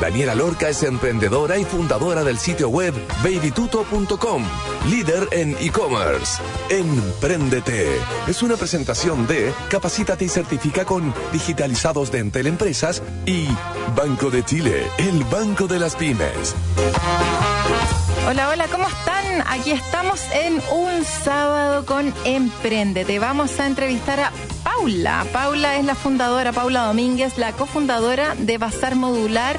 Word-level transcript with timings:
Daniela 0.00 0.34
Lorca 0.34 0.68
es 0.68 0.82
emprendedora 0.82 1.58
y 1.58 1.64
fundadora 1.64 2.24
del 2.24 2.38
sitio 2.38 2.70
web 2.70 2.94
babytuto.com, 3.22 4.42
líder 4.88 5.28
en 5.32 5.54
e-commerce. 5.60 6.42
Empréndete 6.70 7.86
es 8.26 8.42
una 8.42 8.56
presentación 8.56 9.26
de 9.26 9.52
Capacítate 9.68 10.24
y 10.24 10.28
certifica 10.28 10.84
con 10.84 11.12
digitalizados 11.32 12.10
de 12.10 12.20
Entel 12.20 12.46
Empresas 12.46 13.02
y 13.26 13.46
Banco 13.94 14.30
de 14.30 14.44
Chile, 14.44 14.86
el 14.98 15.22
banco 15.24 15.66
de 15.66 15.78
las 15.78 15.96
pymes. 15.96 16.54
Hola, 18.26 18.48
hola, 18.48 18.66
¿cómo 18.68 18.86
están? 18.86 19.44
Aquí 19.48 19.72
estamos 19.72 20.20
en 20.32 20.54
un 20.72 21.04
sábado 21.04 21.84
con 21.84 22.14
Emprendete. 22.24 23.18
Vamos 23.18 23.58
a 23.60 23.66
entrevistar 23.66 24.20
a 24.20 24.32
Paula. 24.80 25.26
Paula 25.30 25.76
es 25.76 25.84
la 25.84 25.94
fundadora, 25.94 26.52
Paula 26.52 26.86
Domínguez, 26.86 27.36
la 27.36 27.52
cofundadora 27.52 28.34
de 28.34 28.56
Bazar 28.56 28.96
Modular, 28.96 29.58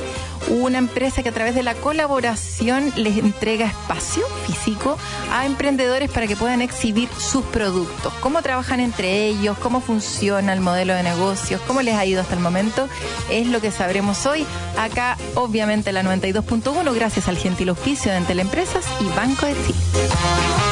una 0.49 0.79
empresa 0.79 1.21
que 1.21 1.29
a 1.29 1.31
través 1.31 1.53
de 1.53 1.61
la 1.61 1.75
colaboración 1.75 2.91
les 2.95 3.19
entrega 3.19 3.67
espacio 3.67 4.25
físico 4.47 4.97
a 5.31 5.45
emprendedores 5.45 6.09
para 6.09 6.25
que 6.25 6.35
puedan 6.35 6.63
exhibir 6.63 7.07
sus 7.19 7.45
productos. 7.45 8.11
¿Cómo 8.19 8.41
trabajan 8.41 8.79
entre 8.79 9.27
ellos? 9.27 9.59
¿Cómo 9.59 9.79
funciona 9.79 10.53
el 10.53 10.59
modelo 10.59 10.95
de 10.95 11.03
negocios? 11.03 11.61
¿Cómo 11.67 11.83
les 11.83 11.93
ha 11.93 12.05
ido 12.05 12.21
hasta 12.21 12.33
el 12.33 12.41
momento? 12.41 12.89
Es 13.29 13.45
lo 13.45 13.61
que 13.61 13.69
sabremos 13.69 14.25
hoy. 14.25 14.43
Acá, 14.79 15.19
obviamente, 15.35 15.91
la 15.91 16.01
92.1, 16.01 16.95
gracias 16.95 17.27
al 17.27 17.37
gentil 17.37 17.69
auspicio 17.69 18.11
de 18.11 18.17
Empresas 18.41 18.87
y 18.99 19.05
Banco 19.15 19.45
de 19.45 19.53
Chile. 19.53 20.70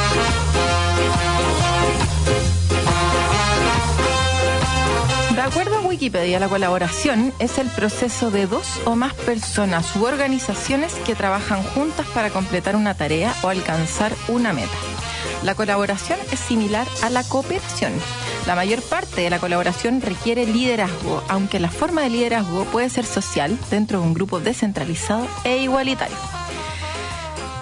De 5.34 5.40
acuerdo 5.40 5.78
a 5.78 5.80
Wikipedia, 5.82 6.40
la 6.40 6.48
colaboración 6.48 7.32
es 7.38 7.58
el 7.58 7.68
proceso 7.68 8.32
de 8.32 8.46
dos 8.46 8.80
o 8.84 8.96
más 8.96 9.14
personas 9.14 9.94
u 9.94 10.04
organizaciones 10.04 10.94
que 11.06 11.14
trabajan 11.14 11.62
juntas 11.62 12.06
para 12.08 12.30
completar 12.30 12.74
una 12.74 12.94
tarea 12.94 13.32
o 13.42 13.48
alcanzar 13.48 14.12
una 14.28 14.52
meta. 14.52 14.76
La 15.44 15.54
colaboración 15.54 16.18
es 16.32 16.40
similar 16.40 16.86
a 17.02 17.10
la 17.10 17.22
cooperación. 17.22 17.92
La 18.46 18.56
mayor 18.56 18.82
parte 18.82 19.20
de 19.20 19.30
la 19.30 19.38
colaboración 19.38 20.00
requiere 20.00 20.46
liderazgo, 20.46 21.22
aunque 21.28 21.60
la 21.60 21.70
forma 21.70 22.02
de 22.02 22.10
liderazgo 22.10 22.64
puede 22.64 22.90
ser 22.90 23.06
social 23.06 23.56
dentro 23.70 24.00
de 24.00 24.06
un 24.06 24.14
grupo 24.14 24.40
descentralizado 24.40 25.26
e 25.44 25.58
igualitario. 25.58 26.39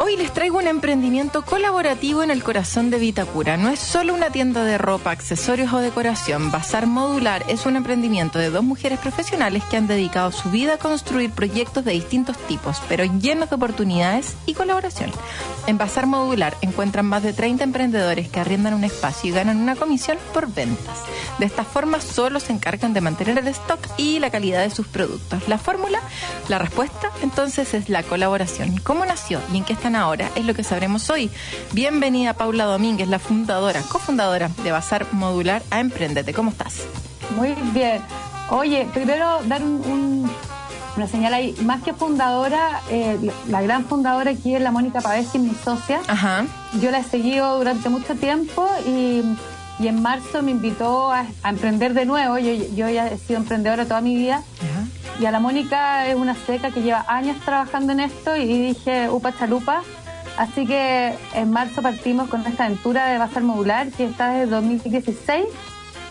Hoy 0.01 0.17
les 0.17 0.33
traigo 0.33 0.59
un 0.59 0.69
emprendimiento 0.69 1.45
colaborativo 1.45 2.23
en 2.23 2.31
el 2.31 2.45
corazón 2.45 2.89
de 2.89 3.01
Vitacura. 3.01 3.57
No 3.57 3.69
es 3.69 3.81
solo 3.81 4.15
una 4.15 4.31
tienda 4.31 4.63
de 4.63 4.79
ropa, 4.79 5.11
accesorios 5.11 5.73
o 5.73 5.79
decoración. 5.79 6.53
Bazar 6.53 6.87
Modular 6.87 7.45
es 7.49 7.67
un 7.67 7.75
emprendimiento 7.75 8.39
de 8.39 8.51
dos 8.51 8.63
mujeres 8.63 9.01
profesionales 9.01 9.65
que 9.65 9.77
han 9.77 9.89
dedicado 9.89 10.31
su 10.31 10.51
vida 10.51 10.75
a 10.75 10.79
construir 10.79 11.33
proyectos 11.33 11.85
de 11.85 11.93
distintos 11.93 12.37
tipos, 12.47 12.81
pero 12.89 13.05
llenos 13.05 13.51
de 13.51 13.57
oportunidades 13.57 14.37
y 14.47 14.55
colaboración. 14.55 15.11
En 15.67 15.79
Bazar 15.79 16.07
Modular 16.07 16.57
encuentran 16.61 17.07
más 17.07 17.25
de 17.25 17.33
30 17.33 17.65
emprendedores 17.65 18.29
que 18.29 18.39
arriendan 18.39 18.75
un 18.75 18.85
espacio 18.85 19.31
y 19.31 19.35
ganan 19.35 19.57
una 19.57 19.75
comisión 19.75 20.17
por 20.33 20.47
ventas. 20.47 20.99
De 21.41 21.47
esta 21.47 21.65
forma 21.65 22.01
solo 22.01 22.39
se 22.39 22.53
encargan 22.53 22.95
de 22.95 23.01
mantener 23.01 23.39
el 23.39 23.49
stock 23.49 23.81
y 23.97 24.21
la 24.21 24.31
calidad 24.31 24.63
de 24.63 24.71
sus 24.71 24.87
productos. 24.87 25.49
La 25.49 25.59
fórmula, 25.59 26.01
la 26.49 26.59
respuesta, 26.59 27.11
entonces 27.23 27.75
es 27.75 27.89
la 27.89 28.05
colaboración. 28.05 28.79
¿Cómo 28.79 29.05
nació 29.05 29.41
y 29.53 29.57
en 29.59 29.65
qué 29.65 29.75
ahora? 29.97 30.31
Es 30.35 30.45
lo 30.45 30.55
que 30.55 30.65
sabremos 30.65 31.09
hoy. 31.11 31.31
Bienvenida 31.73 32.35
Paula 32.35 32.65
Domínguez, 32.65 33.09
la 33.09 33.19
fundadora, 33.19 33.83
cofundadora 33.83 34.51
de 34.63 34.73
Bazar 34.73 35.07
Modular 35.13 35.63
a 35.71 35.81
Emprendete. 35.81 36.33
¿Cómo 36.33 36.51
estás? 36.51 36.83
Muy 37.37 37.55
bien. 37.73 38.03
Oye, 38.51 38.87
primero 38.95 39.41
dar 39.45 39.63
un, 39.63 39.83
un, 39.85 40.31
una 40.97 41.07
señal 41.07 41.35
ahí. 41.35 41.55
Más 41.63 41.83
que 41.83 41.93
fundadora, 41.93 42.81
eh, 42.91 43.19
la 43.49 43.63
gran 43.63 43.85
fundadora 43.85 44.31
aquí 44.31 44.55
es 44.55 44.63
la 44.63 44.71
Mónica 44.71 45.01
Pavesi, 45.01 45.39
mi 45.39 45.55
socia. 45.55 46.01
Ajá. 46.09 46.45
Yo 46.81 46.91
la 46.91 46.99
he 46.99 47.05
seguido 47.05 47.59
durante 47.59 47.89
mucho 47.89 48.15
tiempo 48.15 48.67
y, 48.87 49.23
y 49.79 49.87
en 49.87 50.03
marzo 50.03 50.43
me 50.43 50.51
invitó 50.51 51.11
a, 51.13 51.27
a, 51.43 51.49
emprender 51.51 51.95
de 51.95 52.05
nuevo. 52.05 52.39
Yo, 52.39 52.53
yo 52.75 52.89
ya 52.89 53.09
he 53.09 53.19
sido 53.19 53.39
emprendedora 53.39 53.85
toda 53.85 54.01
mi 54.01 54.17
vida. 54.17 54.43
Y 55.21 55.27
a 55.27 55.31
la 55.33 55.41
Mónica 55.41 56.07
es 56.07 56.15
una 56.15 56.35
seca 56.35 56.71
que 56.71 56.81
lleva 56.81 57.05
años 57.09 57.37
trabajando 57.45 57.93
en 57.93 58.01
esto 58.01 58.37
y 58.37 58.69
dije, 58.69 59.09
upa 59.11 59.37
chalupa. 59.37 59.83
Así 60.37 60.67
que 60.67 61.15
en 61.35 61.51
marzo 61.51 61.83
partimos 61.83 62.29
con 62.29 62.47
esta 62.47 62.67
aventura 62.67 63.07
de 63.09 63.19
Bazar 63.19 63.43
Modular 63.43 63.89
que 63.89 64.05
está 64.05 64.31
desde 64.31 64.51
2016 64.53 65.45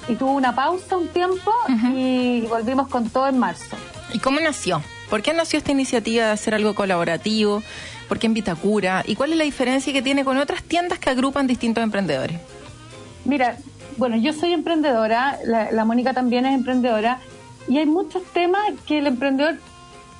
y 0.09 0.15
tuvo 0.15 0.33
una 0.33 0.53
pausa 0.53 0.97
un 0.97 1.07
tiempo 1.07 1.51
uh 1.67 1.71
-huh. 1.71 1.93
y 1.95 2.41
volvimos 2.47 2.89
con 2.89 3.09
todo 3.09 3.27
en 3.27 3.39
marzo. 3.39 3.77
¿Y 4.13 4.19
cómo 4.19 4.41
nació? 4.41 4.81
¿Por 5.09 5.21
qué 5.21 5.33
nació 5.33 5.57
esta 5.59 5.71
iniciativa 5.71 6.25
de 6.25 6.31
hacer 6.31 6.53
algo 6.53 6.75
colaborativo? 6.75 7.63
¿Por 8.09 8.19
qué 8.19 8.27
en 8.27 8.33
Vitacura? 8.33 9.03
¿Y 9.05 9.15
cuál 9.15 9.31
es 9.31 9.37
la 9.37 9.45
diferencia 9.45 9.93
que 9.93 10.01
tiene 10.01 10.25
con 10.25 10.37
otras 10.37 10.63
tiendas 10.63 10.99
que 10.99 11.09
agrupan 11.09 11.47
distintos 11.47 11.81
emprendedores? 11.81 12.39
Mira, 13.27 13.57
bueno, 13.97 14.15
yo 14.15 14.31
soy 14.31 14.53
emprendedora, 14.53 15.37
la, 15.43 15.69
la 15.71 15.83
Mónica 15.83 16.13
también 16.13 16.45
es 16.45 16.55
emprendedora 16.55 17.19
y 17.67 17.77
hay 17.77 17.85
muchos 17.85 18.23
temas 18.31 18.61
que 18.87 18.99
el 18.99 19.07
emprendedor 19.07 19.55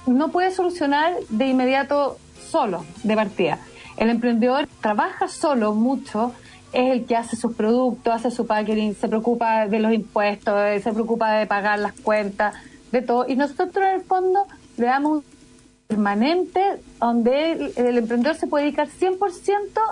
no 0.05 0.27
puede 0.27 0.51
solucionar 0.51 1.13
de 1.29 1.47
inmediato 1.47 2.17
solo, 2.49 2.85
de 3.03 3.15
partida. 3.15 3.59
El 3.95 4.09
emprendedor 4.09 4.67
trabaja 4.81 5.29
solo 5.29 5.73
mucho, 5.73 6.33
es 6.73 6.91
el 6.91 7.05
que 7.05 7.15
hace 7.15 7.37
sus 7.37 7.55
productos, 7.55 8.13
hace 8.13 8.29
su 8.29 8.45
packaging, 8.45 8.93
se 8.93 9.07
preocupa 9.07 9.67
de 9.67 9.79
los 9.79 9.93
impuestos, 9.93 10.53
se 10.83 10.91
preocupa 10.91 11.31
de 11.31 11.45
pagar 11.47 11.79
las 11.79 11.93
cuentas, 11.93 12.55
de 12.91 13.01
todo. 13.01 13.25
Y 13.25 13.37
nosotros 13.37 13.85
en 13.85 13.95
el 13.95 14.01
fondo 14.01 14.45
le 14.75 14.85
damos 14.85 15.11
un 15.19 15.23
permanente 15.87 16.61
donde 16.99 17.53
el, 17.53 17.73
el 17.77 17.97
emprendedor 17.99 18.35
se 18.35 18.47
puede 18.47 18.65
dedicar 18.65 18.89
100% 18.89 19.17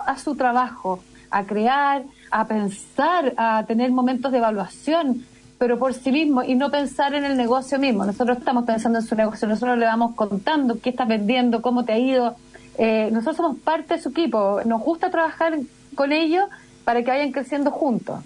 a 0.05 0.17
su 0.17 0.35
trabajo, 0.35 1.01
a 1.31 1.45
crear, 1.45 2.03
a 2.31 2.47
pensar, 2.47 3.33
a 3.37 3.63
tener 3.67 3.91
momentos 3.91 4.31
de 4.31 4.39
evaluación, 4.39 5.25
pero 5.57 5.79
por 5.79 5.93
sí 5.93 6.11
mismo 6.11 6.43
y 6.43 6.55
no 6.55 6.69
pensar 6.69 7.13
en 7.13 7.23
el 7.25 7.37
negocio 7.37 7.79
mismo. 7.79 8.05
Nosotros 8.05 8.37
estamos 8.37 8.65
pensando 8.65 8.99
en 8.99 9.05
su 9.05 9.15
negocio, 9.15 9.47
nosotros 9.47 9.77
le 9.77 9.85
vamos 9.85 10.15
contando 10.15 10.79
qué 10.81 10.89
estás 10.89 11.07
vendiendo, 11.07 11.61
cómo 11.61 11.85
te 11.85 11.93
ha 11.93 11.97
ido. 11.97 12.35
Eh, 12.77 13.09
nosotros 13.11 13.37
somos 13.37 13.59
parte 13.59 13.95
de 13.95 14.01
su 14.01 14.09
equipo, 14.09 14.61
nos 14.65 14.81
gusta 14.81 15.09
trabajar 15.09 15.57
con 15.95 16.11
ellos 16.11 16.45
para 16.83 17.03
que 17.03 17.11
vayan 17.11 17.31
creciendo 17.31 17.71
juntos. 17.71 18.19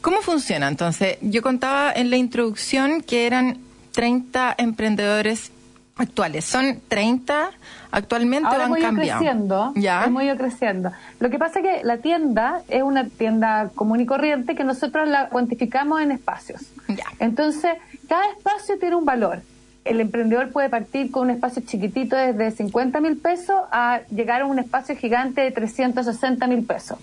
¿Cómo 0.00 0.20
funciona 0.22 0.68
entonces? 0.68 1.18
Yo 1.20 1.42
contaba 1.42 1.92
en 1.92 2.10
la 2.10 2.16
introducción 2.16 3.02
que 3.02 3.26
eran 3.26 3.58
30 3.92 4.54
emprendedores 4.58 5.52
actuales. 5.96 6.44
¿Son 6.44 6.80
30 6.88 7.50
actualmente 7.94 8.46
Ahora 8.48 8.64
han 8.64 8.66
hemos 8.66 8.78
ido 8.78 8.88
cambiado? 8.88 9.18
creciendo, 9.20 9.72
¿Ya? 9.76 10.04
hemos 10.04 10.22
ido 10.22 10.36
creciendo. 10.36 10.92
Lo 11.20 11.30
que 11.30 11.38
pasa 11.38 11.60
es 11.60 11.64
que 11.64 11.84
la 11.84 11.98
tienda 11.98 12.62
es 12.68 12.82
una 12.82 13.04
tienda 13.08 13.70
común 13.74 14.00
y 14.00 14.06
corriente 14.06 14.54
que 14.54 14.64
nosotros 14.64 15.08
la 15.08 15.28
cuantificamos 15.28 16.00
en 16.02 16.10
espacios. 16.12 16.62
Ya. 16.88 17.04
Entonces, 17.20 17.72
cada 18.08 18.26
espacio 18.30 18.78
tiene 18.78 18.96
un 18.96 19.04
valor. 19.04 19.40
El 19.84 20.00
emprendedor 20.00 20.50
puede 20.50 20.68
partir 20.70 21.10
con 21.10 21.24
un 21.24 21.30
espacio 21.30 21.62
chiquitito 21.64 22.16
desde 22.16 22.50
50 22.50 23.00
mil 23.00 23.16
pesos 23.18 23.56
a 23.70 24.00
llegar 24.10 24.42
a 24.42 24.46
un 24.46 24.58
espacio 24.58 24.96
gigante 24.96 25.42
de 25.42 25.50
360 25.50 26.46
mil 26.46 26.64
pesos. 26.64 26.98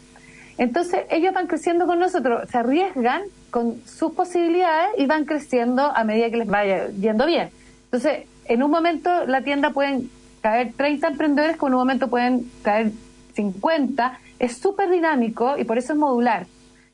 Entonces, 0.58 1.02
ellos 1.10 1.34
van 1.34 1.48
creciendo 1.48 1.88
con 1.88 2.00
nosotros, 2.00 2.50
se 2.50 2.58
arriesgan 2.58 3.22
con 3.50 3.82
sus 3.86 4.14
posibilidades 4.14 4.90
y 4.98 5.06
van 5.06 5.26
creciendo 5.26 5.84
a 5.96 6.04
medida 6.04 6.30
que 6.30 6.38
les 6.38 6.48
vaya 6.48 6.88
yendo 6.90 7.26
bien. 7.26 7.50
Entonces, 7.86 8.26
en 8.46 8.64
un 8.64 8.72
momento 8.72 9.26
la 9.28 9.42
tienda 9.42 9.72
pueden 9.72 10.10
caer 10.42 10.74
30 10.76 11.08
emprendedores, 11.08 11.58
que 11.58 11.66
en 11.66 11.74
un 11.74 11.80
momento 11.80 12.10
pueden 12.10 12.52
caer 12.64 12.92
50. 13.34 14.20
Es 14.40 14.58
súper 14.58 14.90
dinámico 14.90 15.58
y 15.58 15.64
por 15.64 15.78
eso 15.78 15.94
es 15.94 16.00
modular. 16.00 16.48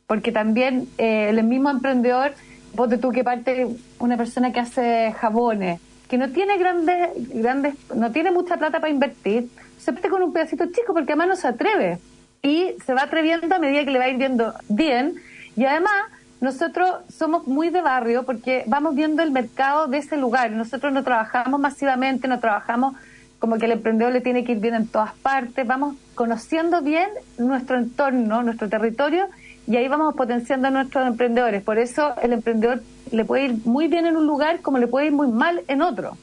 Porque 0.05 0.31
también 0.31 0.87
eh, 0.97 1.29
el 1.29 1.43
mismo 1.43 1.69
emprendedor, 1.69 2.33
ponte 2.75 2.97
tú 2.97 3.11
que 3.11 3.23
parte 3.23 3.67
una 3.99 4.17
persona 4.17 4.51
que 4.51 4.59
hace 4.59 5.13
jabones, 5.17 5.79
que 6.07 6.17
no 6.17 6.29
tiene 6.29 6.57
grandes, 6.57 7.09
grandes, 7.33 7.75
no 7.93 8.11
tiene 8.11 8.31
mucha 8.31 8.57
plata 8.57 8.79
para 8.79 8.91
invertir, 8.91 9.49
se 9.77 9.91
parte 9.91 10.09
con 10.09 10.23
un 10.23 10.33
pedacito 10.33 10.65
chico 10.67 10.93
porque 10.93 11.13
además 11.13 11.27
no 11.27 11.35
se 11.35 11.47
atreve. 11.47 11.99
Y 12.41 12.75
se 12.85 12.93
va 12.93 13.03
atreviendo 13.03 13.53
a 13.53 13.59
medida 13.59 13.83
que 13.83 13.91
le 13.91 13.99
va 13.99 14.07
ir 14.07 14.17
viendo 14.17 14.53
bien. 14.69 15.15
Y 15.55 15.65
además, 15.65 15.93
nosotros 16.39 16.89
somos 17.09 17.47
muy 17.47 17.69
de 17.69 17.81
barrio 17.81 18.23
porque 18.23 18.63
vamos 18.67 18.95
viendo 18.95 19.23
el 19.23 19.31
mercado 19.31 19.87
de 19.87 19.97
ese 19.97 20.17
lugar. 20.17 20.51
Nosotros 20.51 20.93
no 20.93 21.03
trabajamos 21.03 21.59
masivamente, 21.59 22.27
no 22.27 22.39
trabajamos 22.39 22.95
como 23.39 23.57
que 23.57 23.65
el 23.65 23.71
emprendedor 23.73 24.13
le 24.13 24.21
tiene 24.21 24.43
que 24.43 24.53
ir 24.53 24.59
bien 24.59 24.75
en 24.75 24.87
todas 24.87 25.13
partes. 25.15 25.65
Vamos 25.65 25.95
conociendo 26.15 26.81
bien 26.81 27.09
nuestro 27.37 27.77
entorno, 27.77 28.43
nuestro 28.43 28.69
territorio 28.69 29.27
y 29.67 29.75
ahí 29.75 29.87
vamos 29.87 30.15
potenciando 30.15 30.69
a 30.69 30.71
nuestros 30.71 31.05
emprendedores. 31.05 31.61
Por 31.61 31.77
eso 31.77 32.15
el 32.21 32.33
emprendedor 32.33 32.81
le 33.11 33.25
puede 33.25 33.45
ir 33.45 33.55
muy 33.65 33.87
bien 33.87 34.05
en 34.05 34.17
un 34.17 34.25
lugar 34.25 34.61
como 34.61 34.77
le 34.77 34.87
puede 34.87 35.07
ir 35.07 35.11
muy 35.11 35.27
mal 35.27 35.61
en 35.67 35.81
otro. 35.81 36.17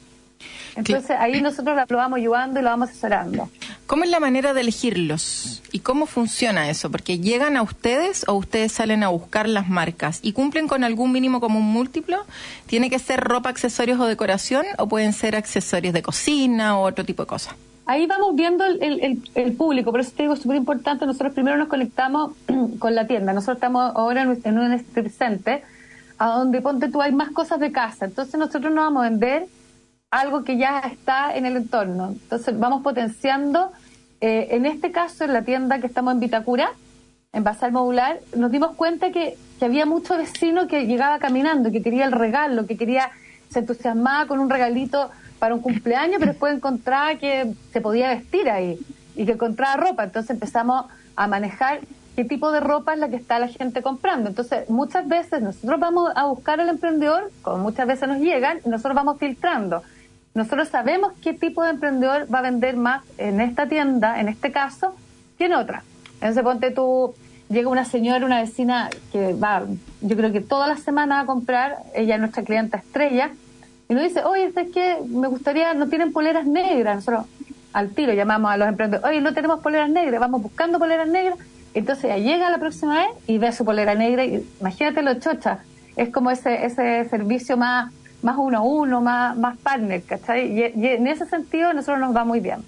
Entonces 0.77 1.17
ahí 1.19 1.41
nosotros 1.41 1.77
lo 1.89 1.97
vamos 1.97 2.19
ayudando 2.19 2.61
y 2.61 2.63
lo 2.63 2.71
vamos 2.71 2.91
asesorando. 2.91 3.49
¿Cómo 3.87 4.05
es 4.05 4.11
la 4.11 4.21
manera 4.21 4.55
de 4.55 4.63
elegirlos? 4.63 5.63
¿Y 5.73 5.81
cómo 5.81 6.07
funciona 6.07 6.71
eso? 6.71 6.91
Porque 6.91 7.19
llegan 7.19 7.57
a 7.57 7.63
ustedes 7.63 8.25
o 8.29 8.35
ustedes 8.35 8.73
salen 8.73 9.03
a 9.03 9.09
buscar 9.09 9.49
las 9.49 9.69
marcas 9.69 10.21
y 10.23 10.33
cumplen 10.33 10.69
con 10.69 10.85
algún 10.85 11.13
mínimo 11.13 11.41
común 11.41 11.65
múltiplo. 11.65 12.25
¿Tiene 12.67 12.91
que 12.91 12.99
ser 12.99 13.21
ropa, 13.21 13.51
accesorios 13.51 14.01
o 14.01 14.07
decoración 14.07 14.65
o 14.79 14.89
pueden 14.89 15.13
ser 15.13 15.37
accesorios 15.37 15.95
de 15.95 16.03
cocina 16.03 16.79
o 16.79 16.83
otro 16.83 17.05
tipo 17.05 17.23
de 17.23 17.27
cosas? 17.27 17.55
Ahí 17.87 18.07
vamos 18.07 18.35
viendo 18.35 18.65
el, 18.65 19.53
público, 19.59 19.91
por 19.91 20.01
eso 20.01 20.11
te 20.17 20.23
digo, 20.23 20.33
es 20.33 20.41
súper 20.41 20.57
importante, 20.57 21.05
nosotros 21.05 21.35
primero 21.35 21.59
nos 21.59 21.69
conectamos 21.69 22.33
con 22.79 22.95
la 22.95 23.07
tienda, 23.07 23.35
nosotros 23.35 23.57
estamos 23.59 23.93
ahora 23.95 24.23
en 24.23 24.59
un 24.59 25.11
center, 25.11 25.63
a 26.17 26.29
donde 26.29 26.63
ponte 26.63 26.89
tú 26.89 27.03
hay 27.03 27.13
más 27.13 27.31
cosas 27.31 27.61
de 27.61 27.73
casa, 27.73 28.07
entonces 28.07 28.37
nosotros 28.37 28.73
nos 28.73 28.85
vamos 28.85 29.05
a 29.05 29.11
vender 29.11 29.49
algo 30.15 30.45
que 30.45 30.57
ya 30.57 30.79
está 30.79 31.35
en 31.37 31.45
el 31.45 31.57
entorno. 31.57 32.11
Entonces 32.11 32.57
vamos 32.57 32.83
potenciando, 32.83 33.73
eh, 34.21 34.49
en 34.53 34.65
este 34.65 34.93
caso 34.93 35.25
en 35.25 35.33
la 35.33 35.43
tienda 35.43 35.81
que 35.81 35.89
estamos 35.89 36.15
en 36.15 36.21
Vitacura, 36.21 36.71
en 37.33 37.43
Basal 37.43 37.73
Modular, 37.73 38.21
nos 38.37 38.53
dimos 38.53 38.77
cuenta 38.77 39.11
que, 39.11 39.37
que 39.59 39.65
había 39.65 39.87
mucho 39.87 40.17
vecino 40.17 40.69
que 40.69 40.87
llegaba 40.87 41.19
caminando, 41.19 41.73
que 41.73 41.83
quería 41.83 42.05
el 42.05 42.13
regalo, 42.13 42.65
que 42.67 42.77
quería, 42.77 43.11
se 43.51 43.59
entusiasmaba 43.59 44.29
con 44.29 44.39
un 44.39 44.49
regalito 44.49 45.11
para 45.41 45.53
un 45.53 45.61
cumpleaños, 45.61 46.19
pero 46.21 46.31
después 46.31 46.55
encontraba 46.55 47.17
que 47.17 47.53
se 47.73 47.81
podía 47.81 48.11
vestir 48.11 48.49
ahí 48.49 48.79
y 49.17 49.27
que 49.27 49.33
encontraba 49.33 49.77
ropa. 49.77 50.05
Entonces 50.05 50.31
empezamos 50.31 50.87
a 51.17 51.27
manejar 51.27 51.81
qué 52.15 52.25
tipo 52.25 52.53
de 52.53 52.61
ropa 52.61 52.95
es 52.95 53.01
la 53.01 53.09
que 53.09 53.17
está 53.17 53.41
la 53.41 53.49
gente 53.49 53.83
comprando. 53.83 54.29
Entonces, 54.29 54.71
muchas 54.71 55.09
veces 55.09 55.43
nosotros 55.43 55.81
vamos 55.81 56.13
a 56.15 56.27
buscar 56.27 56.61
al 56.61 56.69
emprendedor, 56.69 57.33
como 57.43 57.59
muchas 57.59 57.89
veces 57.89 58.09
nos 58.09 58.19
llegan, 58.19 58.61
y 58.65 58.69
nosotros 58.69 58.95
vamos 58.95 59.19
filtrando 59.19 59.83
nosotros 60.35 60.69
sabemos 60.69 61.13
qué 61.23 61.33
tipo 61.33 61.63
de 61.63 61.71
emprendedor 61.71 62.27
va 62.33 62.41
a 62.41 62.43
vender 62.43 62.77
más 62.77 63.05
en 63.19 63.41
esta 63.41 63.69
tienda, 63.69 64.21
en 64.21 64.29
este 64.29 64.51
caso, 64.51 64.95
que 65.39 65.47
en 65.47 65.55
otra. 65.55 65.85
Entonces, 66.15 66.43
ponte 66.43 66.71
tú, 66.71 67.15
llega 67.49 67.69
una 67.69 67.85
señora, 67.85 68.27
una 68.27 68.41
vecina 68.41 68.91
que 69.13 69.33
va, 69.35 69.63
yo 70.01 70.17
creo 70.17 70.33
que 70.33 70.41
toda 70.41 70.67
la 70.67 70.77
semana 70.77 71.21
a 71.21 71.27
comprar, 71.27 71.79
ella 71.95 72.15
es 72.15 72.21
nuestra 72.21 72.43
clienta 72.43 72.79
estrella, 72.79 73.31
y 73.89 73.95
nos 73.95 74.03
dice, 74.03 74.25
oye, 74.25 74.53
es 74.55 74.71
que 74.71 74.97
me 75.09 75.29
gustaría, 75.29 75.75
no 75.75 75.89
tienen 75.89 76.13
poleras 76.13 76.47
negras. 76.47 76.97
Nosotros 76.97 77.27
al 77.73 77.91
tiro 77.91 78.13
llamamos 78.13 78.51
a 78.51 78.57
los 78.57 78.69
emprendedores, 78.69 79.09
oye, 79.09 79.21
no 79.21 79.35
tenemos 79.35 79.61
poleras 79.61 79.91
negras, 79.91 80.21
vamos 80.21 80.43
buscando 80.43 80.79
poleras 80.79 81.09
negras. 81.09 81.39
Entonces 81.75 82.05
ella 82.05 82.19
llega 82.19 82.51
la 82.51 82.59
próxima 82.59 83.01
vez 83.01 83.09
y 83.27 83.39
ve 83.39 83.53
su 83.53 83.65
polera 83.65 83.95
negra 83.95 84.25
y 84.25 84.47
imagínate 84.61 85.03
lo 85.03 85.15
chocha. 85.15 85.59
Es 85.97 86.09
como 86.11 86.31
ese, 86.31 86.65
ese 86.65 87.09
servicio 87.09 87.57
más 87.57 87.93
más 88.25 88.37
uno 88.39 88.59
a 88.59 88.63
uno, 88.63 89.01
más, 89.01 89.37
más 89.37 89.57
partner, 89.59 90.03
¿cachai? 90.03 90.59
Y, 90.59 90.87
en 90.87 91.07
ese 91.07 91.27
sentido 91.27 91.73
nosotros 91.73 92.01
nos 92.01 92.17
va 92.17 92.25
muy 92.25 92.41
bien. 92.41 92.61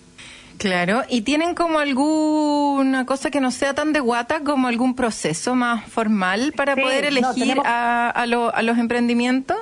Claro, 0.59 1.03
¿y 1.09 1.23
tienen 1.23 1.55
como 1.55 1.79
alguna 1.79 3.05
cosa 3.05 3.31
que 3.31 3.41
no 3.41 3.51
sea 3.51 3.75
tan 3.75 3.93
de 3.93 4.01
guata, 4.01 4.41
como 4.41 4.69
algún 4.69 4.95
proceso 4.95 5.55
más 5.55 5.85
formal 5.85 6.53
para 6.57 6.77
poder 6.77 7.05
elegir 7.05 7.59
a, 7.65 8.09
a, 8.09 8.27
los 8.27 8.79
emprendimientos? 8.79 9.57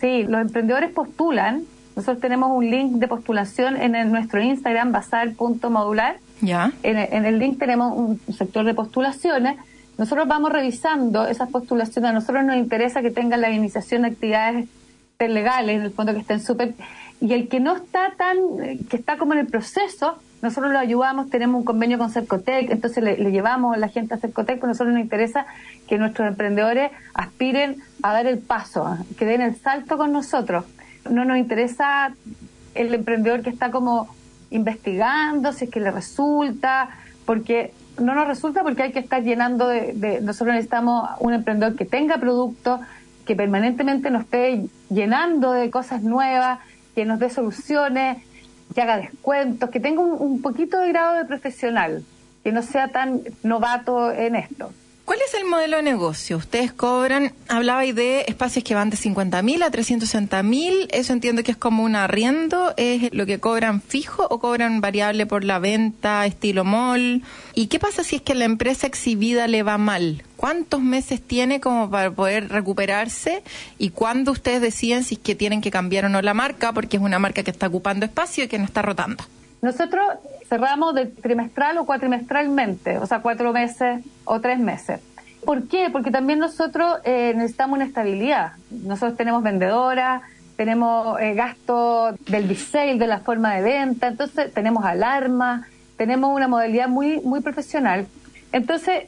Sí, 0.00 0.24
los 0.24 0.40
emprendedores 0.40 0.90
postulan. 0.90 1.62
Nosotros 1.94 2.20
tenemos 2.20 2.50
un 2.50 2.70
link 2.70 2.92
de 2.94 3.06
postulación 3.06 3.76
en 3.76 4.10
nuestro 4.10 4.42
Instagram, 4.42 4.90
basar.modular. 4.90 6.16
Ya. 6.40 6.72
En, 6.82 6.98
en 6.98 7.24
el 7.24 7.38
link 7.38 7.58
tenemos 7.58 7.96
un 7.96 8.20
sector 8.34 8.64
de 8.64 8.74
postulaciones. 8.74 9.56
Nosotros 9.96 10.26
vamos 10.26 10.50
revisando 10.50 11.28
esas 11.28 11.50
postulaciones. 11.50 12.10
A 12.10 12.14
nosotros 12.14 12.44
nos 12.44 12.56
interesa 12.56 13.00
que 13.00 13.12
tengan 13.12 13.40
la 13.40 13.50
iniciación 13.50 14.02
de 14.02 14.08
actividades 14.08 14.68
legales, 15.18 15.76
en 15.76 15.82
el 15.82 15.92
fondo 15.92 16.12
que 16.12 16.20
estén 16.20 16.40
súper... 16.40 16.74
Y 17.20 17.32
el 17.34 17.48
que 17.48 17.60
no 17.60 17.76
está 17.76 18.14
tan, 18.16 18.36
que 18.88 18.96
está 18.96 19.16
como 19.16 19.32
en 19.34 19.40
el 19.40 19.46
proceso, 19.46 20.18
nosotros 20.42 20.72
lo 20.72 20.78
ayudamos, 20.80 21.30
tenemos 21.30 21.60
un 21.60 21.64
convenio 21.64 21.98
con 21.98 22.10
Cercotec, 22.10 22.68
entonces 22.70 23.04
le, 23.04 23.16
llevamos 23.30 23.76
a 23.76 23.78
la 23.78 23.88
gente 23.88 24.14
a 24.14 24.16
Cercotec, 24.16 24.58
porque 24.58 24.70
a 24.70 24.72
nosotros 24.72 24.92
nos 24.92 25.02
interesa 25.02 25.46
que 25.86 25.98
nuestros 25.98 26.26
emprendedores 26.26 26.90
aspiren 27.14 27.76
a 28.02 28.12
dar 28.12 28.26
el 28.26 28.38
paso, 28.38 28.98
que 29.16 29.24
den 29.24 29.40
el 29.40 29.54
salto 29.54 29.96
con 29.96 30.10
nosotros. 30.10 30.64
No 31.08 31.24
nos 31.24 31.38
interesa 31.38 32.12
el 32.74 32.92
emprendedor 32.92 33.42
que 33.42 33.50
está 33.50 33.70
como 33.70 34.12
investigando, 34.50 35.52
si 35.52 35.66
es 35.66 35.70
que 35.70 35.78
le 35.78 35.92
resulta, 35.92 36.90
porque 37.24 37.72
no 38.00 38.14
nos 38.14 38.26
resulta 38.26 38.62
porque 38.62 38.82
hay 38.82 38.92
que 38.92 38.98
estar 38.98 39.22
llenando 39.22 39.68
de, 39.68 39.92
de 39.92 40.20
nosotros 40.20 40.54
necesitamos 40.54 41.08
un 41.20 41.34
emprendedor 41.34 41.76
que 41.76 41.84
tenga 41.84 42.18
producto, 42.18 42.80
que 43.26 43.36
permanentemente 43.36 44.10
nos 44.10 44.22
esté 44.22 44.64
llenando 44.90 45.52
de 45.52 45.70
cosas 45.70 46.02
nuevas, 46.02 46.58
que 46.94 47.04
nos 47.04 47.18
dé 47.18 47.30
soluciones, 47.30 48.18
que 48.74 48.82
haga 48.82 48.98
descuentos, 48.98 49.70
que 49.70 49.80
tenga 49.80 50.00
un, 50.00 50.42
poquito 50.42 50.80
de 50.80 50.88
grado 50.88 51.16
de 51.16 51.24
profesional, 51.24 52.04
que 52.42 52.52
no 52.52 52.62
sea 52.62 52.88
tan 52.88 53.20
novato 53.42 54.10
en 54.10 54.36
esto. 54.36 54.72
¿Cuál 55.04 55.18
es 55.26 55.34
el 55.34 55.44
modelo 55.44 55.78
de 55.78 55.82
negocio? 55.82 56.36
Ustedes 56.36 56.72
cobran, 56.72 57.32
hablabais 57.48 57.94
de 57.94 58.24
espacios 58.28 58.64
que 58.64 58.74
van 58.74 58.88
de 58.88 58.96
50 58.96 59.42
mil 59.42 59.62
a 59.62 59.70
360 59.70 60.42
mil, 60.44 60.88
eso 60.92 61.12
entiendo 61.12 61.42
que 61.42 61.50
es 61.50 61.56
como 61.56 61.82
un 61.82 61.96
arriendo, 61.96 62.72
¿es 62.76 63.12
lo 63.12 63.26
que 63.26 63.40
cobran 63.40 63.82
fijo 63.82 64.26
o 64.30 64.38
cobran 64.38 64.80
variable 64.80 65.26
por 65.26 65.42
la 65.44 65.58
venta, 65.58 66.24
estilo 66.24 66.64
mall? 66.64 67.22
¿Y 67.54 67.66
qué 67.66 67.80
pasa 67.80 68.04
si 68.04 68.16
es 68.16 68.22
que 68.22 68.34
la 68.34 68.44
empresa 68.44 68.86
exhibida 68.86 69.48
le 69.48 69.64
va 69.64 69.76
mal? 69.76 70.22
¿Cuántos 70.42 70.80
meses 70.80 71.22
tiene 71.22 71.60
como 71.60 71.88
para 71.88 72.10
poder 72.10 72.48
recuperarse? 72.48 73.44
¿Y 73.78 73.90
cuándo 73.90 74.32
ustedes 74.32 74.60
deciden 74.60 75.04
si 75.04 75.14
es 75.14 75.20
que 75.20 75.36
tienen 75.36 75.60
que 75.60 75.70
cambiar 75.70 76.06
o 76.06 76.08
no 76.08 76.20
la 76.20 76.34
marca? 76.34 76.72
Porque 76.72 76.96
es 76.96 77.02
una 77.02 77.20
marca 77.20 77.44
que 77.44 77.52
está 77.52 77.68
ocupando 77.68 78.06
espacio 78.06 78.42
y 78.42 78.48
que 78.48 78.58
no 78.58 78.64
está 78.64 78.82
rotando. 78.82 79.22
Nosotros 79.60 80.04
cerramos 80.48 80.96
de 80.96 81.06
trimestral 81.06 81.78
o 81.78 81.86
cuatrimestralmente, 81.86 82.98
o 82.98 83.06
sea, 83.06 83.20
cuatro 83.20 83.52
meses 83.52 84.00
o 84.24 84.40
tres 84.40 84.58
meses. 84.58 84.98
¿Por 85.44 85.68
qué? 85.68 85.90
Porque 85.92 86.10
también 86.10 86.40
nosotros 86.40 86.98
eh, 87.04 87.34
necesitamos 87.36 87.76
una 87.76 87.84
estabilidad. 87.84 88.54
Nosotros 88.68 89.16
tenemos 89.16 89.44
vendedoras, 89.44 90.22
tenemos 90.56 91.20
eh, 91.20 91.34
gasto 91.34 92.16
del 92.26 92.48
resale, 92.48 92.98
de 92.98 93.06
la 93.06 93.20
forma 93.20 93.54
de 93.54 93.62
venta, 93.62 94.08
entonces 94.08 94.52
tenemos 94.52 94.84
alarma, 94.84 95.68
tenemos 95.96 96.34
una 96.34 96.48
modalidad 96.48 96.88
muy 96.88 97.20
muy 97.20 97.42
profesional. 97.42 98.08
Entonces, 98.50 99.04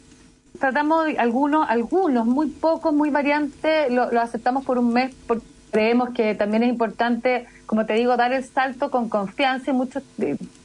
tratamos 0.59 1.07
algunos, 1.19 1.69
algunos, 1.69 2.27
muy 2.27 2.49
pocos, 2.49 2.93
muy 2.93 3.11
variantes, 3.11 3.91
lo, 3.91 4.11
lo 4.11 4.21
aceptamos 4.21 4.65
por 4.65 4.79
un 4.79 4.93
mes 4.93 5.15
porque 5.27 5.45
creemos 5.71 6.11
que 6.11 6.35
también 6.35 6.63
es 6.63 6.69
importante 6.69 7.47
como 7.67 7.87
te 7.87 7.95
digo, 7.95 8.17
dar 8.17 8.33
el 8.33 8.45
salto 8.45 8.91
con 8.91 9.09
confianza 9.09 9.71
y 9.71 9.75
muchos 9.75 10.03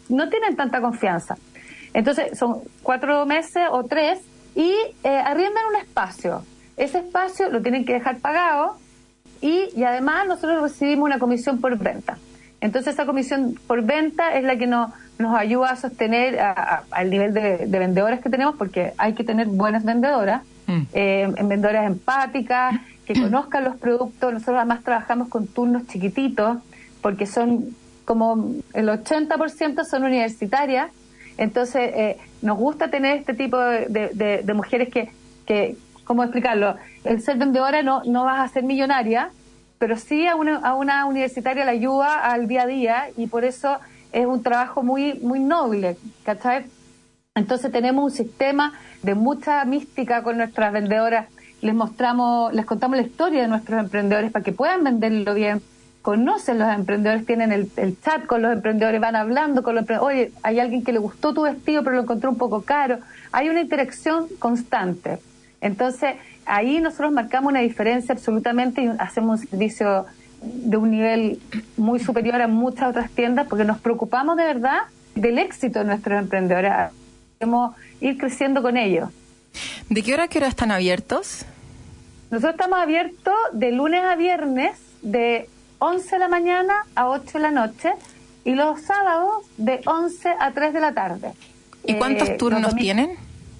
no 0.09 0.29
tienen 0.29 0.55
tanta 0.55 0.81
confianza. 0.81 1.37
Entonces 1.93 2.37
son 2.37 2.61
cuatro 2.83 3.25
meses 3.25 3.63
o 3.71 3.83
tres 3.83 4.19
y 4.55 4.73
eh, 5.03 5.09
arriendan 5.09 5.65
un 5.69 5.75
espacio. 5.77 6.43
Ese 6.77 6.99
espacio 6.99 7.49
lo 7.49 7.61
tienen 7.61 7.85
que 7.85 7.93
dejar 7.93 8.19
pagado 8.19 8.77
y, 9.41 9.69
y 9.75 9.83
además 9.83 10.27
nosotros 10.27 10.61
recibimos 10.61 11.05
una 11.05 11.19
comisión 11.19 11.59
por 11.59 11.77
venta. 11.77 12.17
Entonces 12.61 12.93
esa 12.93 13.05
comisión 13.05 13.55
por 13.67 13.83
venta 13.83 14.35
es 14.35 14.43
la 14.43 14.57
que 14.57 14.67
nos, 14.67 14.91
nos 15.19 15.37
ayuda 15.37 15.71
a 15.71 15.75
sostener 15.75 16.39
al 16.39 17.09
nivel 17.09 17.33
de, 17.33 17.67
de, 17.67 17.79
vendedores 17.79 18.21
que 18.21 18.29
tenemos, 18.29 18.55
porque 18.55 18.93
hay 18.97 19.13
que 19.13 19.25
tener 19.25 19.47
buenas 19.47 19.83
vendedoras, 19.83 20.43
mm. 20.65 20.81
eh, 20.93 21.33
vendedoras 21.43 21.85
empáticas, 21.85 22.75
que 23.05 23.19
conozcan 23.19 23.65
los 23.65 23.75
productos. 23.75 24.31
Nosotros 24.31 24.57
además 24.57 24.81
trabajamos 24.83 25.27
con 25.27 25.45
turnos 25.47 25.87
chiquititos, 25.87 26.59
porque 27.01 27.25
son 27.25 27.75
como 28.05 28.55
el 28.73 28.87
80% 28.87 29.83
son 29.83 30.03
universitarias, 30.03 30.89
entonces 31.37 31.91
eh, 31.93 32.17
nos 32.41 32.57
gusta 32.57 32.89
tener 32.89 33.17
este 33.17 33.33
tipo 33.33 33.57
de, 33.57 34.41
de, 34.43 34.53
mujeres 34.53 34.89
que, 34.89 35.11
que, 35.45 35.75
¿cómo 36.05 36.23
explicarlo? 36.23 36.75
El 37.03 37.21
ser 37.21 37.37
vendedora 37.37 37.83
no, 37.83 38.03
no 38.05 38.23
vas 38.23 38.39
a 38.39 38.53
ser 38.53 38.63
millonaria, 38.63 39.31
pero 39.77 39.97
sí 39.97 40.27
a 40.27 40.35
una, 40.35 40.57
a 40.57 40.75
una 40.75 41.05
universitaria 41.05 41.65
la 41.65 41.71
ayuda 41.71 42.15
al 42.31 42.47
día 42.47 42.63
a 42.63 42.67
día 42.67 43.09
y 43.15 43.27
por 43.27 43.45
eso 43.45 43.77
es 44.11 44.25
un 44.25 44.43
trabajo 44.43 44.83
muy, 44.83 45.15
muy 45.21 45.39
noble, 45.39 45.97
¿cachai? 46.23 46.65
Entonces 47.35 47.71
tenemos 47.71 48.03
un 48.03 48.11
sistema 48.11 48.73
de 49.03 49.15
mucha 49.15 49.63
mística 49.65 50.23
con 50.23 50.37
nuestras 50.37 50.73
vendedoras, 50.73 51.27
les 51.61 51.73
mostramos, 51.73 52.53
les 52.53 52.65
contamos 52.65 52.97
la 52.97 53.03
historia 53.03 53.41
de 53.41 53.47
nuestros 53.47 53.79
emprendedores 53.79 54.31
para 54.31 54.43
que 54.43 54.51
puedan 54.51 54.83
venderlo 54.83 55.33
bien, 55.33 55.61
conocen 56.01 56.59
los 56.59 56.69
emprendedores, 56.69 57.25
tienen 57.25 57.51
el, 57.51 57.69
chat 58.01 58.25
con 58.25 58.41
los 58.41 58.53
emprendedores, 58.53 58.99
van 59.01 59.15
hablando 59.15 59.63
con 59.63 59.75
los 59.75 59.83
emprendedores, 59.83 60.15
oye, 60.15 60.31
hay 60.43 60.59
alguien 60.59 60.83
que 60.83 60.93
le 60.93 60.99
gustó 60.99 61.33
tu 61.33 61.43
vestido 61.43 61.83
pero 61.83 61.97
lo 61.97 62.03
encontró 62.03 62.29
un 62.29 62.37
poco 62.37 62.61
caro. 62.61 62.99
Hay 63.31 63.49
una 63.49 63.61
interacción 63.61 64.27
constante. 64.39 65.19
Entonces, 65.61 66.15
ahí 66.45 66.79
nosotros 66.79 67.11
marcamos 67.11 67.51
una 67.51 67.59
diferencia 67.59 68.13
absolutamente 68.13 68.81
y 68.81 68.89
hacemos 68.97 69.41
un 69.41 69.47
servicio 69.47 70.05
de 70.41 70.77
un 70.77 70.91
nivel 70.91 71.39
muy 71.77 71.99
superior 71.99 72.41
a 72.41 72.47
muchas 72.47 72.89
otras 72.89 73.09
tiendas 73.11 73.47
porque 73.47 73.65
nos 73.65 73.79
preocupamos 73.79 74.37
de 74.37 74.43
verdad 74.45 74.79
del 75.15 75.37
éxito 75.37 75.79
de 75.79 75.85
nuestros 75.85 76.19
emprendedores. 76.19 76.71
Queremos 77.37 77.75
ir 78.01 78.17
creciendo 78.17 78.61
con 78.61 78.77
ellos. 78.77 79.09
¿De 79.89 80.03
qué 80.03 80.13
hora 80.13 80.23
a 80.23 80.27
qué 80.27 80.37
hora 80.39 80.47
están 80.47 80.71
abiertos? 80.71 81.45
Nosotros 82.31 82.53
estamos 82.53 82.79
abiertos 82.79 83.33
de 83.53 83.71
lunes 83.71 84.01
a 84.03 84.15
viernes 84.15 84.77
de 85.01 85.49
11 85.79 86.09
de 86.15 86.19
la 86.19 86.27
mañana 86.27 86.73
a 86.95 87.07
8 87.07 87.25
de 87.33 87.39
la 87.39 87.51
noche 87.51 87.91
y 88.45 88.53
los 88.53 88.81
sábados 88.81 89.45
de 89.57 89.81
11 89.85 90.29
a 90.39 90.51
3 90.51 90.73
de 90.73 90.79
la 90.79 90.93
tarde. 90.93 91.31
¿Y 91.85 91.95
cuántos 91.95 92.29
Eh, 92.29 92.35
turnos 92.37 92.75
tienen? 92.75 93.11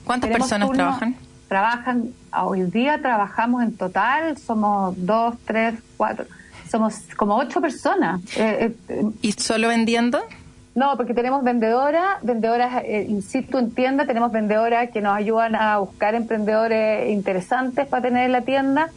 ¿Cuántas 0.06 0.30
personas 0.30 0.68
turnos- 0.70 0.76
trabajan? 1.00 1.16
Trabajan, 1.48 2.10
hoy 2.44 2.62
día 2.64 3.02
trabajamos 3.02 3.64
en 3.64 3.76
total, 3.76 4.38
somos 4.38 4.94
dos, 4.98 5.36
tres, 5.46 5.74
cuatro, 5.98 6.26
somos 6.70 6.96
como 7.18 7.36
ocho 7.38 7.60
personas. 7.62 8.22
Eh, 8.38 8.74
eh, 8.90 9.04
¿Y 9.22 9.32
solo 9.34 9.68
vendiendo? 9.70 10.20
no, 10.76 10.96
porque 10.96 11.14
tenemos 11.14 11.44
vendedoras, 11.44 12.22
vendedoras 12.22 12.84
eh, 12.86 13.06
in 13.10 13.22
situ 13.22 13.58
en 13.58 13.72
tienda, 13.72 14.06
tenemos 14.06 14.32
vendedoras 14.32 14.90
que 14.92 15.02
nos 15.02 15.14
ayudan 15.18 15.56
a 15.56 15.78
buscar 15.80 16.16
emprendedores 16.16 17.10
interesantes 17.10 17.86
para 17.88 18.04
tener 18.04 18.26
en 18.28 18.32
la 18.32 18.42
tienda. 18.42 18.90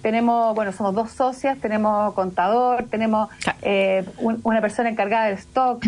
Tenemos, 0.00 0.54
bueno, 0.54 0.72
somos 0.72 0.94
dos 0.94 1.10
socias, 1.10 1.58
tenemos 1.58 2.14
contador, 2.14 2.84
tenemos 2.88 3.28
eh, 3.62 4.04
un- 4.18 4.40
una 4.44 4.60
persona 4.60 4.88
encargada 4.88 5.26
del 5.26 5.34
stock. 5.38 5.84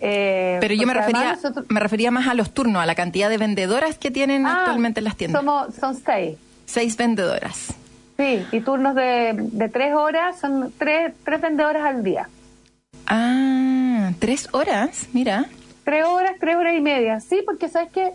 eh, 0.00 0.58
Pero 0.60 0.74
yo 0.74 0.86
me 0.86 0.94
refería, 0.94 1.34
nosotros- 1.36 1.64
me 1.68 1.78
refería 1.80 2.10
más 2.10 2.26
a 2.26 2.34
los 2.34 2.52
turnos, 2.52 2.82
a 2.82 2.86
la 2.86 2.96
cantidad 2.96 3.30
de 3.30 3.38
vendedoras 3.38 3.96
que 3.98 4.10
tienen 4.10 4.44
Ah, 4.46 4.58
actualmente 4.58 4.98
en 5.00 5.04
las 5.04 5.16
tiendas. 5.16 5.40
Somos, 5.40 5.74
son 5.76 5.94
seis. 6.04 6.36
Seis 6.66 6.96
vendedoras. 6.96 7.72
Sí, 8.22 8.46
y 8.52 8.60
turnos 8.60 8.94
de, 8.94 9.32
de 9.36 9.68
tres 9.68 9.94
horas, 9.94 10.38
son 10.38 10.72
tres, 10.78 11.12
tres 11.24 11.40
vendedoras 11.40 11.84
al 11.84 12.04
día. 12.04 12.28
Ah, 13.08 14.12
tres 14.20 14.48
horas, 14.52 15.08
mira. 15.12 15.46
Tres 15.84 16.04
horas, 16.06 16.34
tres 16.38 16.54
horas 16.54 16.74
y 16.76 16.80
media. 16.80 17.18
Sí, 17.18 17.42
porque 17.44 17.68
sabes 17.68 17.90
que 17.90 18.12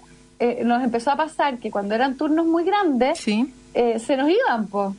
nos 0.63 0.81
empezó 0.81 1.11
a 1.11 1.17
pasar 1.17 1.57
que 1.57 1.71
cuando 1.71 1.93
eran 1.93 2.15
turnos 2.15 2.45
muy 2.45 2.63
grandes, 2.63 3.19
Sí. 3.19 3.51
eh, 3.73 3.99
se 3.99 4.15
nos 4.15 4.29
iban, 4.29 4.67
pues. 4.67 4.95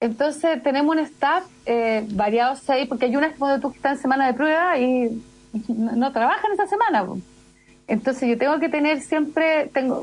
Entonces 0.00 0.60
tenemos 0.64 0.96
un 0.96 1.02
staff 1.02 1.44
eh, 1.64 2.04
variado 2.10 2.56
seis, 2.56 2.88
porque 2.88 3.04
hay 3.04 3.14
unas 3.14 3.36
como 3.38 3.60
tú 3.60 3.70
que 3.70 3.76
están 3.76 3.92
en 3.92 3.98
semana 4.02 4.26
de 4.26 4.34
prueba 4.34 4.76
y 4.76 5.22
no, 5.68 5.92
no 5.92 6.10
trabajan 6.12 6.50
esa 6.52 6.66
semana. 6.66 7.04
po. 7.06 7.18
Entonces 7.86 8.28
yo 8.28 8.36
tengo 8.36 8.58
que 8.58 8.68
tener 8.68 9.00
siempre, 9.02 9.70
tengo 9.72 10.02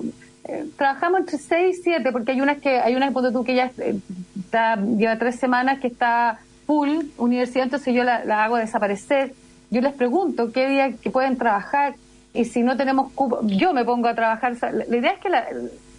trabajamos 0.78 1.22
entre 1.22 1.38
seis 1.38 1.80
y 1.80 1.84
siete, 1.84 2.12
porque 2.12 2.32
hay 2.32 2.42
unas 2.42 2.58
que 2.58 2.80
hay 2.80 2.96
unas 2.96 3.12
ponte 3.14 3.32
tú 3.32 3.44
que 3.44 3.56
ya 3.56 3.72
eh, 3.78 4.00
está, 4.40 4.76
lleva 4.76 5.18
tres 5.18 5.36
semanas 5.38 5.80
que 5.80 5.88
está 5.88 6.40
full 6.66 6.90
universidad, 7.18 7.66
entonces 7.66 7.94
yo 7.94 8.04
la, 8.04 8.26
la 8.26 8.44
hago 8.44 8.58
desaparecer. 8.58 9.34
Yo 9.72 9.82
les 9.82 9.94
pregunto 9.94 10.52
qué 10.52 10.68
día 10.68 10.94
que 10.94 11.10
pueden 11.12 11.38
trabajar 11.38 11.96
y 12.34 12.46
si 12.46 12.64
no 12.64 12.78
tenemos 12.78 13.12
cupo, 13.14 13.40
yo 13.44 13.74
me 13.74 13.86
pongo 13.86 14.08
a 14.08 14.16
trabajar. 14.16 14.56
La, 14.62 14.72
la 14.72 14.98
idea 14.98 15.12
es 15.12 15.20
que 15.20 15.30
la, 15.30 15.46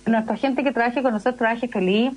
nuestra 0.07 0.37
gente 0.37 0.63
que 0.65 0.73
trabaje 0.73 1.03
con 1.03 1.13
nosotros 1.13 1.37
trabaje 1.37 1.69
feliz, 1.69 2.13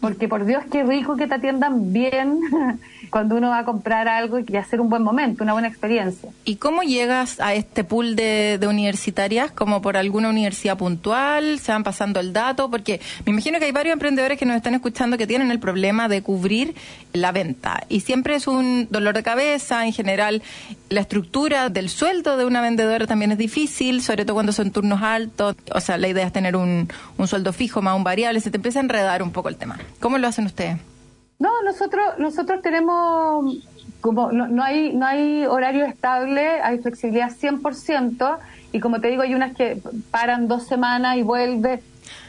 porque 0.00 0.28
por 0.28 0.44
Dios 0.44 0.62
qué 0.70 0.84
rico 0.84 1.16
que 1.16 1.26
te 1.26 1.34
atiendan 1.34 1.92
bien 1.92 2.40
cuando 3.10 3.36
uno 3.36 3.48
va 3.48 3.60
a 3.60 3.64
comprar 3.64 4.08
algo 4.08 4.38
y 4.38 4.56
hacer 4.56 4.80
un 4.80 4.88
buen 4.88 5.02
momento, 5.02 5.44
una 5.44 5.52
buena 5.52 5.68
experiencia. 5.68 6.30
¿Y 6.44 6.56
cómo 6.56 6.82
llegas 6.82 7.40
a 7.40 7.54
este 7.54 7.84
pool 7.84 8.16
de, 8.16 8.58
de 8.58 8.66
universitarias? 8.66 9.50
¿Como 9.50 9.80
por 9.80 9.96
alguna 9.96 10.28
universidad 10.28 10.76
puntual? 10.76 11.58
¿Se 11.60 11.72
van 11.72 11.84
pasando 11.84 12.20
el 12.20 12.32
dato? 12.32 12.70
Porque 12.70 13.00
me 13.24 13.32
imagino 13.32 13.58
que 13.58 13.66
hay 13.66 13.72
varios 13.72 13.94
emprendedores 13.94 14.38
que 14.38 14.46
nos 14.46 14.56
están 14.56 14.74
escuchando 14.74 15.18
que 15.18 15.26
tienen 15.26 15.50
el 15.50 15.60
problema 15.60 16.08
de 16.08 16.22
cubrir 16.22 16.74
la 17.12 17.32
venta. 17.32 17.84
Y 17.88 18.00
siempre 18.00 18.34
es 18.34 18.46
un 18.46 18.88
dolor 18.90 19.14
de 19.14 19.22
cabeza. 19.22 19.86
En 19.86 19.92
general, 19.92 20.42
la 20.88 21.00
estructura 21.00 21.68
del 21.68 21.88
sueldo 21.88 22.36
de 22.36 22.44
una 22.44 22.60
vendedora 22.60 23.06
también 23.06 23.32
es 23.32 23.38
difícil, 23.38 24.02
sobre 24.02 24.24
todo 24.24 24.34
cuando 24.34 24.52
son 24.52 24.70
turnos 24.70 25.02
altos. 25.02 25.56
O 25.74 25.80
sea, 25.80 25.98
la 25.98 26.08
idea 26.08 26.26
es 26.26 26.32
tener 26.32 26.56
un, 26.56 26.88
un 27.18 27.28
sueldo 27.28 27.52
fijo 27.52 27.82
más 27.82 27.96
un 27.96 28.04
variable. 28.04 28.40
Se 28.40 28.50
te 28.50 28.56
empieza 28.56 28.78
a 28.78 28.82
enredar 28.82 29.22
un 29.22 29.32
poco 29.32 29.48
el 29.48 29.56
tema. 29.56 29.78
¿Cómo 30.00 30.18
lo 30.18 30.28
hacen 30.28 30.46
ustedes? 30.46 30.78
No, 31.38 31.50
nosotros 31.64 32.18
nosotros 32.18 32.62
tenemos 32.62 33.56
como 34.00 34.32
no, 34.32 34.46
no 34.48 34.62
hay 34.62 34.94
no 34.94 35.06
hay 35.06 35.44
horario 35.44 35.84
estable, 35.84 36.60
hay 36.62 36.78
flexibilidad 36.78 37.30
100% 37.30 38.38
y 38.72 38.80
como 38.80 39.00
te 39.00 39.08
digo 39.08 39.22
hay 39.22 39.34
unas 39.34 39.54
que 39.54 39.82
paran 40.10 40.48
dos 40.48 40.66
semanas 40.66 41.16
y 41.16 41.22
vuelve. 41.22 41.82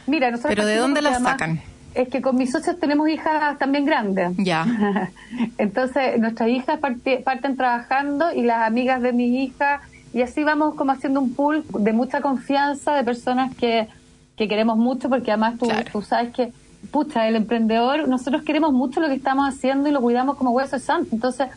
Mira, 0.07 0.31
nosotros 0.31 0.55
¿Pero 0.55 0.67
de 0.67 0.75
dónde 0.75 1.01
las 1.01 1.13
además 1.13 1.33
sacan? 1.33 1.61
Es 1.97 2.09
que 2.09 2.21
con 2.21 2.35
mis 2.35 2.51
socios 2.51 2.79
tenemos 2.79 3.09
hijas 3.09 3.57
también 3.57 3.83
grandes. 3.85 4.33
Ya. 4.37 4.65
Entonces, 5.57 6.19
nuestras 6.19 6.49
hijas 6.49 6.79
parten 6.79 7.57
trabajando 7.57 8.31
y 8.33 8.43
las 8.43 8.67
amigas 8.67 9.01
de 9.01 9.13
mis 9.13 9.31
hijas, 9.49 9.81
y 10.13 10.21
así 10.21 10.43
vamos 10.43 10.75
como 10.75 10.91
haciendo 10.91 11.19
un 11.19 11.33
pool 11.33 11.65
de 11.79 11.93
mucha 11.93 12.21
confianza 12.21 12.93
de 12.93 13.03
personas 13.03 13.55
que, 13.55 13.87
que 14.35 14.47
queremos 14.47 14.77
mucho, 14.77 15.09
porque 15.09 15.31
además 15.31 15.57
tú, 15.57 15.65
Claro. 15.65 15.89
tú 15.91 16.01
sabes 16.03 16.33
que, 16.33 16.53
pucha, 16.91 17.27
el 17.27 17.35
emprendedor, 17.35 18.07
nosotros 18.07 18.43
queremos 18.43 18.73
mucho 18.73 18.99
lo 18.99 19.07
que 19.07 19.15
estamos 19.15 19.47
haciendo 19.47 19.89
y 19.89 19.91
lo 19.91 19.99
cuidamos 20.01 20.37
como 20.37 20.51
hueso 20.51 20.77
santo. 20.77 21.09
Entonces, 21.13 21.47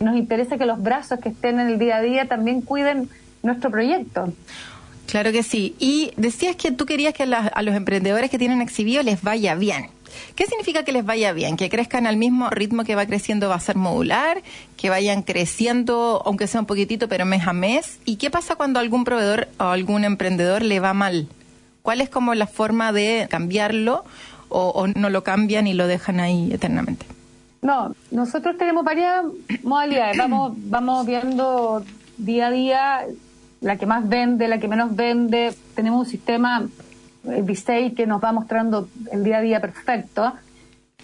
nos 0.00 0.16
interesa 0.16 0.58
que 0.58 0.66
los 0.66 0.82
brazos 0.82 1.20
que 1.20 1.28
estén 1.28 1.60
en 1.60 1.68
el 1.68 1.78
día 1.78 1.98
a 1.98 2.02
día 2.02 2.26
también 2.26 2.60
cuiden 2.60 3.08
nuestro 3.44 3.70
proyecto. 3.70 4.32
Claro 5.06 5.32
que 5.32 5.42
sí. 5.42 5.74
Y 5.78 6.12
decías 6.16 6.56
que 6.56 6.72
tú 6.72 6.86
querías 6.86 7.14
que 7.14 7.22
a 7.22 7.62
los 7.62 7.74
emprendedores 7.74 8.30
que 8.30 8.38
tienen 8.38 8.60
exhibido 8.60 9.02
les 9.02 9.22
vaya 9.22 9.54
bien. 9.54 9.90
¿Qué 10.34 10.46
significa 10.46 10.82
que 10.84 10.92
les 10.92 11.04
vaya 11.04 11.32
bien? 11.32 11.56
¿Que 11.56 11.68
crezcan 11.68 12.06
al 12.06 12.16
mismo 12.16 12.50
ritmo 12.50 12.84
que 12.84 12.94
va 12.94 13.06
creciendo 13.06 13.48
va 13.48 13.56
a 13.56 13.60
ser 13.60 13.76
modular? 13.76 14.42
¿Que 14.76 14.90
vayan 14.90 15.22
creciendo, 15.22 16.22
aunque 16.24 16.46
sea 16.46 16.60
un 16.60 16.66
poquitito, 16.66 17.08
pero 17.08 17.24
mes 17.24 17.46
a 17.46 17.52
mes? 17.52 17.98
¿Y 18.04 18.16
qué 18.16 18.30
pasa 18.30 18.56
cuando 18.56 18.80
algún 18.80 19.04
proveedor 19.04 19.48
o 19.58 19.64
algún 19.64 20.04
emprendedor 20.04 20.62
le 20.62 20.80
va 20.80 20.94
mal? 20.94 21.28
¿Cuál 21.82 22.00
es 22.00 22.08
como 22.08 22.34
la 22.34 22.46
forma 22.46 22.92
de 22.92 23.26
cambiarlo 23.30 24.04
o, 24.48 24.68
o 24.70 24.86
no 24.88 25.10
lo 25.10 25.22
cambian 25.22 25.66
y 25.66 25.74
lo 25.74 25.86
dejan 25.86 26.20
ahí 26.20 26.50
eternamente? 26.52 27.06
No, 27.62 27.94
nosotros 28.10 28.56
tenemos 28.58 28.84
varias 28.84 29.24
modalidades. 29.62 30.16
Vamos, 30.16 30.52
vamos 30.56 31.06
viendo 31.06 31.84
día 32.16 32.48
a 32.48 32.50
día 32.50 33.06
la 33.66 33.76
que 33.76 33.84
más 33.84 34.08
vende, 34.08 34.46
la 34.46 34.58
que 34.58 34.68
menos 34.68 34.94
vende. 34.94 35.52
Tenemos 35.74 35.98
un 35.98 36.06
sistema 36.06 36.64
el 37.24 37.44
B6 37.44 37.96
que 37.96 38.06
nos 38.06 38.22
va 38.22 38.30
mostrando 38.30 38.88
el 39.10 39.24
día 39.24 39.38
a 39.38 39.40
día 39.40 39.60
perfecto. 39.60 40.32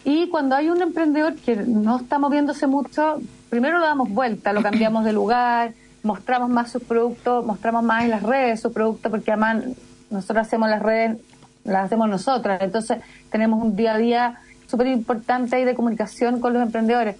Y 0.05 0.29
cuando 0.29 0.55
hay 0.55 0.71
un 0.71 0.81
emprendedor 0.81 1.35
que 1.35 1.57
no 1.57 1.97
está 1.97 2.21
moviéndose 2.21 2.69
mucho, 2.69 3.21
primero 3.51 3.81
lo 3.81 3.85
damos 3.85 4.11
vuelta, 4.11 4.53
lo 4.53 4.63
cambiamos 4.63 5.05
de 5.05 5.13
lugar, 5.13 5.73
mostramos 6.05 6.51
más 6.51 6.71
sus 6.71 6.85
productos, 6.85 7.45
mostramos 7.45 7.83
más 7.83 8.05
en 8.05 8.11
las 8.11 8.23
redes 8.23 8.61
sus 8.61 8.73
productos, 8.73 9.11
porque 9.11 9.33
además 9.33 9.65
nosotros 10.11 10.47
hacemos 10.47 10.71
las 10.71 10.83
redes, 10.83 11.19
las 11.65 11.87
hacemos 11.87 12.09
nosotras. 12.09 12.63
Entonces 12.63 12.99
tenemos 13.33 13.61
un 13.61 13.75
día 13.75 13.95
a 13.95 13.99
día 13.99 14.41
súper 14.69 14.87
importante 14.87 15.57
ahí 15.57 15.65
de 15.65 15.75
comunicación 15.75 16.39
con 16.39 16.53
los 16.53 16.63
emprendedores. 16.63 17.17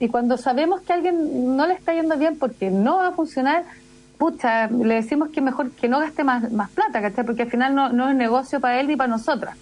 Y 0.00 0.08
cuando 0.08 0.38
sabemos 0.38 0.80
que 0.80 0.94
a 0.94 0.96
alguien 0.96 1.54
no 1.54 1.66
le 1.66 1.74
está 1.74 1.92
yendo 1.92 2.16
bien 2.16 2.38
porque 2.38 2.70
no 2.70 2.96
va 2.96 3.08
a 3.08 3.12
funcionar, 3.12 3.64
pucha, 4.18 4.68
le 4.68 4.94
decimos 4.94 5.28
que 5.30 5.40
mejor 5.40 5.70
que 5.70 5.88
no 5.88 6.00
gaste 6.00 6.24
más, 6.24 6.50
más 6.52 6.70
plata, 6.70 7.00
¿cachai? 7.00 7.24
Porque 7.24 7.42
al 7.42 7.50
final 7.50 7.74
no, 7.74 8.08
es 8.08 8.16
negocio 8.16 8.60
para 8.60 8.80
él 8.80 8.88
ni 8.88 8.96
para 8.96 9.08
nosotras. 9.08 9.56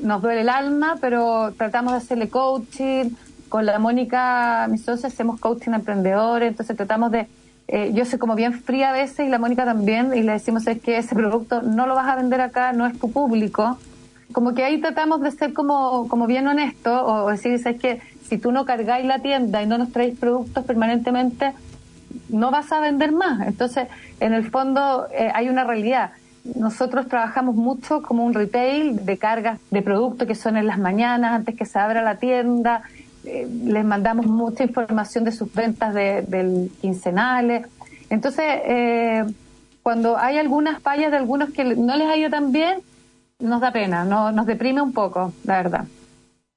Nos 0.00 0.22
duele 0.22 0.42
el 0.42 0.48
alma, 0.48 0.96
pero 1.00 1.52
tratamos 1.56 1.92
de 1.92 1.98
hacerle 1.98 2.28
coaching. 2.28 3.10
Con 3.48 3.64
la 3.64 3.78
Mónica, 3.78 4.66
mi 4.68 4.78
socia, 4.78 5.08
hacemos 5.08 5.38
coaching 5.38 5.70
a 5.72 5.76
emprendedores, 5.76 6.50
entonces 6.50 6.76
tratamos 6.76 7.12
de... 7.12 7.28
eh, 7.68 7.92
yo 7.94 8.04
soy 8.04 8.18
como 8.18 8.34
bien 8.34 8.52
fría 8.52 8.90
a 8.90 8.92
veces 8.92 9.26
y 9.26 9.28
la 9.28 9.38
Mónica 9.38 9.64
también, 9.64 10.12
y 10.14 10.22
le 10.22 10.32
decimos 10.32 10.66
es 10.66 10.80
que 10.80 10.98
ese 10.98 11.14
producto 11.14 11.62
no 11.62 11.86
lo 11.86 11.94
vas 11.94 12.08
a 12.08 12.16
vender 12.16 12.40
acá, 12.40 12.72
no 12.72 12.86
es 12.86 12.98
tu 12.98 13.10
público. 13.12 13.78
Como 14.32 14.52
que 14.52 14.64
ahí 14.64 14.80
tratamos 14.80 15.20
de 15.20 15.30
ser 15.30 15.52
como, 15.52 16.08
como 16.08 16.26
bien 16.26 16.48
honesto 16.48 16.92
o, 16.92 17.24
o 17.24 17.30
decir, 17.30 17.52
es 17.52 17.64
que 17.78 18.00
si 18.28 18.38
tú 18.38 18.50
no 18.50 18.64
cargáis 18.64 19.06
la 19.06 19.20
tienda 19.20 19.62
y 19.62 19.66
no 19.66 19.78
nos 19.78 19.92
traéis 19.92 20.18
productos 20.18 20.64
permanentemente, 20.64 21.54
no 22.28 22.50
vas 22.50 22.72
a 22.72 22.80
vender 22.80 23.12
más. 23.12 23.46
Entonces, 23.46 23.88
en 24.20 24.32
el 24.32 24.50
fondo 24.50 25.06
eh, 25.12 25.30
hay 25.34 25.48
una 25.48 25.64
realidad. 25.64 26.10
Nosotros 26.54 27.08
trabajamos 27.08 27.56
mucho 27.56 28.02
como 28.02 28.24
un 28.24 28.34
retail 28.34 29.04
de 29.04 29.18
cargas 29.18 29.58
de 29.70 29.82
productos 29.82 30.28
que 30.28 30.34
son 30.34 30.56
en 30.56 30.66
las 30.66 30.78
mañanas, 30.78 31.32
antes 31.32 31.56
que 31.56 31.64
se 31.64 31.78
abra 31.78 32.02
la 32.02 32.16
tienda. 32.16 32.82
Eh, 33.24 33.48
les 33.64 33.84
mandamos 33.84 34.26
mucha 34.26 34.62
información 34.62 35.24
de 35.24 35.32
sus 35.32 35.52
ventas 35.52 35.92
de, 35.92 36.22
del 36.22 36.70
quincenales. 36.80 37.66
Entonces, 38.08 38.44
eh, 38.64 39.24
cuando 39.82 40.16
hay 40.16 40.38
algunas 40.38 40.80
fallas 40.80 41.10
de 41.10 41.16
algunos 41.16 41.50
que 41.50 41.64
no 41.64 41.96
les 41.96 42.08
ha 42.08 42.16
ido 42.16 42.30
tan 42.30 42.52
bien, 42.52 42.78
nos 43.38 43.60
da 43.60 43.72
pena, 43.72 44.04
no, 44.04 44.32
nos 44.32 44.46
deprime 44.46 44.80
un 44.80 44.92
poco, 44.92 45.32
la 45.44 45.56
verdad. 45.56 45.84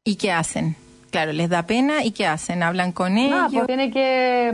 ¿Y 0.04 0.16
qué 0.16 0.32
hacen? 0.32 0.76
Claro, 1.12 1.34
les 1.34 1.50
da 1.50 1.64
pena 1.64 2.04
y 2.04 2.12
¿qué 2.12 2.28
hacen? 2.28 2.64
¿Hablan 2.64 2.92
con 2.92 3.18
ellos? 3.18 3.40
No, 3.40 3.50
pues 3.52 3.68
tiene 3.68 3.92
que 3.92 4.54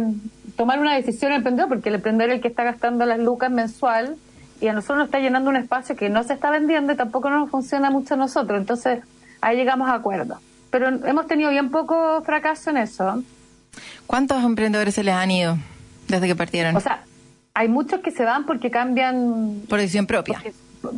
tomar 0.56 0.80
una 0.80 0.96
decisión 0.96 1.32
el 1.32 1.38
emprendedor, 1.38 1.70
porque 1.70 1.90
el 1.90 1.96
emprendedor 1.96 2.32
es 2.32 2.36
el 2.38 2.42
que 2.42 2.48
está 2.48 2.64
gastando 2.64 3.06
las 3.06 3.20
lucas 3.20 3.52
mensual 3.52 4.16
y 4.62 4.68
a 4.68 4.74
nosotros 4.74 4.98
nos 5.00 5.06
está 5.08 5.20
llenando 5.20 5.50
un 5.50 5.56
espacio 5.58 5.96
que 5.96 6.10
no 6.10 6.24
se 6.24 6.34
está 6.34 6.50
vendiendo 6.50 6.94
y 6.94 6.96
tampoco 6.96 7.30
nos 7.30 7.50
funciona 7.50 7.90
mucho 7.92 8.14
a 8.14 8.18
nosotros. 8.18 8.60
Entonces, 8.60 9.02
ahí 9.42 9.58
llegamos 9.58 9.90
a 9.90 9.96
acuerdo. 9.96 10.40
Pero 10.72 10.88
hemos 10.90 11.28
tenido 11.28 11.50
bien 11.52 11.72
poco 11.72 12.22
fracaso 12.24 12.70
en 12.70 12.78
eso. 12.78 13.22
¿Cuántos 14.08 14.44
emprendedores 14.44 14.96
se 14.96 15.04
les 15.04 15.14
han 15.14 15.32
ido 15.32 15.58
desde 16.08 16.28
que 16.28 16.36
partieron? 16.36 16.76
O 16.76 16.80
sea, 16.80 17.04
hay 17.54 17.68
muchos 17.68 18.00
que 18.02 18.12
se 18.12 18.24
van 18.24 18.46
porque 18.46 18.72
cambian 18.72 19.62
por 19.70 19.80
decisión 19.80 20.08
propia. 20.08 20.36
porque- 20.42 20.54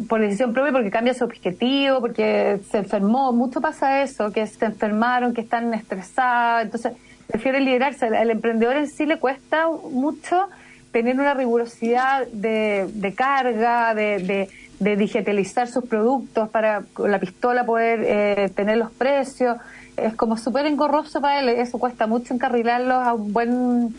por 0.09 0.19
decisión 0.19 0.51
propia, 0.53 0.71
porque 0.73 0.91
cambia 0.91 1.13
su 1.13 1.23
objetivo, 1.23 2.01
porque 2.01 2.59
se 2.69 2.79
enfermó. 2.79 3.31
Mucho 3.31 3.61
pasa 3.61 4.01
eso, 4.01 4.31
que 4.31 4.45
se 4.45 4.65
enfermaron, 4.65 5.33
que 5.33 5.41
están 5.41 5.73
estresados. 5.73 6.63
Entonces, 6.63 6.91
prefieren 7.37 7.65
liderarse. 7.65 8.07
Al 8.07 8.31
emprendedor 8.31 8.75
en 8.77 8.87
sí 8.87 9.05
le 9.05 9.19
cuesta 9.19 9.67
mucho 9.91 10.49
tener 10.91 11.19
una 11.19 11.35
rigurosidad 11.35 12.25
de, 12.27 12.89
de 12.91 13.13
carga, 13.13 13.93
de, 13.93 14.49
de, 14.79 14.95
digitalizar 14.95 15.67
sus 15.67 15.85
productos 15.85 16.49
para 16.49 16.81
con 16.93 17.11
la 17.11 17.19
pistola 17.19 17.63
poder 17.63 17.99
eh, 18.03 18.49
tener 18.55 18.77
los 18.77 18.91
precios. 18.91 19.57
Es 19.97 20.15
como 20.15 20.35
súper 20.35 20.65
engorroso 20.65 21.21
para 21.21 21.39
él, 21.39 21.49
eso 21.49 21.77
cuesta 21.77 22.07
mucho 22.07 22.33
encarrilarlos 22.33 23.05
a 23.05 23.13
un 23.13 23.31
buen, 23.31 23.95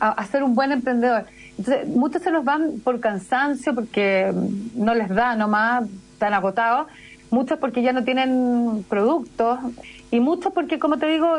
a, 0.00 0.24
ser 0.26 0.42
un 0.42 0.56
buen 0.56 0.72
emprendedor. 0.72 1.26
Entonces, 1.58 1.86
muchos 1.86 2.22
se 2.22 2.32
nos 2.32 2.44
van 2.44 2.80
por 2.82 2.98
cansancio, 2.98 3.72
porque 3.72 4.32
no 4.74 4.94
les 4.94 5.08
da 5.10 5.36
nomás, 5.36 5.84
están 6.14 6.34
agotados, 6.34 6.88
muchos 7.30 7.56
porque 7.58 7.82
ya 7.82 7.92
no 7.92 8.02
tienen 8.02 8.84
productos, 8.88 9.60
y 10.10 10.18
muchos 10.18 10.52
porque, 10.52 10.80
como 10.80 10.98
te 10.98 11.06
digo, 11.06 11.38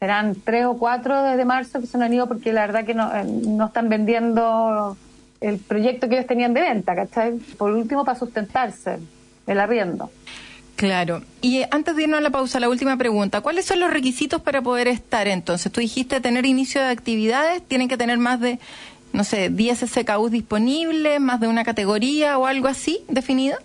serán 0.00 0.34
tres 0.34 0.64
o 0.64 0.78
cuatro 0.78 1.22
desde 1.22 1.44
marzo 1.44 1.80
que 1.80 1.86
se 1.86 2.02
han 2.02 2.12
ido 2.12 2.26
porque 2.26 2.52
la 2.52 2.62
verdad 2.62 2.84
que 2.84 2.94
no, 2.94 3.14
eh, 3.14 3.22
no 3.24 3.66
están 3.66 3.90
vendiendo 3.90 4.96
el 5.42 5.58
proyecto 5.58 6.08
que 6.08 6.16
ellos 6.16 6.26
tenían 6.26 6.54
de 6.54 6.62
venta, 6.62 6.94
¿cachai? 6.94 7.34
Por 7.58 7.72
último, 7.72 8.04
para 8.04 8.18
sustentarse, 8.18 8.98
el 9.46 9.60
arriendo. 9.60 10.10
Claro. 10.76 11.22
Y 11.42 11.62
antes 11.70 11.94
de 11.96 12.04
irnos 12.04 12.18
a 12.18 12.22
la 12.22 12.30
pausa, 12.30 12.58
la 12.60 12.70
última 12.70 12.96
pregunta. 12.96 13.42
¿Cuáles 13.42 13.66
son 13.66 13.80
los 13.80 13.90
requisitos 13.90 14.40
para 14.40 14.62
poder 14.62 14.88
estar 14.88 15.28
entonces? 15.28 15.70
Tú 15.70 15.80
dijiste 15.80 16.22
tener 16.22 16.46
inicio 16.46 16.80
de 16.80 16.88
actividades, 16.88 17.62
tienen 17.62 17.86
que 17.86 17.98
tener 17.98 18.16
más 18.16 18.40
de, 18.40 18.58
no 19.12 19.24
sé, 19.24 19.50
10 19.50 19.80
SKUs 19.80 20.30
disponibles, 20.30 21.20
más 21.20 21.40
de 21.40 21.48
una 21.48 21.64
categoría 21.64 22.38
o 22.38 22.46
algo 22.46 22.68
así 22.68 23.00
definido. 23.08 23.58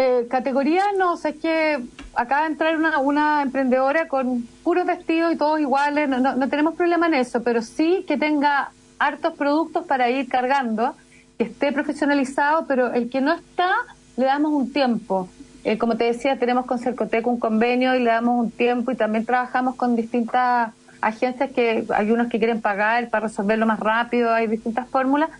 Eh, 0.00 0.28
categoría 0.30 0.84
no, 0.96 1.14
o 1.14 1.16
sea, 1.16 1.32
es 1.32 1.38
que 1.38 1.80
acaba 2.14 2.42
de 2.42 2.52
entrar 2.52 2.76
una, 2.76 3.00
una 3.00 3.42
emprendedora 3.42 4.06
con 4.06 4.42
puros 4.62 4.86
vestidos 4.86 5.32
y 5.32 5.36
todos 5.36 5.58
iguales, 5.58 6.08
no, 6.08 6.20
no 6.20 6.48
tenemos 6.48 6.76
problema 6.76 7.08
en 7.08 7.14
eso, 7.14 7.42
pero 7.42 7.62
sí 7.62 8.04
que 8.06 8.16
tenga 8.16 8.70
hartos 9.00 9.34
productos 9.34 9.84
para 9.86 10.08
ir 10.08 10.28
cargando, 10.28 10.94
que 11.36 11.42
esté 11.42 11.72
profesionalizado, 11.72 12.66
pero 12.68 12.92
el 12.92 13.10
que 13.10 13.20
no 13.20 13.32
está, 13.32 13.72
le 14.16 14.26
damos 14.26 14.52
un 14.52 14.72
tiempo. 14.72 15.28
Eh, 15.64 15.78
como 15.78 15.96
te 15.96 16.04
decía, 16.04 16.38
tenemos 16.38 16.66
con 16.66 16.78
Cercotec 16.78 17.26
un 17.26 17.40
convenio 17.40 17.96
y 17.96 17.98
le 17.98 18.10
damos 18.10 18.38
un 18.38 18.52
tiempo 18.52 18.92
y 18.92 18.94
también 18.94 19.26
trabajamos 19.26 19.74
con 19.74 19.96
distintas 19.96 20.70
agencias 21.00 21.50
que 21.50 21.84
hay 21.92 22.10
unos 22.12 22.28
que 22.28 22.38
quieren 22.38 22.60
pagar 22.60 23.10
para 23.10 23.26
resolverlo 23.26 23.66
más 23.66 23.80
rápido, 23.80 24.32
hay 24.32 24.46
distintas 24.46 24.88
fórmulas, 24.88 25.30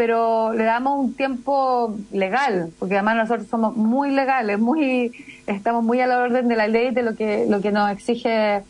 pero 0.00 0.54
le 0.54 0.64
damos 0.64 0.98
un 0.98 1.12
tiempo 1.12 1.94
legal, 2.10 2.70
porque 2.78 2.94
además 2.94 3.16
nosotros 3.16 3.48
somos 3.48 3.76
muy 3.76 4.10
legales, 4.10 4.58
muy 4.58 5.12
estamos 5.46 5.84
muy 5.84 6.00
a 6.00 6.06
la 6.06 6.20
orden 6.20 6.48
de 6.48 6.56
la 6.56 6.68
ley 6.68 6.90
de 6.90 7.02
lo 7.02 7.14
que 7.14 7.44
lo 7.46 7.60
que 7.60 7.70
nos 7.70 7.90
exige 7.90 8.62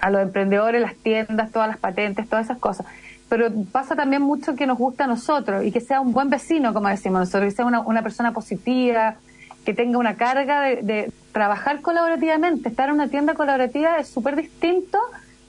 a 0.00 0.10
los 0.10 0.22
emprendedores, 0.22 0.80
las 0.80 0.94
tiendas, 0.94 1.50
todas 1.50 1.66
las 1.66 1.78
patentes, 1.78 2.28
todas 2.28 2.44
esas 2.44 2.58
cosas. 2.58 2.86
Pero 3.28 3.48
pasa 3.72 3.96
también 3.96 4.22
mucho 4.22 4.54
que 4.54 4.68
nos 4.68 4.78
gusta 4.78 5.02
a 5.02 5.06
nosotros 5.08 5.64
y 5.64 5.72
que 5.72 5.80
sea 5.80 6.00
un 6.00 6.12
buen 6.12 6.30
vecino, 6.30 6.72
como 6.72 6.86
decimos 6.86 7.18
nosotros, 7.18 7.50
que 7.50 7.56
sea 7.56 7.66
una, 7.66 7.80
una 7.80 8.04
persona 8.04 8.30
positiva, 8.30 9.16
que 9.64 9.74
tenga 9.74 9.98
una 9.98 10.14
carga 10.14 10.60
de, 10.60 11.10
trabajar 11.32 11.80
colaborativamente. 11.80 12.68
Estar 12.68 12.88
en 12.88 12.94
una 12.94 13.08
tienda 13.08 13.34
colaborativa 13.34 13.98
es 13.98 14.06
súper 14.06 14.36
distinto 14.36 14.98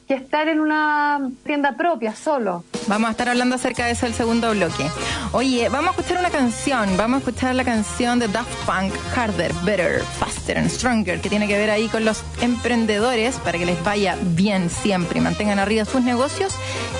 que 0.07 0.15
estar 0.15 0.48
en 0.48 0.60
una 0.60 1.29
tienda 1.45 1.75
propia, 1.75 2.15
solo. 2.15 2.63
Vamos 2.88 3.07
a 3.07 3.12
estar 3.12 3.29
hablando 3.29 3.55
acerca 3.55 3.86
de 3.86 3.91
eso 3.91 4.05
el 4.05 4.13
segundo 4.13 4.51
bloque. 4.51 4.89
Oye, 5.31 5.69
vamos 5.69 5.89
a 5.89 6.00
escuchar 6.00 6.19
una 6.19 6.29
canción. 6.29 6.98
Vamos 6.98 7.17
a 7.17 7.19
escuchar 7.19 7.55
la 7.55 7.63
canción 7.63 8.19
de 8.19 8.27
Daft 8.27 8.53
Punk, 8.65 8.93
Harder, 9.15 9.53
Better, 9.63 10.01
Faster 10.19 10.57
and 10.57 10.69
Stronger, 10.69 11.22
que 11.22 11.29
tiene 11.29 11.48
que 11.48 11.57
ver 11.57 11.69
ahí 11.69 11.88
con 11.88 12.03
los 12.03 12.24
emprendedores 12.41 13.36
para 13.38 13.57
que 13.57 13.65
les 13.65 13.81
vaya 13.83 14.17
bien 14.22 14.69
siempre 14.69 15.19
y 15.19 15.22
mantengan 15.22 15.60
arriba 15.60 15.86
sus 15.86 16.01
negocios. 16.01 16.55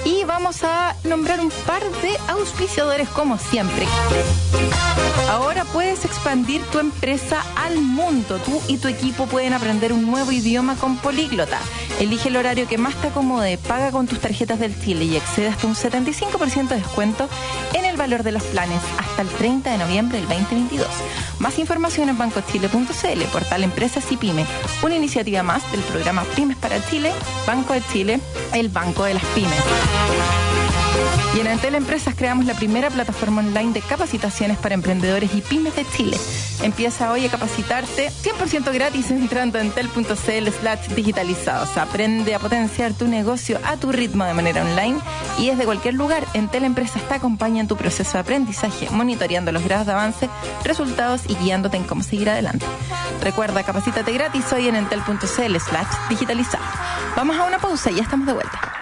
Y 0.06 0.24
vamos 0.24 0.64
a 0.64 0.96
nombrar 1.04 1.40
un 1.42 1.50
par 1.66 1.84
de 1.84 2.18
auspiciadores 2.30 3.10
como 3.10 3.38
siempre. 3.38 3.86
Ahora 5.30 5.66
puedes 5.66 6.06
expandir 6.06 6.62
tu 6.72 6.80
empresa 6.80 7.44
al 7.56 7.80
mundo. 7.80 8.40
Tú 8.40 8.62
y 8.68 8.78
tu 8.78 8.88
equipo 8.88 9.26
pueden 9.26 9.54
aprender 9.54 9.92
un 9.92 10.06
nuevo 10.06 10.32
idioma 10.32 10.76
con 10.76 10.98
Políglota. 10.98 11.60
Elige 12.00 12.30
el 12.30 12.38
horario 12.38 12.68
que 12.68 12.78
más 12.78 12.93
te 12.96 13.08
acomode, 13.08 13.58
paga 13.58 13.92
con 13.92 14.08
tus 14.08 14.20
tarjetas 14.20 14.60
del 14.60 14.80
Chile 14.80 15.06
y 15.06 15.18
accede 15.18 15.48
hasta 15.48 15.68
un 15.68 15.76
75% 15.76 16.68
de 16.70 16.76
descuento 16.76 17.30
en 17.74 17.86
el 17.86 17.98
valor 17.98 18.24
de 18.24 18.32
los 18.32 18.44
planes 18.44 18.82
hasta 18.98 19.22
el 19.22 19.30
30 19.30 19.72
de 19.72 19.78
noviembre 19.78 20.20
del 20.20 20.28
2022. 20.28 20.88
Más 21.40 21.60
información 21.60 22.10
en 22.10 22.18
bancochile.cl, 22.18 23.22
portal 23.32 23.64
Empresas 23.64 24.12
y 24.12 24.18
Pyme, 24.18 24.46
una 24.82 24.96
iniciativa 24.96 25.44
más 25.44 25.70
del 25.72 25.82
programa 25.82 26.24
Pymes 26.36 26.58
para 26.58 26.84
Chile, 26.90 27.12
Banco 27.46 27.74
de 27.74 27.82
Chile, 27.92 28.20
el 28.54 28.70
Banco 28.70 29.04
de 29.04 29.16
las 29.16 29.26
Pymes. 29.36 30.73
Y 31.36 31.40
en 31.40 31.48
Entel 31.48 31.76
Empresas 31.76 32.14
creamos 32.16 32.46
la 32.46 32.54
primera 32.54 32.90
plataforma 32.90 33.42
online 33.42 33.74
de 33.74 33.82
capacitaciones 33.82 34.58
para 34.58 34.76
emprendedores 34.76 35.34
y 35.34 35.42
pymes 35.42 35.76
de 35.76 35.86
Chile. 35.96 36.18
Empieza 36.62 37.12
hoy 37.12 37.26
a 37.26 37.30
capacitarte 37.30 38.12
100% 38.12 38.72
gratis 38.72 39.10
entrando 39.10 39.58
en 39.58 39.68
entel.cl 39.68 40.50
slash 40.60 40.88
digitalizados. 40.90 41.76
Aprende 41.78 42.36
a 42.36 42.40
potenciar 42.40 42.94
tu 42.94 43.08
negocio 43.08 43.60
a 43.66 43.78
tu 43.78 43.92
ritmo 43.92 44.26
de 44.26 44.34
manera 44.34 44.64
online 44.64 45.00
y 45.40 45.48
desde 45.48 45.66
cualquier 45.66 45.96
lugar. 45.96 46.26
Entel 46.34 46.64
Empresas 46.66 47.02
te 47.08 47.16
acompaña 47.16 47.62
en 47.62 47.68
tu 47.68 47.78
proceso 47.78 48.14
de 48.14 48.20
aprendizaje, 48.20 48.90
monitoreando 48.92 49.52
los 49.52 49.64
grados 49.64 49.88
de 49.88 49.94
avance, 49.94 50.30
resultados 50.64 51.22
y 51.28 51.36
guiándote 51.36 51.78
en 51.78 51.84
cómo 51.84 52.04
seguir 52.04 52.30
adelante. 52.30 52.66
Recuerda, 53.22 53.64
capacítate 53.64 54.14
gratis 54.14 54.52
hoy 54.54 54.68
en 54.68 54.76
entel.cl 54.76 55.26
slash 55.26 56.10
digitalizado. 56.10 56.64
Vamos 57.16 57.38
a 57.38 57.46
una 57.46 57.58
pausa 57.58 57.90
y 57.90 57.96
ya 57.96 58.04
estamos 58.04 58.28
de 58.28 58.34
vuelta. 58.34 58.73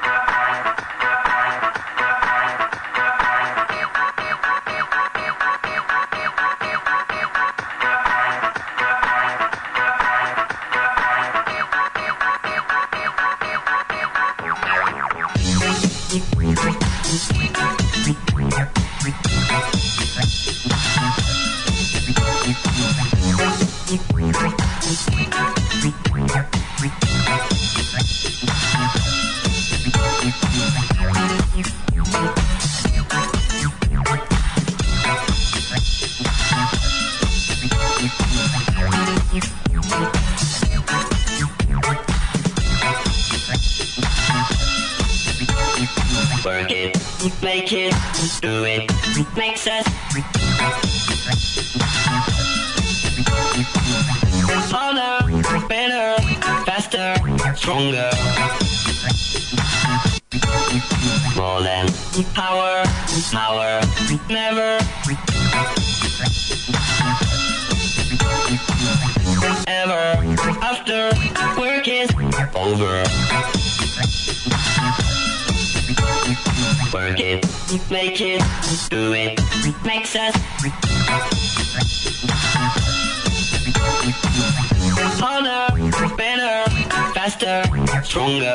stronger. 87.99 88.47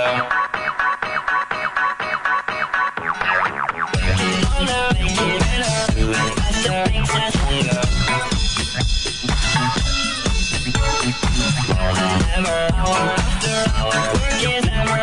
Hour 12.36 13.04
after 13.16 13.56
work 13.84 14.42
is 14.42 14.64
never 14.64 14.98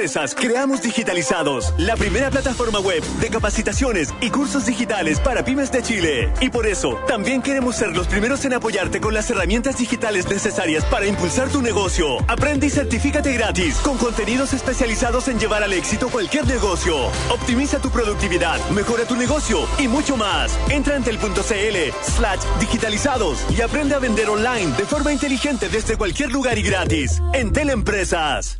Empresas 0.00 0.34
creamos 0.34 0.80
Digitalizados, 0.80 1.74
la 1.76 1.94
primera 1.94 2.30
plataforma 2.30 2.80
web 2.80 3.02
de 3.20 3.28
capacitaciones 3.28 4.14
y 4.22 4.30
cursos 4.30 4.64
digitales 4.64 5.20
para 5.20 5.44
pymes 5.44 5.70
de 5.70 5.82
Chile. 5.82 6.32
Y 6.40 6.48
por 6.48 6.66
eso, 6.66 6.94
también 7.06 7.42
queremos 7.42 7.76
ser 7.76 7.94
los 7.94 8.06
primeros 8.06 8.42
en 8.46 8.54
apoyarte 8.54 8.98
con 8.98 9.12
las 9.12 9.28
herramientas 9.28 9.76
digitales 9.76 10.26
necesarias 10.26 10.86
para 10.86 11.04
impulsar 11.04 11.50
tu 11.50 11.60
negocio. 11.60 12.16
Aprende 12.28 12.68
y 12.68 12.70
certifícate 12.70 13.34
gratis 13.34 13.74
con 13.84 13.98
contenidos 13.98 14.54
especializados 14.54 15.28
en 15.28 15.38
llevar 15.38 15.62
al 15.62 15.74
éxito 15.74 16.08
cualquier 16.08 16.46
negocio. 16.46 16.96
Optimiza 17.28 17.78
tu 17.78 17.90
productividad, 17.90 18.58
mejora 18.70 19.04
tu 19.04 19.16
negocio 19.16 19.68
y 19.78 19.86
mucho 19.86 20.16
más. 20.16 20.58
Entra 20.70 20.96
en 20.96 21.04
entel.cl 21.04 21.92
slash 22.00 22.40
digitalizados 22.58 23.44
y 23.54 23.60
aprende 23.60 23.96
a 23.96 23.98
vender 23.98 24.30
online 24.30 24.74
de 24.78 24.86
forma 24.86 25.12
inteligente 25.12 25.68
desde 25.68 25.98
cualquier 25.98 26.32
lugar 26.32 26.56
y 26.56 26.62
gratis. 26.62 27.20
Entel 27.34 27.68
Empresas. 27.68 28.59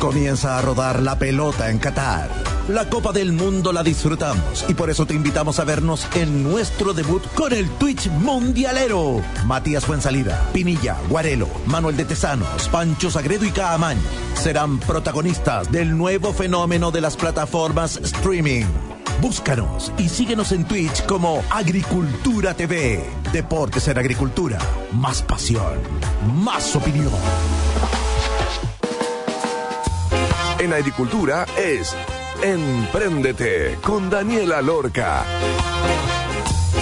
Comienza 0.00 0.56
a 0.56 0.62
rodar 0.62 1.02
la 1.02 1.18
pelota 1.18 1.68
en 1.68 1.78
Qatar. 1.78 2.30
La 2.68 2.88
Copa 2.88 3.12
del 3.12 3.32
Mundo 3.32 3.70
la 3.70 3.82
disfrutamos 3.82 4.64
y 4.66 4.72
por 4.72 4.88
eso 4.88 5.04
te 5.04 5.12
invitamos 5.12 5.60
a 5.60 5.64
vernos 5.64 6.08
en 6.14 6.42
nuestro 6.42 6.94
debut 6.94 7.22
con 7.34 7.52
el 7.52 7.68
Twitch 7.72 8.08
Mundialero. 8.08 9.20
Matías 9.44 9.84
Fuensalida, 9.84 10.42
Pinilla, 10.54 10.96
Guarelo, 11.10 11.48
Manuel 11.66 11.98
de 11.98 12.06
Tesanos, 12.06 12.66
Pancho 12.72 13.10
Sagredo 13.10 13.44
y 13.44 13.50
Caamaño 13.50 14.00
serán 14.34 14.78
protagonistas 14.78 15.70
del 15.70 15.96
nuevo 15.98 16.32
fenómeno 16.32 16.90
de 16.90 17.02
las 17.02 17.16
plataformas 17.16 17.98
streaming. 17.98 18.64
Búscanos 19.20 19.92
y 19.98 20.08
síguenos 20.08 20.52
en 20.52 20.64
Twitch 20.64 21.04
como 21.04 21.44
Agricultura 21.50 22.54
TV. 22.54 23.04
Deportes 23.34 23.86
en 23.88 23.98
Agricultura. 23.98 24.58
Más 24.92 25.20
pasión. 25.20 25.74
Más 26.42 26.74
opinión. 26.74 27.12
En 30.60 30.74
agricultura 30.74 31.46
es 31.56 31.96
Empréndete 32.42 33.78
con 33.82 34.10
Daniela 34.10 34.60
Lorca. 34.60 35.24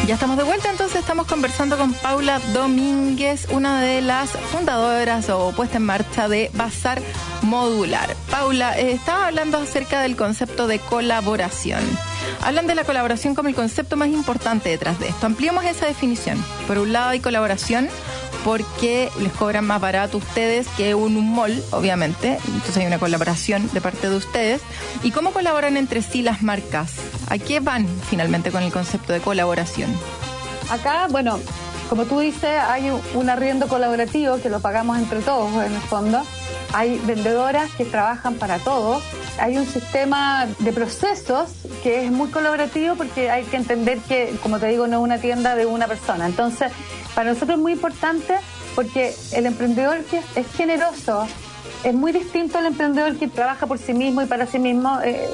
Ya 0.05 0.15
estamos 0.15 0.37
de 0.37 0.43
vuelta, 0.43 0.69
entonces 0.69 0.99
estamos 0.99 1.29
conversando 1.29 1.79
con 1.79 1.93
Paula 1.93 2.41
Domínguez, 2.53 3.47
una 3.51 3.81
de 3.81 4.01
las 4.01 4.31
fundadoras 4.31 5.31
o 5.31 5.53
puesta 5.53 5.77
en 5.77 5.85
marcha 5.85 6.29
de 6.29 6.51
Bazar 6.55 7.01
Modular. 7.43 8.17
Paula, 8.33 8.77
eh, 8.81 8.93
estaba 8.93 9.29
hablando 9.29 9.59
acerca 9.59 10.01
del 10.01 10.17
concepto 10.17 10.67
de 10.67 10.81
colaboración. 10.81 11.83
Hablan 12.43 12.67
de 12.67 12.75
la 12.75 12.83
colaboración 12.83 13.37
como 13.37 13.49
el 13.49 13.55
concepto 13.55 13.97
más 13.97 14.09
importante 14.09 14.71
detrás 14.71 14.99
de 14.99 15.09
esto. 15.09 15.27
Ampliemos 15.27 15.65
esa 15.65 15.87
definición. 15.87 16.45
Por 16.67 16.79
un 16.79 16.93
lado 16.93 17.11
hay 17.11 17.21
colaboración 17.21 17.89
porque 18.45 19.11
les 19.21 19.33
cobran 19.33 19.65
más 19.67 19.81
barato 19.81 20.19
ustedes 20.19 20.67
que 20.77 20.95
un, 20.95 21.17
un 21.17 21.35
mall, 21.35 21.63
obviamente. 21.71 22.39
Entonces 22.47 22.77
hay 22.79 22.87
una 22.87 22.99
colaboración 22.99 23.69
de 23.73 23.81
parte 23.81 24.09
de 24.09 24.17
ustedes. 24.17 24.61
¿Y 25.03 25.11
cómo 25.11 25.33
colaboran 25.33 25.77
entre 25.77 26.03
sí 26.03 26.23
las 26.23 26.43
marcas? 26.43 26.93
¿A 27.29 27.39
qué 27.39 27.61
van 27.61 27.87
finalmente 28.09 28.51
con 28.51 28.63
el 28.63 28.73
concepto 28.73 29.13
de 29.13 29.21
colaboración? 29.21 29.91
Acá, 30.71 31.07
bueno, 31.11 31.39
como 31.89 32.05
tú 32.05 32.21
dices, 32.21 32.59
hay 32.69 32.91
un- 32.91 33.01
un 33.15 33.31
arriendo 33.31 33.69
colaborativo 33.69 34.39
que 34.41 34.51
lo 34.51 34.61
pagamos 34.61 34.99
entre 34.99 35.21
todos 35.21 35.51
en 35.65 35.73
el 35.75 35.81
fondo. 35.83 36.23
Hay 36.73 37.01
vendedoras 37.05 37.71
que 37.73 37.85
trabajan 37.85 38.35
para 38.35 38.59
todos. 38.59 39.03
Hay 39.39 39.57
un 39.57 39.67
sistema 39.67 40.47
de 40.59 40.73
procesos 40.73 41.51
que 41.83 42.05
es 42.05 42.13
muy 42.13 42.29
colaborativo 42.31 42.95
porque 42.97 43.31
hay 43.31 43.45
que 43.45 43.57
entender 43.57 43.99
que, 44.01 44.37
como 44.43 44.59
te 44.59 44.67
digo, 44.67 44.87
no 44.87 44.99
es 44.99 45.03
una 45.03 45.19
tienda 45.19 45.55
de 45.55 45.67
una 45.67 45.87
persona. 45.87 46.27
Entonces, 46.27 46.73
para 47.15 47.31
nosotros 47.31 47.57
es 47.57 47.63
muy 47.63 47.73
importante 47.73 48.35
porque 48.75 49.15
el 49.33 49.47
emprendedor 49.47 50.05
que 50.05 50.21
es 50.37 50.47
generoso 50.57 51.27
es 51.85 51.95
muy 51.95 52.13
distinto 52.13 52.59
al 52.59 52.67
emprendedor 52.67 53.17
que 53.17 53.29
trabaja 53.29 53.67
por 53.67 53.79
sí 53.79 53.95
mismo 53.95 54.23
y 54.23 54.27
para 54.27 54.47
sí 54.47 54.59
mismo. 54.59 54.99
eh, 55.05 55.29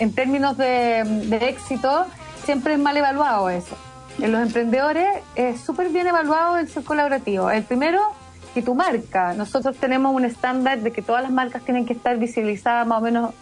en 0.00 0.14
términos 0.14 0.56
de, 0.56 1.04
de 1.04 1.36
éxito, 1.50 2.06
siempre 2.44 2.72
es 2.72 2.78
mal 2.78 2.96
evaluado 2.96 3.50
eso. 3.50 3.76
En 4.18 4.32
los 4.32 4.40
emprendedores 4.40 5.06
es 5.34 5.60
súper 5.60 5.90
bien 5.90 6.06
evaluado 6.06 6.56
el 6.56 6.68
ser 6.68 6.84
colaborativo. 6.84 7.50
El 7.50 7.64
primero, 7.64 8.00
que 8.54 8.62
tu 8.62 8.74
marca. 8.74 9.34
Nosotros 9.34 9.76
tenemos 9.76 10.14
un 10.14 10.24
estándar 10.24 10.80
de 10.80 10.90
que 10.92 11.02
todas 11.02 11.22
las 11.22 11.32
marcas 11.32 11.62
tienen 11.62 11.86
que 11.86 11.92
estar 11.92 12.18
visibilizadas 12.18 12.86
más 12.86 12.98
o 12.98 13.02
menos, 13.02 13.34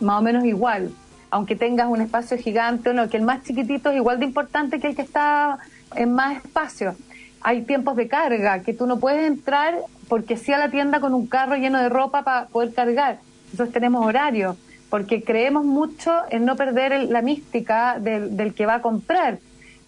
más 0.00 0.18
o 0.20 0.22
menos 0.22 0.44
igual. 0.44 0.90
Aunque 1.30 1.56
tengas 1.56 1.88
un 1.88 2.00
espacio 2.00 2.38
gigante 2.38 2.90
o 2.90 2.92
no, 2.92 3.08
que 3.08 3.16
el 3.16 3.24
más 3.24 3.42
chiquitito 3.42 3.90
es 3.90 3.96
igual 3.96 4.18
de 4.20 4.26
importante 4.26 4.78
que 4.80 4.88
el 4.88 4.96
que 4.96 5.02
está 5.02 5.58
en 5.94 6.12
más 6.12 6.36
espacio. 6.36 6.94
Hay 7.42 7.62
tiempos 7.62 7.96
de 7.96 8.08
carga, 8.08 8.60
que 8.60 8.72
tú 8.72 8.86
no 8.86 8.98
puedes 8.98 9.26
entrar 9.26 9.74
porque 10.08 10.36
sí 10.36 10.52
a 10.52 10.58
la 10.58 10.70
tienda 10.70 11.00
con 11.00 11.12
un 11.14 11.26
carro 11.26 11.56
lleno 11.56 11.80
de 11.80 11.88
ropa 11.88 12.22
para 12.22 12.46
poder 12.46 12.72
cargar. 12.72 13.18
Nosotros 13.52 13.72
tenemos 13.72 14.04
horario, 14.06 14.56
porque 14.90 15.22
creemos 15.22 15.64
mucho 15.64 16.12
en 16.30 16.44
no 16.44 16.56
perder 16.56 16.92
el- 16.92 17.12
la 17.12 17.20
mística 17.22 17.98
del, 17.98 18.54
que 18.54 18.66
va 18.66 18.74
a 18.76 18.82
comprar 18.82 19.38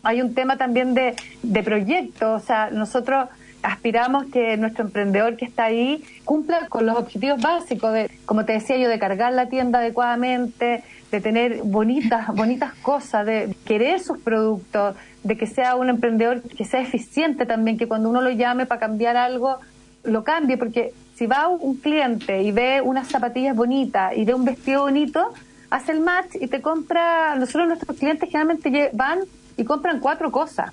hay 0.03 0.23
un 0.23 0.35
tema 0.35 0.57
también 0.57 0.95
de, 0.95 1.17
de 1.43 1.63
proyecto, 1.65 2.35
o 2.35 2.39
sea, 2.39 2.71
nosotros 2.71 3.29
aspiramos 3.67 4.27
que 4.27 4.57
nuestro 4.57 4.85
emprendedor 4.85 5.37
que 5.37 5.45
está 5.45 5.65
ahí 5.65 6.05
cumpla 6.25 6.69
con 6.69 6.87
los 6.87 6.97
objetivos 6.97 7.41
básicos 7.41 7.93
de, 7.93 8.11
como 8.25 8.45
te 8.45 8.53
decía 8.53 8.77
yo, 8.77 8.89
de 8.89 8.99
cargar 8.99 9.33
la 9.33 9.49
tienda 9.49 9.81
adecuadamente, 9.81 10.85
de 11.11 11.21
tener 11.21 11.63
bonitas, 11.65 12.29
bonitas 12.35 12.75
cosas, 12.75 13.27
de 13.27 13.55
querer 13.65 14.01
sus 14.01 14.19
productos, 14.19 14.95
de 15.25 15.37
que 15.37 15.47
sea 15.47 15.75
un 15.75 15.89
emprendedor 15.89 16.43
que 16.43 16.65
sea 16.65 16.81
eficiente 16.81 17.45
también, 17.45 17.77
que 17.77 17.89
cuando 17.89 18.09
uno 18.09 18.21
lo 18.21 18.31
llame 18.31 18.67
para 18.67 18.79
cambiar 18.81 19.17
algo, 19.17 19.59
lo 20.05 20.23
cambie, 20.23 20.57
porque 20.57 20.93
si 21.17 21.27
va 21.27 21.49
un 21.49 21.77
cliente 21.79 22.43
y 22.43 22.53
ve 22.53 22.81
unas 22.81 23.09
zapatillas 23.09 23.57
bonitas 23.57 24.17
y 24.17 24.25
ve 24.25 24.35
un 24.35 24.45
vestido 24.45 24.83
bonito, 24.83 25.33
hace 25.71 25.91
el 25.91 26.01
match 26.01 26.37
y 26.41 26.47
te 26.47 26.63
compra, 26.63 27.35
nosotros 27.35 27.67
nuestros 27.67 27.99
clientes 27.99 28.31
generalmente 28.31 28.91
van 28.93 29.21
y 29.57 29.65
compran 29.65 29.99
cuatro 29.99 30.31
cosas, 30.31 30.73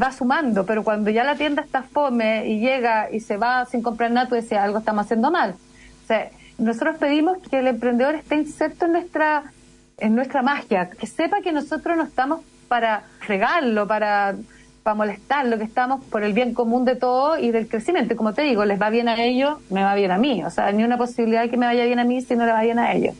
va 0.00 0.10
sumando, 0.10 0.66
pero 0.66 0.82
cuando 0.82 1.10
ya 1.10 1.22
la 1.22 1.36
tienda 1.36 1.62
está 1.62 1.84
fome 1.84 2.48
y 2.48 2.58
llega 2.58 3.08
y 3.12 3.20
se 3.20 3.36
va 3.36 3.64
sin 3.64 3.80
comprar 3.80 4.10
nada, 4.10 4.28
tú 4.28 4.34
dices, 4.34 4.58
algo 4.58 4.78
estamos 4.78 5.04
haciendo 5.04 5.30
mal. 5.30 5.54
O 6.02 6.06
sea, 6.08 6.30
nosotros 6.58 6.96
pedimos 6.98 7.38
que 7.48 7.60
el 7.60 7.68
emprendedor 7.68 8.16
esté 8.16 8.34
inserto 8.34 8.86
en 8.86 8.92
nuestra, 8.92 9.52
en 9.98 10.16
nuestra 10.16 10.42
magia, 10.42 10.90
que 10.90 11.06
sepa 11.06 11.42
que 11.42 11.52
nosotros 11.52 11.96
no 11.96 12.02
estamos 12.02 12.40
para 12.66 13.04
fregarlo, 13.20 13.86
para, 13.86 14.34
para 14.82 14.94
molestarlo, 14.96 15.58
que 15.58 15.64
estamos 15.64 16.04
por 16.06 16.24
el 16.24 16.32
bien 16.32 16.54
común 16.54 16.84
de 16.84 16.96
todo 16.96 17.38
y 17.38 17.52
del 17.52 17.68
crecimiento. 17.68 18.16
Como 18.16 18.34
te 18.34 18.42
digo, 18.42 18.64
les 18.64 18.82
va 18.82 18.90
bien 18.90 19.08
a 19.08 19.22
ellos, 19.22 19.58
me 19.70 19.84
va 19.84 19.94
bien 19.94 20.10
a 20.10 20.18
mí. 20.18 20.42
O 20.42 20.50
sea, 20.50 20.72
ni 20.72 20.82
una 20.82 20.98
posibilidad 20.98 21.42
de 21.42 21.50
que 21.50 21.56
me 21.56 21.66
vaya 21.66 21.84
bien 21.84 22.00
a 22.00 22.04
mí 22.04 22.20
si 22.20 22.34
no 22.34 22.46
le 22.46 22.52
va 22.52 22.62
bien 22.62 22.80
a 22.80 22.92
ellos. 22.94 23.14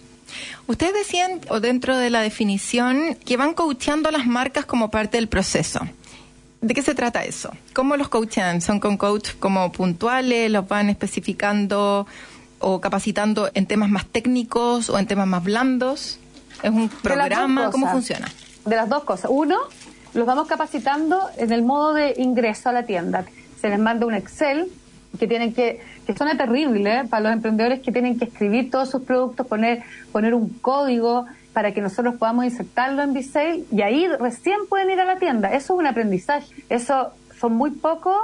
Ustedes 0.66 0.94
decían, 0.94 1.40
o 1.50 1.60
dentro 1.60 1.96
de 1.96 2.10
la 2.10 2.20
definición, 2.20 3.16
que 3.24 3.36
van 3.36 3.54
coacheando 3.54 4.10
las 4.10 4.26
marcas 4.26 4.64
como 4.64 4.90
parte 4.90 5.18
del 5.18 5.28
proceso. 5.28 5.80
¿De 6.64 6.72
qué 6.72 6.80
se 6.80 6.94
trata 6.94 7.22
eso? 7.24 7.50
¿Cómo 7.74 7.94
los 7.98 8.08
coachean? 8.08 8.62
¿Son 8.62 8.80
con 8.80 8.96
coach 8.96 9.32
como 9.38 9.70
puntuales? 9.70 10.50
¿Los 10.50 10.66
van 10.66 10.88
especificando 10.88 12.06
o 12.58 12.80
capacitando 12.80 13.50
en 13.52 13.66
temas 13.66 13.90
más 13.90 14.06
técnicos 14.06 14.88
o 14.88 14.98
en 14.98 15.06
temas 15.06 15.26
más 15.26 15.44
blandos? 15.44 16.18
¿Es 16.62 16.70
un 16.70 16.88
programa? 16.88 17.70
¿Cómo 17.70 17.86
funciona? 17.90 18.28
De 18.64 18.76
las 18.76 18.88
dos 18.88 19.04
cosas. 19.04 19.30
Uno, 19.30 19.58
los 20.14 20.24
vamos 20.26 20.46
capacitando 20.46 21.28
en 21.36 21.52
el 21.52 21.60
modo 21.60 21.92
de 21.92 22.14
ingreso 22.16 22.70
a 22.70 22.72
la 22.72 22.84
tienda. 22.84 23.26
Se 23.60 23.68
les 23.68 23.78
manda 23.78 24.06
un 24.06 24.14
Excel 24.14 24.72
que 25.18 25.28
tienen 25.28 25.52
que, 25.52 25.82
que 26.06 26.16
suena 26.16 26.34
terrible 26.38 27.00
¿eh? 27.00 27.04
para 27.04 27.24
los 27.24 27.32
emprendedores 27.34 27.80
que 27.80 27.92
tienen 27.92 28.18
que 28.18 28.24
escribir 28.24 28.70
todos 28.70 28.90
sus 28.90 29.02
productos, 29.02 29.46
poner, 29.46 29.82
poner 30.12 30.32
un 30.32 30.48
código 30.48 31.26
para 31.54 31.72
que 31.72 31.80
nosotros 31.80 32.16
podamos 32.16 32.44
insertarlo 32.44 33.02
en 33.02 33.14
Bisale 33.14 33.64
y 33.70 33.80
ahí 33.80 34.06
recién 34.20 34.58
pueden 34.68 34.90
ir 34.90 35.00
a 35.00 35.04
la 35.04 35.16
tienda. 35.16 35.48
Eso 35.54 35.74
es 35.74 35.78
un 35.78 35.86
aprendizaje. 35.86 36.52
Eso 36.68 37.12
son 37.40 37.54
muy 37.54 37.70
pocos 37.70 38.16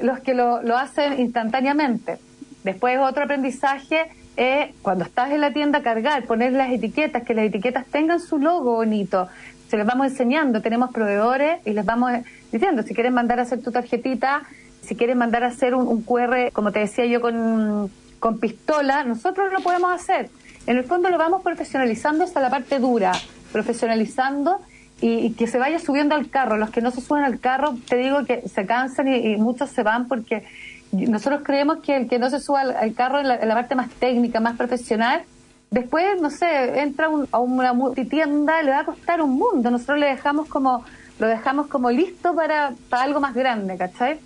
los 0.00 0.20
que 0.20 0.34
lo, 0.34 0.62
lo 0.62 0.76
hacen 0.76 1.18
instantáneamente. 1.18 2.18
Después 2.62 2.98
otro 3.00 3.24
aprendizaje 3.24 4.06
es 4.36 4.74
cuando 4.82 5.04
estás 5.04 5.30
en 5.30 5.40
la 5.40 5.52
tienda 5.52 5.82
cargar, 5.82 6.24
poner 6.24 6.52
las 6.52 6.70
etiquetas, 6.70 7.22
que 7.22 7.34
las 7.34 7.46
etiquetas 7.46 7.86
tengan 7.86 8.20
su 8.20 8.38
logo 8.38 8.74
bonito. 8.74 9.28
Se 9.68 9.78
les 9.78 9.86
vamos 9.86 10.08
enseñando, 10.08 10.60
tenemos 10.60 10.92
proveedores 10.92 11.60
y 11.64 11.72
les 11.72 11.84
vamos 11.84 12.12
diciendo, 12.52 12.82
si 12.82 12.94
quieren 12.94 13.14
mandar 13.14 13.38
a 13.38 13.42
hacer 13.42 13.62
tu 13.62 13.72
tarjetita, 13.72 14.42
si 14.82 14.94
quieren 14.94 15.16
mandar 15.16 15.42
a 15.44 15.48
hacer 15.48 15.74
un, 15.74 15.88
un 15.88 16.02
QR, 16.02 16.52
como 16.52 16.70
te 16.70 16.80
decía 16.80 17.06
yo, 17.06 17.20
con, 17.20 17.90
con 18.18 18.38
pistola, 18.38 19.04
nosotros 19.04 19.52
lo 19.52 19.60
podemos 19.60 19.92
hacer. 19.92 20.28
En 20.66 20.76
el 20.78 20.84
fondo 20.84 21.10
lo 21.10 21.18
vamos 21.18 21.42
profesionalizando 21.42 22.24
hasta 22.24 22.40
la 22.40 22.50
parte 22.50 22.78
dura, 22.78 23.12
profesionalizando 23.52 24.60
y, 25.00 25.32
que 25.34 25.46
se 25.46 25.58
vaya 25.58 25.78
subiendo 25.78 26.14
al 26.14 26.30
carro. 26.30 26.56
Los 26.56 26.70
que 26.70 26.80
no 26.80 26.90
se 26.90 27.00
suben 27.00 27.24
al 27.24 27.40
carro, 27.40 27.76
te 27.88 27.96
digo 27.96 28.24
que 28.24 28.48
se 28.48 28.64
cansan 28.66 29.08
y, 29.08 29.36
muchos 29.36 29.70
se 29.70 29.82
van 29.82 30.08
porque 30.08 30.44
nosotros 30.92 31.42
creemos 31.44 31.78
que 31.78 31.96
el 31.96 32.08
que 32.08 32.18
no 32.18 32.30
se 32.30 32.40
suba 32.40 32.60
al, 32.62 32.94
carro 32.94 33.20
en 33.20 33.28
la, 33.28 33.36
en 33.36 33.48
la 33.48 33.54
parte 33.54 33.74
más 33.74 33.90
técnica, 33.90 34.40
más 34.40 34.56
profesional, 34.56 35.22
después, 35.70 36.20
no 36.20 36.30
sé, 36.30 36.80
entra 36.80 37.08
un- 37.08 37.28
a 37.32 37.40
una 37.40 37.72
multitienda, 37.72 38.62
le 38.62 38.70
va 38.70 38.80
a 38.80 38.84
costar 38.84 39.20
un 39.20 39.32
mundo. 39.36 39.70
Nosotros 39.70 39.98
le 39.98 40.06
dejamos 40.06 40.48
como, 40.48 40.84
lo 41.18 41.26
dejamos 41.26 41.66
como 41.66 41.90
listo 41.90 42.34
para, 42.34 42.72
para 42.88 43.02
algo 43.02 43.20
más 43.20 43.34
grande, 43.34 43.76
¿cachai? 43.76 44.18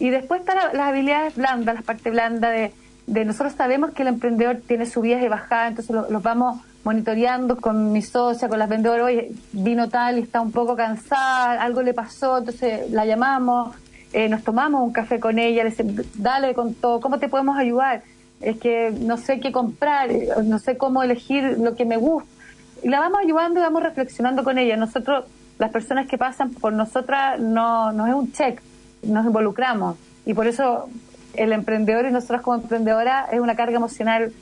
Y 0.00 0.10
después 0.10 0.40
están 0.40 0.56
la- 0.56 0.72
las 0.72 0.88
habilidades 0.88 1.36
blandas, 1.36 1.76
la 1.76 1.82
parte 1.82 2.10
blanda 2.10 2.50
de, 2.50 2.72
de 3.08 3.24
nosotros 3.24 3.54
sabemos 3.54 3.92
que 3.92 4.02
el 4.02 4.08
emprendedor 4.08 4.58
tiene 4.66 4.86
subidas 4.86 5.22
y 5.22 5.28
bajadas, 5.28 5.70
entonces 5.70 5.94
lo- 5.94 6.10
los 6.10 6.22
vamos 6.22 6.60
monitoreando 6.84 7.56
con 7.56 7.92
mi 7.92 8.02
socia, 8.02 8.48
con 8.48 8.58
las 8.58 8.68
vendedoras, 8.68 9.06
oye, 9.06 9.32
vino 9.52 9.88
tal 9.88 10.18
y 10.18 10.22
está 10.22 10.40
un 10.40 10.52
poco 10.52 10.76
cansada, 10.76 11.60
algo 11.62 11.82
le 11.82 11.92
pasó, 11.94 12.38
entonces 12.38 12.90
la 12.90 13.04
llamamos, 13.04 13.74
eh, 14.12 14.28
nos 14.28 14.42
tomamos 14.42 14.82
un 14.82 14.92
café 14.92 15.18
con 15.20 15.38
ella, 15.38 15.64
le 15.64 15.70
decimos, 15.70 16.06
dale 16.14 16.54
con 16.54 16.74
todo, 16.74 17.00
¿cómo 17.00 17.18
te 17.18 17.28
podemos 17.28 17.58
ayudar? 17.58 18.02
Es 18.40 18.58
que 18.58 18.92
no 19.00 19.16
sé 19.16 19.40
qué 19.40 19.52
comprar, 19.52 20.08
no 20.44 20.58
sé 20.58 20.76
cómo 20.76 21.02
elegir 21.02 21.58
lo 21.58 21.74
que 21.74 21.84
me 21.84 21.96
gusta. 21.96 22.28
Y 22.82 22.88
la 22.88 23.00
vamos 23.00 23.18
ayudando 23.24 23.58
y 23.58 23.62
vamos 23.62 23.82
reflexionando 23.82 24.44
con 24.44 24.56
ella. 24.58 24.76
Nosotros, 24.76 25.24
las 25.58 25.70
personas 25.70 26.06
que 26.06 26.16
pasan 26.16 26.50
por 26.50 26.72
nosotras, 26.72 27.40
no, 27.40 27.92
no 27.92 28.06
es 28.06 28.14
un 28.14 28.30
check, 28.32 28.62
nos 29.02 29.26
involucramos. 29.26 29.96
Y 30.24 30.34
por 30.34 30.46
eso 30.46 30.88
el 31.34 31.52
emprendedor 31.52 32.06
y 32.06 32.10
nosotros 32.10 32.42
como 32.42 32.62
emprendedoras 32.62 33.32
es 33.32 33.40
una 33.40 33.56
carga 33.56 33.76
emocional 33.76 34.32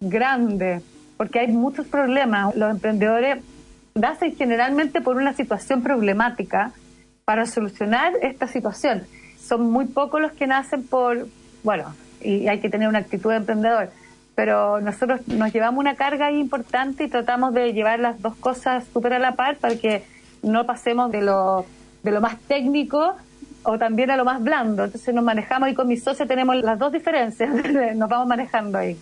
grande, 0.00 0.82
porque 1.16 1.40
hay 1.40 1.48
muchos 1.48 1.86
problemas. 1.86 2.54
Los 2.56 2.70
emprendedores 2.70 3.42
nacen 3.94 4.34
generalmente 4.36 5.00
por 5.00 5.16
una 5.16 5.34
situación 5.34 5.82
problemática 5.82 6.72
para 7.24 7.46
solucionar 7.46 8.12
esta 8.22 8.46
situación. 8.46 9.02
Son 9.40 9.70
muy 9.70 9.86
pocos 9.86 10.20
los 10.20 10.32
que 10.32 10.46
nacen 10.46 10.86
por, 10.86 11.26
bueno, 11.62 11.94
y 12.20 12.48
hay 12.48 12.60
que 12.60 12.70
tener 12.70 12.88
una 12.88 12.98
actitud 12.98 13.30
de 13.30 13.36
emprendedor, 13.36 13.90
pero 14.34 14.80
nosotros 14.80 15.26
nos 15.28 15.52
llevamos 15.52 15.80
una 15.80 15.94
carga 15.94 16.30
importante 16.30 17.04
y 17.04 17.08
tratamos 17.08 17.52
de 17.54 17.72
llevar 17.72 18.00
las 18.00 18.20
dos 18.20 18.36
cosas 18.36 18.84
súper 18.92 19.14
a 19.14 19.18
la 19.18 19.34
par 19.34 19.56
para 19.56 19.76
que 19.76 20.04
no 20.42 20.66
pasemos 20.66 21.10
de 21.12 21.22
lo, 21.22 21.66
de 22.02 22.10
lo 22.10 22.20
más 22.20 22.38
técnico 22.40 23.14
o 23.64 23.78
también 23.78 24.10
a 24.10 24.16
lo 24.16 24.24
más 24.24 24.42
blando. 24.42 24.84
Entonces 24.84 25.14
nos 25.14 25.24
manejamos 25.24 25.68
y 25.70 25.74
con 25.74 25.88
mi 25.88 25.96
socio 25.96 26.26
tenemos 26.26 26.56
las 26.56 26.78
dos 26.78 26.92
diferencias, 26.92 27.50
nos 27.94 28.08
vamos 28.08 28.26
manejando 28.26 28.78
ahí. 28.78 28.96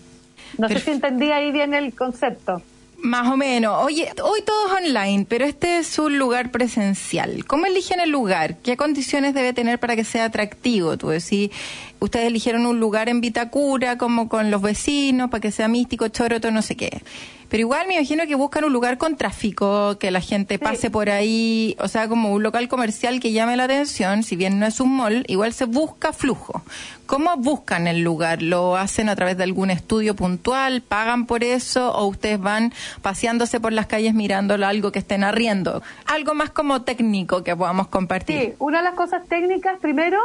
No 0.58 0.68
sé 0.68 0.80
si 0.80 0.90
entendí 0.90 1.30
ahí 1.30 1.52
bien 1.52 1.74
el 1.74 1.94
concepto. 1.94 2.62
Más 3.02 3.28
o 3.28 3.36
menos. 3.36 3.82
Oye, 3.82 4.12
hoy 4.22 4.42
todo 4.42 4.66
es 4.66 4.84
online, 4.84 5.24
pero 5.26 5.46
este 5.46 5.78
es 5.78 5.98
un 5.98 6.18
lugar 6.18 6.50
presencial. 6.50 7.46
¿Cómo 7.46 7.64
eligen 7.64 7.98
el 7.98 8.10
lugar? 8.10 8.56
¿Qué 8.58 8.76
condiciones 8.76 9.32
debe 9.32 9.54
tener 9.54 9.78
para 9.78 9.96
que 9.96 10.04
sea 10.04 10.26
atractivo? 10.26 10.98
Tú 10.98 11.08
decís, 11.08 11.50
ustedes 11.98 12.26
eligieron 12.26 12.66
un 12.66 12.78
lugar 12.78 13.08
en 13.08 13.22
Vitacura, 13.22 13.96
como 13.96 14.28
con 14.28 14.50
los 14.50 14.60
vecinos, 14.60 15.30
para 15.30 15.40
que 15.40 15.50
sea 15.50 15.68
místico, 15.68 16.08
choroto, 16.08 16.50
no 16.50 16.60
sé 16.60 16.76
qué. 16.76 17.00
Pero 17.50 17.62
igual 17.62 17.88
me 17.88 17.96
imagino 17.96 18.26
que 18.28 18.36
buscan 18.36 18.64
un 18.64 18.72
lugar 18.72 18.96
con 18.96 19.16
tráfico, 19.16 19.98
que 19.98 20.12
la 20.12 20.20
gente 20.20 20.60
pase 20.60 20.88
por 20.88 21.10
ahí, 21.10 21.76
o 21.80 21.88
sea, 21.88 22.06
como 22.06 22.32
un 22.32 22.44
local 22.44 22.68
comercial 22.68 23.18
que 23.18 23.32
llame 23.32 23.56
la 23.56 23.64
atención, 23.64 24.22
si 24.22 24.36
bien 24.36 24.60
no 24.60 24.66
es 24.66 24.78
un 24.78 24.96
mall, 24.96 25.24
igual 25.26 25.52
se 25.52 25.64
busca 25.64 26.12
flujo. 26.12 26.62
¿Cómo 27.06 27.36
buscan 27.36 27.88
el 27.88 28.02
lugar? 28.02 28.40
¿Lo 28.40 28.76
hacen 28.76 29.08
a 29.08 29.16
través 29.16 29.36
de 29.36 29.42
algún 29.42 29.70
estudio 29.70 30.14
puntual? 30.14 30.80
¿Pagan 30.80 31.26
por 31.26 31.42
eso? 31.42 31.92
¿O 31.92 32.06
ustedes 32.06 32.40
van 32.40 32.72
paseándose 33.02 33.58
por 33.58 33.72
las 33.72 33.86
calles 33.86 34.14
mirándolo 34.14 34.64
algo 34.64 34.92
que 34.92 35.00
estén 35.00 35.24
arriendo? 35.24 35.82
Algo 36.06 36.34
más 36.34 36.50
como 36.50 36.82
técnico 36.82 37.42
que 37.42 37.56
podamos 37.56 37.88
compartir. 37.88 38.40
Sí, 38.40 38.52
una 38.60 38.78
de 38.78 38.84
las 38.84 38.94
cosas 38.94 39.26
técnicas 39.26 39.80
primero 39.80 40.20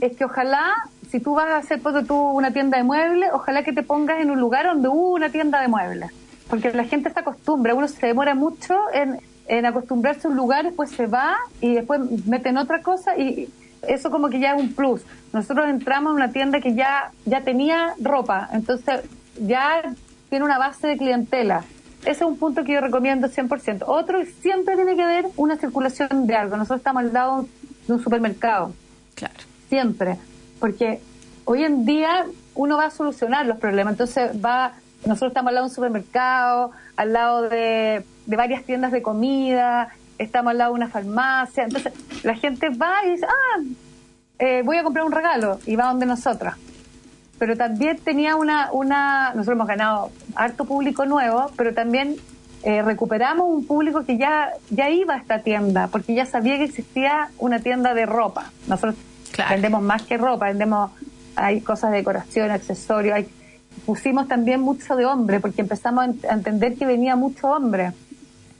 es 0.00 0.16
que 0.16 0.24
ojalá, 0.24 0.72
si 1.08 1.20
tú 1.20 1.36
vas 1.36 1.46
a 1.50 1.58
hacer 1.58 1.80
ponte 1.80 2.02
tú 2.04 2.16
una 2.16 2.52
tienda 2.52 2.78
de 2.78 2.82
muebles, 2.82 3.30
ojalá 3.32 3.62
que 3.62 3.72
te 3.72 3.84
pongas 3.84 4.20
en 4.20 4.32
un 4.32 4.40
lugar 4.40 4.66
donde 4.66 4.88
hubo 4.88 5.12
una 5.12 5.30
tienda 5.30 5.60
de 5.60 5.68
muebles. 5.68 6.10
Porque 6.54 6.72
la 6.72 6.84
gente 6.84 7.10
se 7.12 7.18
acostumbra, 7.18 7.74
uno 7.74 7.88
se 7.88 8.06
demora 8.06 8.34
mucho 8.36 8.76
en, 8.92 9.18
en 9.48 9.66
acostumbrarse 9.66 10.28
a 10.28 10.30
un 10.30 10.36
lugar, 10.36 10.64
después 10.64 10.90
se 10.90 11.06
va 11.06 11.36
y 11.60 11.74
después 11.74 12.00
meten 12.26 12.56
otra 12.58 12.80
cosa 12.80 13.18
y 13.18 13.48
eso 13.88 14.08
como 14.10 14.28
que 14.28 14.38
ya 14.38 14.54
es 14.54 14.62
un 14.62 14.72
plus. 14.72 15.02
Nosotros 15.32 15.68
entramos 15.68 16.10
en 16.12 16.16
una 16.16 16.30
tienda 16.30 16.60
que 16.60 16.74
ya, 16.76 17.10
ya 17.24 17.40
tenía 17.40 17.94
ropa, 18.00 18.48
entonces 18.52 19.00
ya 19.40 19.82
tiene 20.30 20.44
una 20.44 20.58
base 20.58 20.86
de 20.86 20.96
clientela. 20.96 21.64
Ese 22.02 22.10
es 22.10 22.22
un 22.22 22.36
punto 22.36 22.62
que 22.62 22.74
yo 22.74 22.80
recomiendo 22.80 23.28
100%. 23.28 23.82
Otro, 23.86 24.22
siempre 24.40 24.76
tiene 24.76 24.94
que 24.94 25.02
haber 25.02 25.26
una 25.36 25.56
circulación 25.56 26.28
de 26.28 26.36
algo. 26.36 26.56
Nosotros 26.56 26.78
estamos 26.78 27.02
al 27.02 27.12
lado 27.12 27.46
de 27.88 27.92
un 27.92 28.00
supermercado 28.00 28.72
Claro. 29.16 29.34
siempre, 29.68 30.18
porque 30.60 31.00
hoy 31.46 31.64
en 31.64 31.84
día 31.84 32.26
uno 32.54 32.76
va 32.76 32.86
a 32.86 32.90
solucionar 32.90 33.44
los 33.46 33.58
problemas, 33.58 33.94
entonces 33.94 34.30
va, 34.44 34.74
nosotros 35.06 35.30
estamos 35.30 35.48
al 35.50 35.54
lado 35.56 35.66
de 35.66 35.70
un 35.70 35.74
supermercado, 35.74 36.70
al 36.96 37.12
lado 37.12 37.42
de, 37.48 38.04
de 38.26 38.36
varias 38.36 38.64
tiendas 38.64 38.92
de 38.92 39.02
comida, 39.02 39.88
estamos 40.18 40.50
al 40.52 40.58
lado 40.58 40.72
de 40.72 40.76
una 40.76 40.88
farmacia, 40.88 41.64
entonces 41.64 41.92
la 42.22 42.34
gente 42.34 42.68
va 42.70 43.04
y 43.06 43.10
dice, 43.10 43.26
ah, 43.26 43.60
eh, 44.38 44.62
voy 44.64 44.76
a 44.76 44.82
comprar 44.82 45.04
un 45.04 45.12
regalo, 45.12 45.58
y 45.66 45.76
va 45.76 45.86
donde 45.86 46.06
nosotras. 46.06 46.56
Pero 47.38 47.56
también 47.56 47.98
tenía 47.98 48.36
una, 48.36 48.70
una, 48.72 49.30
nosotros 49.34 49.56
hemos 49.56 49.66
ganado 49.66 50.10
harto 50.36 50.64
público 50.64 51.04
nuevo, 51.04 51.50
pero 51.56 51.74
también 51.74 52.16
eh, 52.62 52.80
recuperamos 52.82 53.46
un 53.48 53.66
público 53.66 54.04
que 54.04 54.16
ya, 54.16 54.50
ya 54.70 54.88
iba 54.88 55.14
a 55.14 55.18
esta 55.18 55.40
tienda, 55.40 55.88
porque 55.88 56.14
ya 56.14 56.26
sabía 56.26 56.56
que 56.58 56.64
existía 56.64 57.28
una 57.38 57.58
tienda 57.58 57.92
de 57.94 58.06
ropa. 58.06 58.50
Nosotros 58.68 58.94
Claro. 59.32 59.50
vendemos 59.50 59.82
más 59.82 60.02
que 60.02 60.16
ropa, 60.16 60.46
vendemos, 60.46 60.92
hay 61.34 61.60
cosas 61.60 61.90
de 61.90 61.96
decoración, 61.98 62.52
accesorios, 62.52 63.16
hay, 63.16 63.28
pusimos 63.86 64.28
también 64.28 64.60
mucho 64.60 64.96
de 64.96 65.06
hombre, 65.06 65.40
porque 65.40 65.60
empezamos 65.62 66.04
a 66.04 66.08
ent- 66.08 66.24
a 66.30 66.34
entender 66.34 66.74
que 66.76 66.86
venía 66.86 67.16
mucho 67.16 67.48
hombre. 67.48 67.92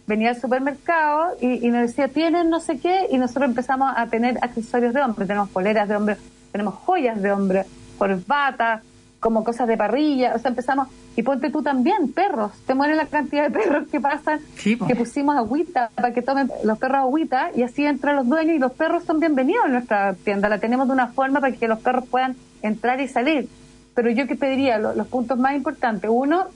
venía 0.06 0.28
al 0.30 0.40
supermercado 0.40 1.34
y, 1.40 1.66
y 1.66 1.70
nos 1.70 1.80
decía, 1.82 2.08
tienen 2.08 2.50
no 2.50 2.60
sé 2.60 2.78
qué, 2.78 3.06
y 3.10 3.16
nosotros 3.16 3.46
empezamos 3.48 3.90
a 3.96 4.06
tener 4.08 4.36
accesorios 4.42 4.92
de 4.92 5.00
hombre, 5.00 5.24
tenemos 5.26 5.48
poleras 5.48 5.88
de 5.88 5.96
hombre, 5.96 6.16
tenemos 6.52 6.74
joyas 6.74 7.22
de 7.22 7.32
hombre, 7.32 7.64
corbatas, 7.96 8.82
como 9.18 9.42
cosas 9.42 9.66
de 9.66 9.78
parrilla, 9.78 10.34
o 10.34 10.38
sea, 10.38 10.50
empezamos, 10.50 10.88
y 11.16 11.22
ponte 11.22 11.48
tú 11.48 11.62
también, 11.62 12.12
perros, 12.12 12.52
te 12.66 12.74
mueren 12.74 12.98
la 12.98 13.06
cantidad 13.06 13.44
de 13.44 13.50
perros 13.58 13.88
que 13.90 13.98
pasan, 13.98 14.40
Sí, 14.58 14.76
que 14.76 14.94
pusimos 14.94 15.34
agüita 15.36 15.88
para 15.94 16.12
que 16.12 16.20
tomen 16.20 16.50
los 16.64 16.76
perros 16.78 16.98
agüita, 16.98 17.48
y 17.56 17.62
así 17.62 17.86
entran 17.86 18.16
los 18.16 18.28
dueños 18.28 18.56
y 18.56 18.58
los 18.58 18.72
perros 18.72 19.04
son 19.04 19.20
bienvenidos 19.20 19.64
en 19.64 19.72
nuestra 19.72 20.12
tienda, 20.12 20.50
la 20.50 20.58
tenemos 20.58 20.86
de 20.86 20.92
una 20.92 21.06
forma 21.06 21.40
para 21.40 21.54
que 21.56 21.66
los 21.66 21.78
perros 21.78 22.04
puedan 22.10 22.36
entrar 22.60 23.00
y 23.00 23.08
salir. 23.08 23.48
Pero 23.94 24.10
yo 24.10 24.26
que 24.26 24.34
pediría 24.36 24.78
lo- 24.78 24.94
los 24.94 25.06
puntos 25.06 25.38
más 25.38 25.54
importantes, 25.54 26.10
uno, 26.12 26.46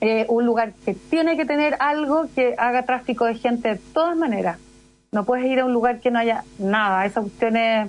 eh, 0.00 0.24
un 0.28 0.46
lugar 0.46 0.72
que 0.84 0.94
tiene 0.94 1.36
que 1.36 1.44
tener 1.44 1.76
algo 1.80 2.26
que 2.34 2.54
haga 2.56 2.84
tráfico 2.84 3.24
de 3.26 3.34
gente 3.34 3.68
de 3.70 3.76
todas 3.92 4.16
maneras. 4.16 4.58
No 5.12 5.24
puedes 5.24 5.46
ir 5.46 5.60
a 5.60 5.64
un 5.64 5.72
lugar 5.72 6.00
que 6.00 6.10
no 6.10 6.18
haya 6.20 6.44
nada. 6.58 7.04
Esa 7.04 7.20
cuestión 7.20 7.56
es, 7.56 7.88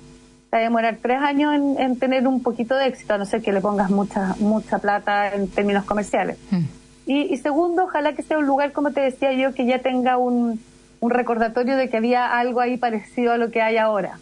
te 0.50 0.58
va 0.58 0.58
a 0.58 0.62
demorar 0.62 0.98
tres 1.02 1.20
años 1.22 1.54
en, 1.54 1.80
en 1.80 2.00
tener 2.00 2.28
un 2.28 2.42
poquito 2.42 2.76
de 2.76 2.88
éxito, 2.88 3.14
a 3.14 3.18
no 3.18 3.26
ser 3.26 3.42
que 3.42 3.52
le 3.54 3.62
pongas 3.62 3.90
mucha, 3.92 4.36
mucha 4.40 4.80
plata 4.80 5.34
en 5.34 5.48
términos 5.48 5.86
comerciales. 5.86 6.38
Mm. 6.50 6.60
Y, 7.06 7.34
y 7.34 7.38
segundo, 7.38 7.84
ojalá 7.86 8.14
que 8.14 8.24
sea 8.24 8.38
un 8.40 8.46
lugar, 8.46 8.72
como 8.72 8.92
te 8.92 9.02
decía 9.02 9.32
yo, 9.34 9.54
que 9.54 9.66
ya 9.66 9.80
tenga 9.80 10.18
un, 10.18 10.60
un 11.00 11.10
recordatorio 11.12 11.78
de 11.78 11.90
que 11.90 11.98
había 11.98 12.26
algo 12.38 12.60
ahí 12.60 12.78
parecido 12.78 13.32
a 13.34 13.38
lo 13.38 13.52
que 13.52 13.62
hay 13.62 13.78
ahora. 13.78 14.18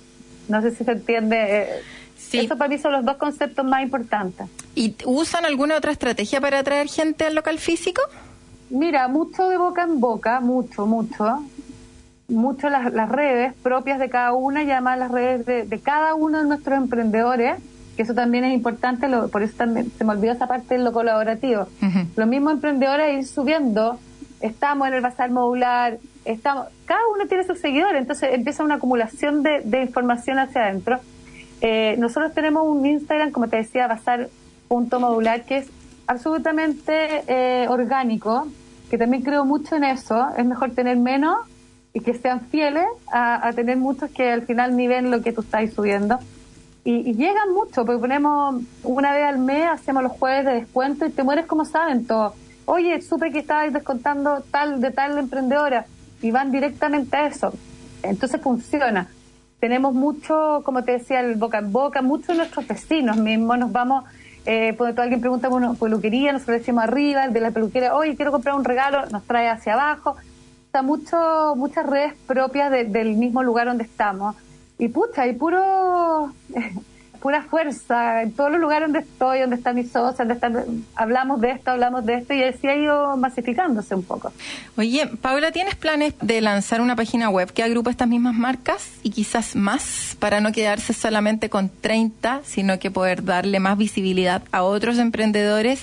No 0.50 0.62
sé 0.62 0.72
si 0.72 0.84
se 0.84 0.92
entiende. 0.92 1.38
eh, 1.62 1.68
Sí. 2.30 2.40
Eso 2.40 2.58
para 2.58 2.70
mí 2.70 2.78
son 2.78 2.92
los 2.92 3.04
dos 3.04 3.18
conceptos 3.18 3.66
más 3.66 3.82
importantes. 3.82 4.48
¿Y 4.76 4.96
usan 5.06 5.46
alguna 5.46 5.76
otra 5.78 5.92
estrategia 5.92 6.40
para 6.40 6.60
atraer 6.60 6.88
gente 6.88 7.26
al 7.26 7.34
local 7.36 7.58
físico? 7.58 8.02
Mira, 8.70 9.08
mucho 9.08 9.50
de 9.50 9.58
boca 9.58 9.82
en 9.84 10.00
boca, 10.00 10.40
mucho, 10.40 10.86
mucho. 10.86 11.44
Mucho 12.28 12.70
las, 12.70 12.94
las 12.94 13.10
redes 13.10 13.54
propias 13.64 13.98
de 13.98 14.10
cada 14.10 14.34
una 14.34 14.62
y 14.64 14.70
además 14.70 15.00
las 15.00 15.10
redes 15.12 15.46
de, 15.48 15.64
de 15.66 15.80
cada 15.80 16.14
uno 16.14 16.38
de 16.38 16.46
nuestros 16.46 16.78
emprendedores, 16.78 17.58
que 17.98 18.04
eso 18.04 18.14
también 18.14 18.44
es 18.44 18.54
importante, 18.54 19.08
lo- 19.08 19.30
por 19.30 19.42
eso 19.42 19.56
también 19.58 19.92
se 19.98 20.04
me 20.04 20.12
olvidó 20.12 20.34
esa 20.34 20.46
parte 20.48 20.78
de 20.78 20.84
lo 20.84 20.94
colaborativo. 20.94 21.64
Ujú. 21.82 22.00
Los 22.16 22.28
mismos 22.28 22.54
emprendedores 22.54 23.18
ir 23.18 23.26
subiendo, 23.26 23.98
estamos 24.42 24.88
en 24.88 24.94
el 24.94 25.02
bazar 25.02 25.32
modular, 25.32 25.98
estamos, 26.24 26.68
cada 26.86 27.02
uno 27.16 27.26
tiene 27.28 27.44
sus 27.46 27.58
seguidores, 27.60 28.00
entonces 28.00 28.30
empieza 28.32 28.64
una 28.64 28.76
acumulación 28.76 29.42
de, 29.42 29.62
de 29.66 29.82
información 29.82 30.38
hacia 30.38 30.66
adentro. 30.66 31.00
Eh, 31.62 31.96
nosotros 31.98 32.34
tenemos 32.34 32.66
un 32.66 32.86
Instagram, 32.86 33.32
como 33.32 33.48
te 33.48 33.58
decía, 33.58 33.88
bazar.modular, 33.88 35.44
que 35.44 35.58
es 35.58 35.68
absolutamente 36.08 37.24
eh, 37.28 37.68
orgánico, 37.70 38.48
que 38.90 38.98
también 38.98 39.24
creo 39.24 39.46
mucho 39.46 39.76
en 39.76 39.84
eso. 39.84 40.28
Es 40.38 40.46
mejor 40.46 40.72
tener 40.72 40.98
menos 40.98 41.38
y 41.94 42.00
que 42.00 42.14
sean 42.14 42.42
fieles 42.42 42.86
a, 43.12 43.48
a 43.48 43.54
tener 43.54 43.78
muchos 43.78 44.10
que 44.12 44.32
al 44.32 44.44
final 44.44 44.76
ni 44.76 44.88
ven 44.88 45.12
lo 45.12 45.22
que 45.22 45.34
tú 45.34 45.42
estás 45.42 45.72
subiendo. 45.74 46.20
Y, 46.84 47.10
y 47.10 47.14
llegan 47.14 47.54
mucho, 47.54 47.86
porque 47.86 48.00
ponemos 48.00 48.64
una 48.84 49.14
vez 49.14 49.26
al 49.26 49.40
mes, 49.40 49.68
hacemos 49.70 50.02
los 50.02 50.14
jueves 50.14 50.46
de 50.46 50.54
descuento 50.54 51.06
y 51.06 51.10
te 51.10 51.24
mueres 51.24 51.46
como 51.46 51.66
saben 51.66 52.06
todo. 52.06 52.34
Oye, 52.66 53.02
supe 53.02 53.32
que 53.32 53.40
estabais 53.40 53.74
descontando 53.74 54.44
tal 54.52 54.80
de 54.80 54.92
tal 54.92 55.18
emprendedora 55.18 55.86
y 56.22 56.32
van 56.32 56.52
directamente 56.52 57.18
a 57.18 57.28
eso. 57.28 57.54
Entonces 58.04 58.40
funciona. 58.42 59.08
Tenemos 59.60 59.94
mucho, 59.94 60.62
como 60.64 60.84
te 60.84 60.94
decía, 60.94 61.20
el 61.20 61.36
boca 61.36 61.58
en 61.60 61.72
boca, 61.72 62.02
muchos 62.02 62.28
de 62.30 62.36
nuestros 62.36 62.66
vecinos 62.68 63.18
mismos 63.18 63.58
nos 63.60 63.72
vamos, 63.72 64.06
eh, 64.46 64.74
cuando 64.78 65.02
alguien 65.02 65.20
pregunta 65.20 65.50
por 65.50 65.62
una 65.62 65.74
peluquería, 65.74 66.32
nosotros 66.32 66.60
decimos 66.60 66.84
arriba, 66.86 67.26
el 67.26 67.34
de 67.34 67.42
la 67.42 67.52
peluquería, 67.52 67.94
oye, 67.96 68.16
quiero 68.16 68.32
comprar 68.32 68.56
un 68.56 68.64
regalo, 68.64 69.06
nos 69.08 69.24
trae 69.26 69.50
hacia 69.50 69.74
abajo. 69.74 70.12
O 70.12 70.72
sea, 70.72 70.82
mucho, 70.82 71.56
muchas 71.58 71.86
redes 71.86 72.14
propias 72.28 72.72
de- 72.72 72.86
del 72.86 73.16
mismo 73.18 73.44
lugar 73.44 73.68
donde 73.68 73.84
estamos. 73.84 74.36
Y 74.78 74.88
pucha, 74.88 75.28
y 75.28 75.34
puro, 75.34 76.32
pura 77.22 77.44
fuerza 77.44 78.24
en 78.24 78.32
todos 78.34 78.52
los 78.52 78.60
lugares 78.60 78.88
donde 78.88 79.00
estoy, 79.00 79.42
donde 79.42 79.56
está 79.56 79.74
mi 79.74 79.84
socia, 79.84 80.26
donde 80.26 80.34
están, 80.36 80.86
hablamos 80.96 81.42
de 81.42 81.52
esto, 81.52 81.72
hablamos 81.72 82.06
de 82.06 82.16
esto, 82.16 82.34
y 82.34 82.44
así 82.44 82.68
ha 82.68 82.76
ido 82.76 83.18
masificándose 83.18 83.96
un 83.96 84.04
poco. 84.04 84.32
Oye, 84.78 85.08
Paula, 85.22 85.52
¿tienes 85.52 85.76
planes 85.76 86.14
de 86.22 86.42
lanzar 86.42 86.82
una 86.82 86.96
página 86.96 87.30
web 87.30 87.52
que 87.52 87.64
agrupe 87.64 87.90
estas 87.90 88.08
mismas 88.08 88.36
marcas 88.36 88.90
y 89.04 89.12
quizás 89.12 89.56
más 89.56 90.16
para 90.20 90.42
no 90.42 90.52
quedarse 90.52 90.94
solamente 90.94 91.50
con 91.50 91.70
30, 91.70 92.42
sino 92.44 92.80
que 92.80 92.92
poder 92.92 93.24
darle 93.24 93.60
más 93.60 93.78
visibilidad 93.78 94.42
a 94.52 94.64
otros 94.64 94.98
emprendedores 94.98 95.82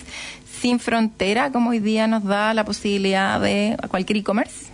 sin 0.60 0.78
frontera, 0.80 1.52
como 1.52 1.70
hoy 1.70 1.80
día 1.80 2.06
nos 2.06 2.24
da 2.24 2.54
la 2.54 2.64
posibilidad 2.64 3.40
de 3.40 3.76
cualquier 3.88 4.18
e-commerce? 4.18 4.66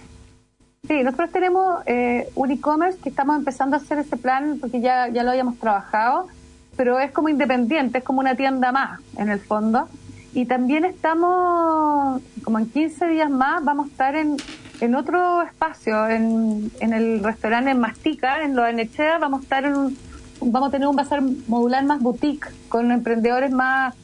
Sí, 0.87 1.03
nosotros 1.05 1.31
tenemos 1.31 1.83
eh, 1.87 2.29
un 2.35 2.51
e-commerce 2.51 2.99
que 3.01 3.09
estamos 3.09 3.37
empezando 3.37 3.77
a 3.77 3.79
hacer 3.79 3.99
ese 3.99 4.17
plan 4.17 4.59
porque 4.61 4.81
ya, 4.81 5.09
ya 5.09 5.23
lo 5.23 5.31
habíamos 5.31 5.59
trabajado, 5.59 6.27
pero 6.77 6.99
es 6.99 7.11
como 7.11 7.29
independiente, 7.29 7.99
es 7.99 8.05
como 8.05 8.21
una 8.21 8.35
tienda 8.35 8.73
más 8.73 9.01
en 9.17 9.29
el 9.29 9.41
fondo. 9.41 9.89
Y 10.35 10.47
también 10.47 10.85
estamos, 10.85 12.23
como 12.43 12.59
en 12.59 12.71
15 12.71 13.07
días 13.09 13.31
más, 13.31 13.63
vamos 13.65 13.87
a 13.87 13.91
estar 13.91 14.17
en, 14.17 14.37
en 14.81 14.95
otro 14.95 15.43
espacio, 15.43 16.09
en, 16.09 16.71
en 16.81 16.93
el 16.95 17.23
restaurante 17.23 17.71
en 17.71 17.79
Mastica, 17.79 18.43
en 18.43 18.57
Lo 18.57 18.65
Anechea, 18.65 19.19
vamos 19.19 19.41
a 19.41 19.43
estar 19.43 19.65
en 19.67 19.77
un, 19.77 19.99
vamos 20.41 20.71
a 20.71 20.73
tener 20.73 20.89
un 20.89 20.97
bazar 20.97 21.23
modular 21.49 21.85
más 21.85 22.01
boutique, 22.01 22.49
con 22.71 22.91
emprendedores 22.91 23.51
más, 23.51 23.95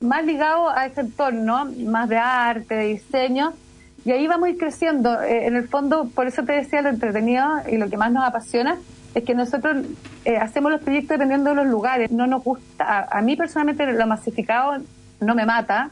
más 0.00 0.24
ligados 0.24 0.72
a 0.74 0.86
ese 0.86 1.02
entorno, 1.02 1.66
más 1.86 2.08
de 2.08 2.16
arte, 2.16 2.74
de 2.74 2.86
diseño, 2.86 3.52
y 4.04 4.12
ahí 4.12 4.26
vamos 4.26 4.46
a 4.46 4.50
ir 4.50 4.58
creciendo. 4.58 5.20
Eh, 5.22 5.46
en 5.46 5.56
el 5.56 5.68
fondo, 5.68 6.08
por 6.14 6.26
eso 6.26 6.42
te 6.42 6.52
decía 6.52 6.80
lo 6.80 6.88
entretenido 6.88 7.46
y 7.70 7.76
lo 7.76 7.90
que 7.90 7.98
más 7.98 8.10
nos 8.10 8.24
apasiona 8.24 8.78
es 9.14 9.24
que 9.24 9.34
nosotros 9.34 9.78
eh, 10.24 10.36
hacemos 10.36 10.70
los 10.70 10.80
proyectos 10.80 11.10
dependiendo 11.10 11.50
de 11.50 11.56
los 11.56 11.66
lugares. 11.66 12.10
No 12.10 12.26
nos 12.26 12.44
gusta, 12.44 12.84
a, 12.84 13.18
a 13.18 13.22
mí 13.22 13.36
personalmente 13.36 13.86
lo 13.92 14.06
masificado 14.06 14.78
no 15.20 15.34
me 15.34 15.46
mata. 15.46 15.90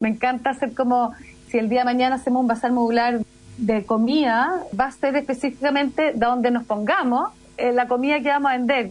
Me 0.00 0.08
encanta 0.08 0.50
hacer 0.50 0.74
como, 0.74 1.12
si 1.48 1.58
el 1.58 1.68
día 1.68 1.80
de 1.80 1.84
mañana 1.86 2.16
hacemos 2.16 2.40
un 2.40 2.48
bazar 2.48 2.72
modular 2.72 3.20
de 3.56 3.84
comida, 3.84 4.62
va 4.78 4.86
a 4.86 4.90
ser 4.92 5.16
específicamente 5.16 6.12
de 6.12 6.26
donde 6.26 6.50
nos 6.50 6.64
pongamos 6.64 7.32
eh, 7.56 7.72
la 7.72 7.88
comida 7.88 8.20
que 8.20 8.28
vamos 8.28 8.52
a 8.52 8.56
vender. 8.56 8.90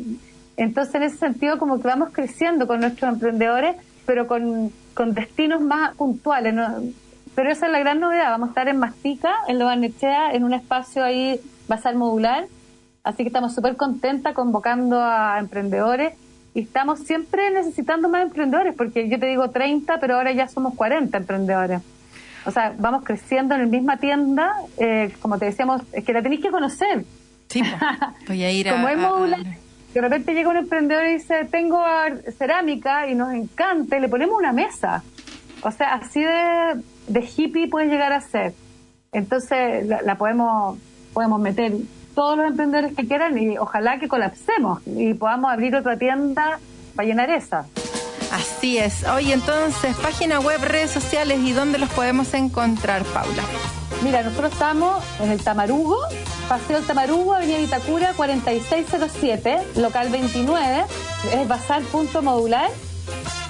Entonces, 0.58 0.96
en 0.96 1.04
ese 1.04 1.18
sentido, 1.18 1.58
como 1.58 1.80
que 1.80 1.88
vamos 1.88 2.10
creciendo 2.12 2.68
con 2.68 2.82
nuestros 2.82 3.14
emprendedores, 3.14 3.76
pero 4.06 4.28
con, 4.28 4.72
con 4.94 5.14
destinos 5.14 5.62
más 5.62 5.96
puntuales. 5.96 6.54
¿no? 6.54 6.68
Pero 7.36 7.52
esa 7.52 7.68
es 7.68 7.72
la 7.72 7.80
gran 7.80 8.00
novedad. 8.00 8.32
Vamos 8.32 8.50
a 8.50 8.52
estar 8.52 8.68
en 8.68 8.78
Mastica, 8.78 9.32
en 9.48 9.60
Lo 9.60 9.66
Barnechea, 9.66 10.32
en 10.34 10.44
un 10.44 10.54
espacio 10.54 11.04
ahí 11.04 11.40
basal 11.68 11.96
modular. 11.96 12.48
Así 13.08 13.24
que 13.24 13.28
estamos 13.30 13.56
súper 13.56 13.78
contentas 13.78 14.34
convocando 14.34 15.00
a 15.02 15.40
emprendedores 15.40 16.14
y 16.54 16.60
estamos 16.62 17.00
siempre 17.00 17.50
necesitando 17.52 18.10
más 18.10 18.24
emprendedores, 18.24 18.76
porque 18.76 19.08
yo 19.08 19.18
te 19.18 19.28
digo 19.28 19.50
30, 19.50 19.98
pero 20.02 20.16
ahora 20.16 20.34
ya 20.34 20.50
somos 20.50 20.74
40 20.76 21.18
emprendedores. 21.18 21.80
O 22.46 22.52
sea, 22.52 22.74
vamos 22.78 23.06
creciendo 23.06 23.56
en 23.56 23.62
la 23.62 23.68
misma 23.68 23.96
tienda, 23.96 24.56
eh, 24.78 25.14
como 25.22 25.38
te 25.38 25.46
decíamos, 25.46 25.84
es 25.94 26.04
que 26.04 26.12
la 26.12 26.22
tenéis 26.22 26.42
que 26.42 26.50
conocer. 26.52 27.06
Sí, 27.48 27.62
voy 28.28 28.44
a 28.44 28.52
ir 28.52 28.68
a... 28.68 28.74
Como 28.74 28.90
es 28.90 28.98
a- 28.98 29.38
de 29.94 30.02
repente 30.02 30.34
llega 30.34 30.50
un 30.50 30.58
emprendedor 30.58 31.06
y 31.06 31.14
dice, 31.14 31.46
tengo 31.50 31.82
cerámica 32.38 33.08
y 33.08 33.16
nos 33.16 33.34
encanta 33.34 33.96
y 33.98 34.02
le 34.02 34.10
ponemos 34.10 34.38
una 34.38 34.52
mesa. 34.52 35.02
O 35.64 35.72
sea, 35.72 35.94
así 35.94 36.22
de, 36.22 36.82
de 37.08 37.22
hippie 37.38 37.70
puede 37.70 37.88
llegar 37.88 38.12
a 38.12 38.20
ser. 38.20 38.54
Entonces 39.14 39.88
la, 39.88 40.02
la 40.02 40.16
podemos, 40.16 40.78
podemos 41.14 41.40
meter 41.40 41.72
todos 42.18 42.36
los 42.36 42.48
emprendedores 42.48 42.96
que 42.96 43.08
quieran 43.08 43.38
y 43.38 43.60
ojalá 43.60 44.00
que 44.00 44.08
colapsemos 44.08 44.82
y 44.88 45.14
podamos 45.14 45.52
abrir 45.52 45.76
otra 45.76 45.98
tienda 45.98 46.58
para 46.96 47.08
llenar 47.08 47.30
esa. 47.30 47.68
Así 48.32 48.80
es. 48.80 49.08
Oye, 49.08 49.34
entonces, 49.34 49.96
página 49.98 50.40
web, 50.40 50.60
redes 50.64 50.90
sociales 50.90 51.38
y 51.44 51.52
dónde 51.52 51.78
los 51.78 51.90
podemos 51.92 52.34
encontrar, 52.34 53.04
Paula. 53.04 53.44
Mira, 54.04 54.24
nosotros 54.24 54.52
estamos 54.52 55.04
en 55.22 55.30
el 55.30 55.44
Tamarugo, 55.44 55.96
Paseo 56.50 56.82
Tamarugo, 56.82 57.36
Avenida 57.36 57.60
Vitacura, 57.60 58.14
4607, 58.16 59.60
local 59.76 60.10
29, 60.10 60.86
es 61.34 61.48
bazar.modular. 61.48 62.72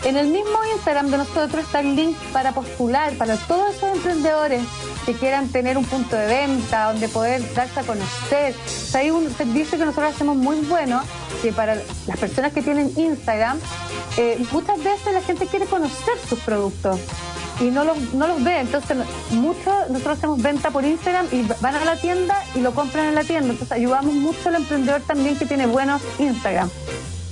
En 0.04 0.18
el 0.18 0.28
mismo 0.28 0.58
Instagram 0.74 1.10
de 1.10 1.20
nosotros 1.20 1.64
está 1.64 1.80
el 1.80 1.96
link 1.96 2.18
para 2.34 2.52
postular 2.52 3.14
para 3.14 3.38
todos 3.38 3.76
esos 3.76 3.96
emprendedores 3.96 4.62
que 5.08 5.14
quieran 5.14 5.48
tener 5.48 5.78
un 5.78 5.86
punto 5.86 6.18
de 6.18 6.26
venta, 6.26 6.92
donde 6.92 7.08
poder 7.08 7.42
darse 7.54 7.80
a 7.80 7.84
conocer. 7.84 8.54
O 8.54 8.70
sea, 8.70 9.00
hay 9.00 9.10
un 9.10 9.34
servicio 9.34 9.78
que 9.78 9.86
nosotros 9.86 10.14
hacemos 10.14 10.36
muy 10.36 10.58
bueno, 10.58 11.02
que 11.42 11.54
para 11.54 11.76
las 11.76 12.18
personas 12.20 12.52
que 12.52 12.62
tienen 12.62 12.92
Instagram, 12.98 13.58
eh, 14.18 14.46
muchas 14.52 14.84
veces 14.84 15.14
la 15.14 15.22
gente 15.22 15.48
quiere 15.48 15.66
conocer 15.66 16.16
sus 16.28 16.40
productos 16.40 17.00
y 17.62 17.66
no 17.66 17.86
los, 17.86 18.14
no 18.16 18.28
los 18.28 18.44
ve. 18.44 18.60
Entonces, 18.60 18.98
mucho, 19.32 19.72
nosotros 19.90 20.18
hacemos 20.18 20.42
venta 20.42 20.72
por 20.72 20.84
Instagram 20.84 21.28
y 21.32 21.44
van 21.62 21.76
a 21.76 21.86
la 21.86 21.96
tienda 21.96 22.44
y 22.54 22.60
lo 22.60 22.76
compran 22.76 23.06
en 23.06 23.16
la 23.16 23.24
tienda. 23.24 23.52
Entonces, 23.52 23.72
ayudamos 23.72 24.14
mucho 24.14 24.50
al 24.50 24.56
emprendedor 24.56 25.02
también 25.04 25.38
que 25.38 25.46
tiene 25.46 25.68
buenos 25.68 26.02
Instagram. 26.20 26.70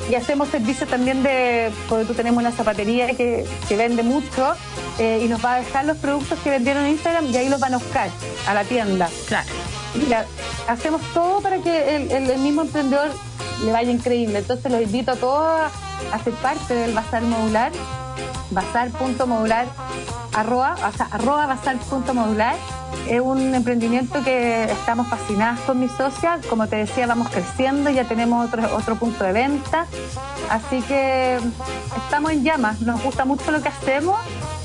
Y 0.10 0.16
hacemos 0.16 0.48
servicios 0.48 0.90
también 0.90 1.24
de, 1.24 1.74
porque 1.90 2.06
tú 2.06 2.14
tenemos 2.14 2.40
una 2.40 2.54
zapatería 2.54 3.08
que, 3.18 3.46
que 3.68 3.76
vende 3.76 4.02
mucho 4.02 4.56
eh, 5.00 5.22
y 5.24 5.28
nos 5.28 5.44
va 5.44 5.56
a 5.56 5.58
dejar 5.60 5.86
los 5.86 5.98
productos 5.98 6.40
que 6.40 6.50
vendieron 6.50 6.84
en 6.86 6.92
Instagram 6.92 7.26
y 7.26 7.38
ahí 7.38 7.50
los 7.50 7.60
van 7.60 7.74
a 7.74 7.78
buscar 7.78 8.10
a 8.48 8.54
la 8.54 8.64
tienda. 8.64 9.10
Claro. 9.28 9.48
Mira, 9.96 10.26
hacemos 10.68 11.02
todo 11.14 11.42
para 11.42 11.58
que 11.60 11.96
el, 11.96 12.12
el- 12.12 12.30
el 12.30 12.40
mismo 12.40 12.62
emprendedor 12.62 13.10
le 13.64 13.72
vaya 13.72 13.92
increíble. 13.92 14.40
Entonces 14.40 14.72
los 14.72 14.82
invito 14.82 15.12
a 15.12 15.16
todos 15.16 15.48
a, 16.12 16.16
a 16.16 16.20
ser 16.24 16.34
parte 16.36 16.74
del 16.74 16.94
Bazar 16.94 17.22
Modular, 17.24 17.72
bazar.modular, 18.52 19.66
arroba, 20.34 20.76
o 20.88 20.92
sea, 20.98 21.08
arroba 21.12 21.46
bazar.modular. 21.48 22.56
Es 23.10 23.22
un 23.22 23.54
emprendimiento 23.54 24.24
que 24.24 24.64
estamos 24.66 25.08
fascinadas 25.08 25.60
con 25.62 25.80
mi 25.80 25.88
socia. 25.90 26.40
Como 26.50 26.68
te 26.68 26.78
decía, 26.78 27.08
vamos 27.08 27.30
creciendo, 27.30 27.90
ya 27.90 28.04
tenemos 28.06 28.48
otro, 28.48 28.76
otro 28.76 28.96
punto 28.96 29.24
de 29.24 29.34
venta. 29.34 29.86
Así 30.50 30.82
que 30.84 31.40
estamos 32.06 32.32
en 32.32 32.44
llamas. 32.44 32.82
Nos 32.82 33.02
gusta 33.04 33.26
mucho 33.26 33.52
lo 33.52 33.62
que 33.62 33.70
hacemos 33.70 34.18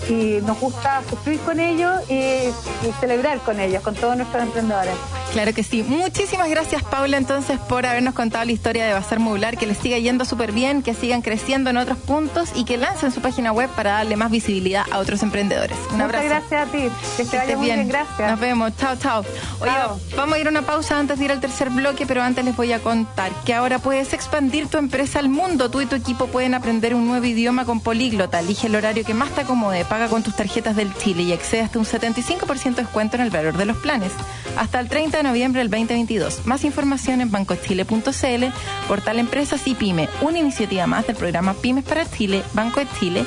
y 0.09 0.40
nos 0.44 0.59
gusta 0.59 1.03
sufrir 1.09 1.38
con 1.40 1.61
ellos 1.61 2.01
y, 2.09 2.14
y 2.14 2.92
celebrar 3.01 3.38
con 3.40 3.61
ellos, 3.61 3.82
con 3.82 3.94
todos 3.94 4.16
nuestros 4.16 4.42
emprendedores. 4.42 4.94
Claro 5.32 5.55
que 5.55 5.62
sí. 5.62 5.84
Muchísimas 5.86 6.48
gracias, 6.51 6.82
Paula, 6.82 7.16
entonces, 7.16 7.59
por 7.61 7.86
habernos 7.86 8.14
contado 8.14 8.44
la 8.44 8.51
historia 8.53 8.84
de 8.86 8.92
Bazar 8.94 9.20
Modular, 9.20 9.57
que 9.57 9.66
les 9.66 9.78
siga 9.78 9.96
yendo 9.98 10.24
súper 10.24 10.51
bien, 10.51 10.82
que 10.82 10.92
sigan 10.94 11.22
creciendo 11.22 11.70
en 11.70 11.76
otros 11.76 11.98
puntos 11.98 12.51
y 12.57 12.64
que 12.64 12.76
lancen 12.76 13.12
su 13.12 13.20
página 13.20 13.53
web 13.53 13.70
para 13.76 13.92
darle 13.92 14.16
más 14.16 14.30
visibilidad 14.32 14.84
a 14.90 14.98
otros 14.98 15.22
emprendedores. 15.22 15.76
Un 15.92 15.98
Muchas 15.98 16.05
abrazo. 16.05 16.26
gracias 16.28 16.68
a 16.68 16.72
ti. 16.72 16.88
Que 17.16 17.24
te 17.24 17.36
vaya 17.36 17.57
bien. 17.57 17.88
Gracias. 17.88 18.30
Nos 18.30 18.40
vemos. 18.40 18.72
Chao, 18.76 18.96
chao. 18.96 19.20
Oye, 19.61 19.70
Chao. 19.70 20.01
vamos 20.16 20.34
a 20.34 20.38
ir 20.40 20.46
a 20.48 20.51
una 20.51 20.62
pausa 20.62 20.98
antes 20.98 21.18
de 21.20 21.26
ir 21.26 21.30
al 21.32 21.40
tercer 21.40 21.70
bloque, 21.70 22.07
pero 22.07 22.22
antes 22.22 22.44
les 22.44 22.57
voy 22.57 22.72
a 22.72 22.80
contar 22.80 23.30
que 23.44 23.55
ahora 23.55 23.78
puedes 23.78 24.12
expandir 24.12 24.66
tu 24.66 24.78
empresa 24.78 25.20
al 25.20 25.28
mundo. 25.28 25.70
Tú 25.70 25.80
y 25.80 25.86
tu 25.86 25.94
equipo 25.94 26.26
pueden 26.26 26.55
aprender 26.55 26.92
un 26.94 27.07
nuevo 27.07 27.24
idioma 27.24 27.64
con 27.64 27.78
Políglota. 27.80 28.40
Elige 28.40 28.66
el 28.66 28.74
horario 28.74 29.05
que 29.05 29.14
más 29.14 29.30
te 29.30 29.42
acomode, 29.42 29.84
paga 29.91 30.09
con 30.09 30.22
tus 30.22 30.36
tarjetas 30.36 30.76
del 30.76 30.95
Chile 30.95 31.24
y 31.24 31.32
accede 31.32 31.62
hasta 31.62 31.80
un 31.80 31.84
75% 31.84 32.76
de 32.76 32.82
descuento 32.82 33.16
en 33.16 33.22
el 33.22 33.30
valor 33.30 33.57
de 33.57 33.64
los 33.64 33.76
planes. 33.76 34.12
Hasta 34.57 34.78
el 34.78 34.88
30 34.88 35.16
de 35.16 35.22
noviembre 35.24 35.61
del 35.61 35.68
2022. 35.68 36.47
Más 36.47 36.64
información 36.64 37.20
en 37.20 37.32
bancochile.cl, 37.32 38.45
portal 38.86 39.18
Empresas 39.18 39.66
y 39.66 39.74
Pyme, 39.74 40.09
una 40.22 40.38
iniciativa 40.38 40.86
más 40.86 41.09
del 41.09 41.16
programa 41.16 41.55
Pymes 41.55 41.84
para 41.84 42.09
Chile, 42.09 42.45
Banco 42.55 42.78
de 42.78 42.86
Chile, 43.01 43.24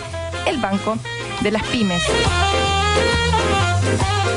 el 0.48 0.58
banco 0.58 0.98
de 1.42 1.52
las 1.52 1.64
pymes. 1.64 2.02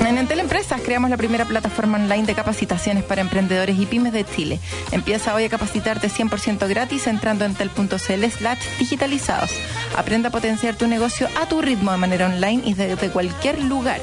En 0.07 0.19
Entel 0.19 0.41
Empresas 0.41 0.81
creamos 0.83 1.11
la 1.11 1.17
primera 1.17 1.45
plataforma 1.45 1.99
online 1.99 2.25
de 2.25 2.35
capacitaciones 2.35 3.05
para 3.05 3.21
emprendedores 3.21 3.79
y 3.79 3.87
pymes 3.87 4.13
de 4.13 4.25
Chile. 4.25 4.61
Empieza 4.93 5.35
hoy 5.35 5.45
a 5.45 5.49
capacitarte 5.49 6.09
100% 6.09 6.69
gratis 6.69 7.07
entrando 7.07 7.45
en 7.45 7.51
entel.cl 7.51 8.25
slash 8.31 8.59
digitalizados. 8.79 9.51
Aprende 9.97 10.29
a 10.29 10.31
potenciar 10.31 10.77
tu 10.77 10.87
negocio 10.87 11.29
a 11.41 11.49
tu 11.49 11.61
ritmo 11.61 11.93
de 11.93 11.99
manera 11.99 12.27
online 12.27 12.63
y 12.65 12.75
desde 12.75 13.11
cualquier 13.11 13.61
lugar. 13.63 14.01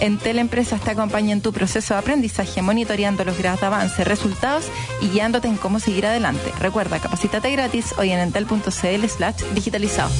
Entel 0.00 0.38
Empresas 0.38 0.80
te 0.80 0.90
acompaña 0.90 1.32
en 1.32 1.40
tu 1.40 1.52
proceso 1.52 1.94
de 1.94 2.00
aprendizaje, 2.00 2.60
monitoreando 2.60 3.24
los 3.24 3.38
grados 3.38 3.60
de 3.60 3.66
avance, 3.66 4.04
resultados 4.04 4.66
y 5.00 5.08
guiándote 5.08 5.48
en 5.48 5.56
cómo 5.56 5.78
seguir 5.78 6.04
adelante. 6.04 6.52
Recuerda, 6.58 6.98
capacítate 6.98 7.50
gratis 7.52 7.94
hoy 7.96 8.10
en 8.10 8.18
entel.cl 8.18 9.06
slash 9.06 9.42
digitalizados. 9.54 10.12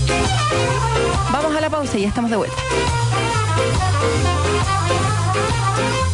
Vamos 1.32 1.56
a 1.56 1.60
la 1.60 1.70
pausa 1.70 1.98
y 1.98 2.02
ya 2.02 2.08
estamos 2.08 2.30
de 2.30 2.36
vuelta. 2.36 2.56
Thank 3.56 3.78
you. 6.08 6.13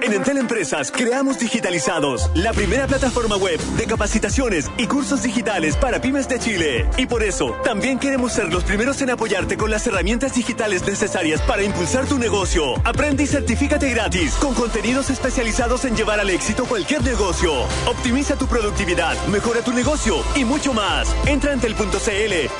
En 0.00 0.12
Entel 0.12 0.38
Empresas 0.38 0.92
creamos 0.92 1.38
Digitalizados, 1.38 2.30
la 2.34 2.52
primera 2.52 2.86
plataforma 2.86 3.36
web 3.36 3.58
de 3.76 3.86
capacitaciones 3.86 4.70
y 4.78 4.86
cursos 4.86 5.22
digitales 5.22 5.76
para 5.76 6.00
pymes 6.00 6.28
de 6.28 6.38
Chile. 6.38 6.88
Y 6.96 7.06
por 7.06 7.22
eso, 7.22 7.56
también 7.64 7.98
queremos 7.98 8.32
ser 8.32 8.52
los 8.52 8.64
primeros 8.64 9.02
en 9.02 9.10
apoyarte 9.10 9.56
con 9.56 9.70
las 9.70 9.86
herramientas 9.86 10.34
digitales 10.34 10.86
necesarias 10.86 11.40
para 11.42 11.62
impulsar 11.62 12.06
tu 12.06 12.18
negocio. 12.18 12.74
Aprende 12.84 13.24
y 13.24 13.26
certifícate 13.26 13.90
gratis 13.90 14.34
con 14.34 14.54
contenidos 14.54 15.10
especializados 15.10 15.84
en 15.84 15.96
llevar 15.96 16.20
al 16.20 16.30
éxito 16.30 16.64
cualquier 16.66 17.02
negocio. 17.02 17.52
Optimiza 17.86 18.36
tu 18.36 18.46
productividad, 18.46 19.16
mejora 19.26 19.62
tu 19.62 19.72
negocio 19.72 20.16
y 20.36 20.44
mucho 20.44 20.72
más. 20.72 21.14
Entra 21.26 21.52
en 21.52 21.60
tel.cl 21.60 21.88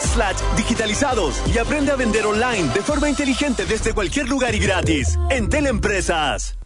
slash 0.00 0.36
digitalizados 0.56 1.40
y 1.46 1.58
aprende 1.58 1.92
a 1.92 1.96
vender 1.96 2.26
online 2.26 2.68
de 2.74 2.82
forma 2.82 3.08
inteligente 3.08 3.64
desde 3.64 3.92
cualquier 3.94 4.28
lugar 4.28 4.54
y 4.54 4.58
gratis. 4.58 5.16
Entel 5.30 5.66
Empresas. 5.66 6.57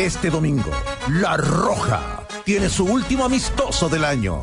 Este 0.00 0.30
domingo, 0.30 0.70
La 1.08 1.36
Roja 1.36 2.26
tiene 2.42 2.70
su 2.70 2.86
último 2.86 3.26
amistoso 3.26 3.90
del 3.90 4.06
año. 4.06 4.40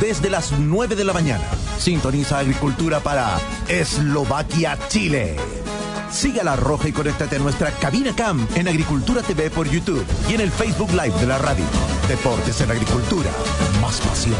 Desde 0.00 0.30
las 0.30 0.52
9 0.52 0.96
de 0.96 1.04
la 1.04 1.12
mañana, 1.12 1.44
sintoniza 1.78 2.38
Agricultura 2.38 3.00
para 3.00 3.38
Eslovaquia, 3.68 4.78
Chile. 4.88 5.36
Sigue 6.10 6.40
a 6.40 6.44
La 6.44 6.56
Roja 6.56 6.88
y 6.88 6.92
conéctate 6.92 7.36
a 7.36 7.40
nuestra 7.40 7.72
cabina 7.72 8.16
cam 8.16 8.48
en 8.54 8.68
Agricultura 8.68 9.20
TV 9.20 9.50
por 9.50 9.68
YouTube 9.68 10.06
y 10.30 10.32
en 10.32 10.40
el 10.40 10.50
Facebook 10.50 10.92
Live 10.92 11.20
de 11.20 11.26
la 11.26 11.36
radio. 11.36 11.66
Deportes 12.08 12.58
en 12.62 12.70
Agricultura. 12.70 13.30
Más 13.82 14.00
pasión, 14.00 14.38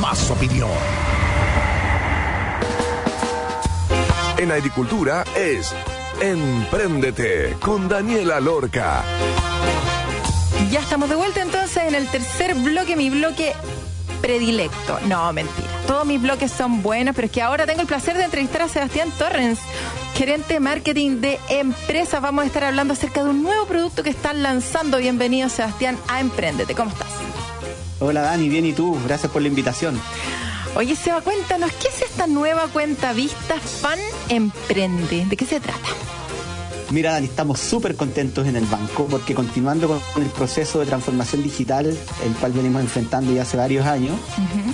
más 0.00 0.30
opinión. 0.30 0.70
En 4.38 4.50
agricultura 4.50 5.24
es 5.36 5.74
Empréndete 6.24 7.54
con 7.60 7.86
Daniela 7.86 8.40
Lorca. 8.40 9.04
Ya 10.70 10.80
estamos 10.80 11.10
de 11.10 11.16
vuelta 11.16 11.42
entonces 11.42 11.82
en 11.86 11.94
el 11.94 12.08
tercer 12.08 12.54
bloque, 12.54 12.96
mi 12.96 13.10
bloque 13.10 13.52
predilecto. 14.22 15.00
No, 15.06 15.30
mentira. 15.34 15.68
Todos 15.86 16.06
mis 16.06 16.22
bloques 16.22 16.50
son 16.50 16.82
buenos, 16.82 17.14
pero 17.14 17.26
es 17.26 17.30
que 17.30 17.42
ahora 17.42 17.66
tengo 17.66 17.82
el 17.82 17.86
placer 17.86 18.16
de 18.16 18.24
entrevistar 18.24 18.62
a 18.62 18.68
Sebastián 18.68 19.10
Torrens, 19.18 19.58
gerente 20.14 20.54
de 20.54 20.60
marketing 20.60 21.20
de 21.20 21.38
empresas. 21.50 22.22
Vamos 22.22 22.44
a 22.44 22.46
estar 22.46 22.64
hablando 22.64 22.94
acerca 22.94 23.22
de 23.22 23.28
un 23.28 23.42
nuevo 23.42 23.66
producto 23.66 24.02
que 24.02 24.08
están 24.08 24.42
lanzando. 24.42 24.96
Bienvenido, 24.96 25.50
Sebastián, 25.50 25.98
a 26.08 26.20
Emprendete. 26.20 26.74
¿Cómo 26.74 26.90
estás? 26.90 27.08
Hola 28.00 28.22
Dani, 28.22 28.48
bien 28.48 28.64
y 28.64 28.72
tú, 28.72 28.98
gracias 29.04 29.30
por 29.30 29.42
la 29.42 29.48
invitación. 29.48 30.00
Oye, 30.76 30.96
Seba, 30.96 31.20
cuéntanos, 31.20 31.70
¿qué 31.74 31.86
es 31.86 32.02
esta 32.02 32.26
nueva 32.26 32.66
cuenta 32.66 33.12
vista 33.12 33.54
Fan 33.60 33.98
Emprende? 34.28 35.24
¿De 35.24 35.36
qué 35.36 35.46
se 35.46 35.60
trata? 35.60 35.88
Mira 36.90 37.12
Dani, 37.12 37.26
estamos 37.26 37.60
súper 37.60 37.94
contentos 37.94 38.46
en 38.46 38.56
el 38.56 38.66
banco 38.66 39.06
porque 39.06 39.34
continuando 39.34 40.00
con 40.12 40.22
el 40.22 40.28
proceso 40.30 40.80
de 40.80 40.86
transformación 40.86 41.44
digital, 41.44 41.86
el 41.86 42.32
cual 42.40 42.52
venimos 42.52 42.82
enfrentando 42.82 43.32
ya 43.32 43.42
hace 43.42 43.56
varios 43.56 43.86
años, 43.86 44.18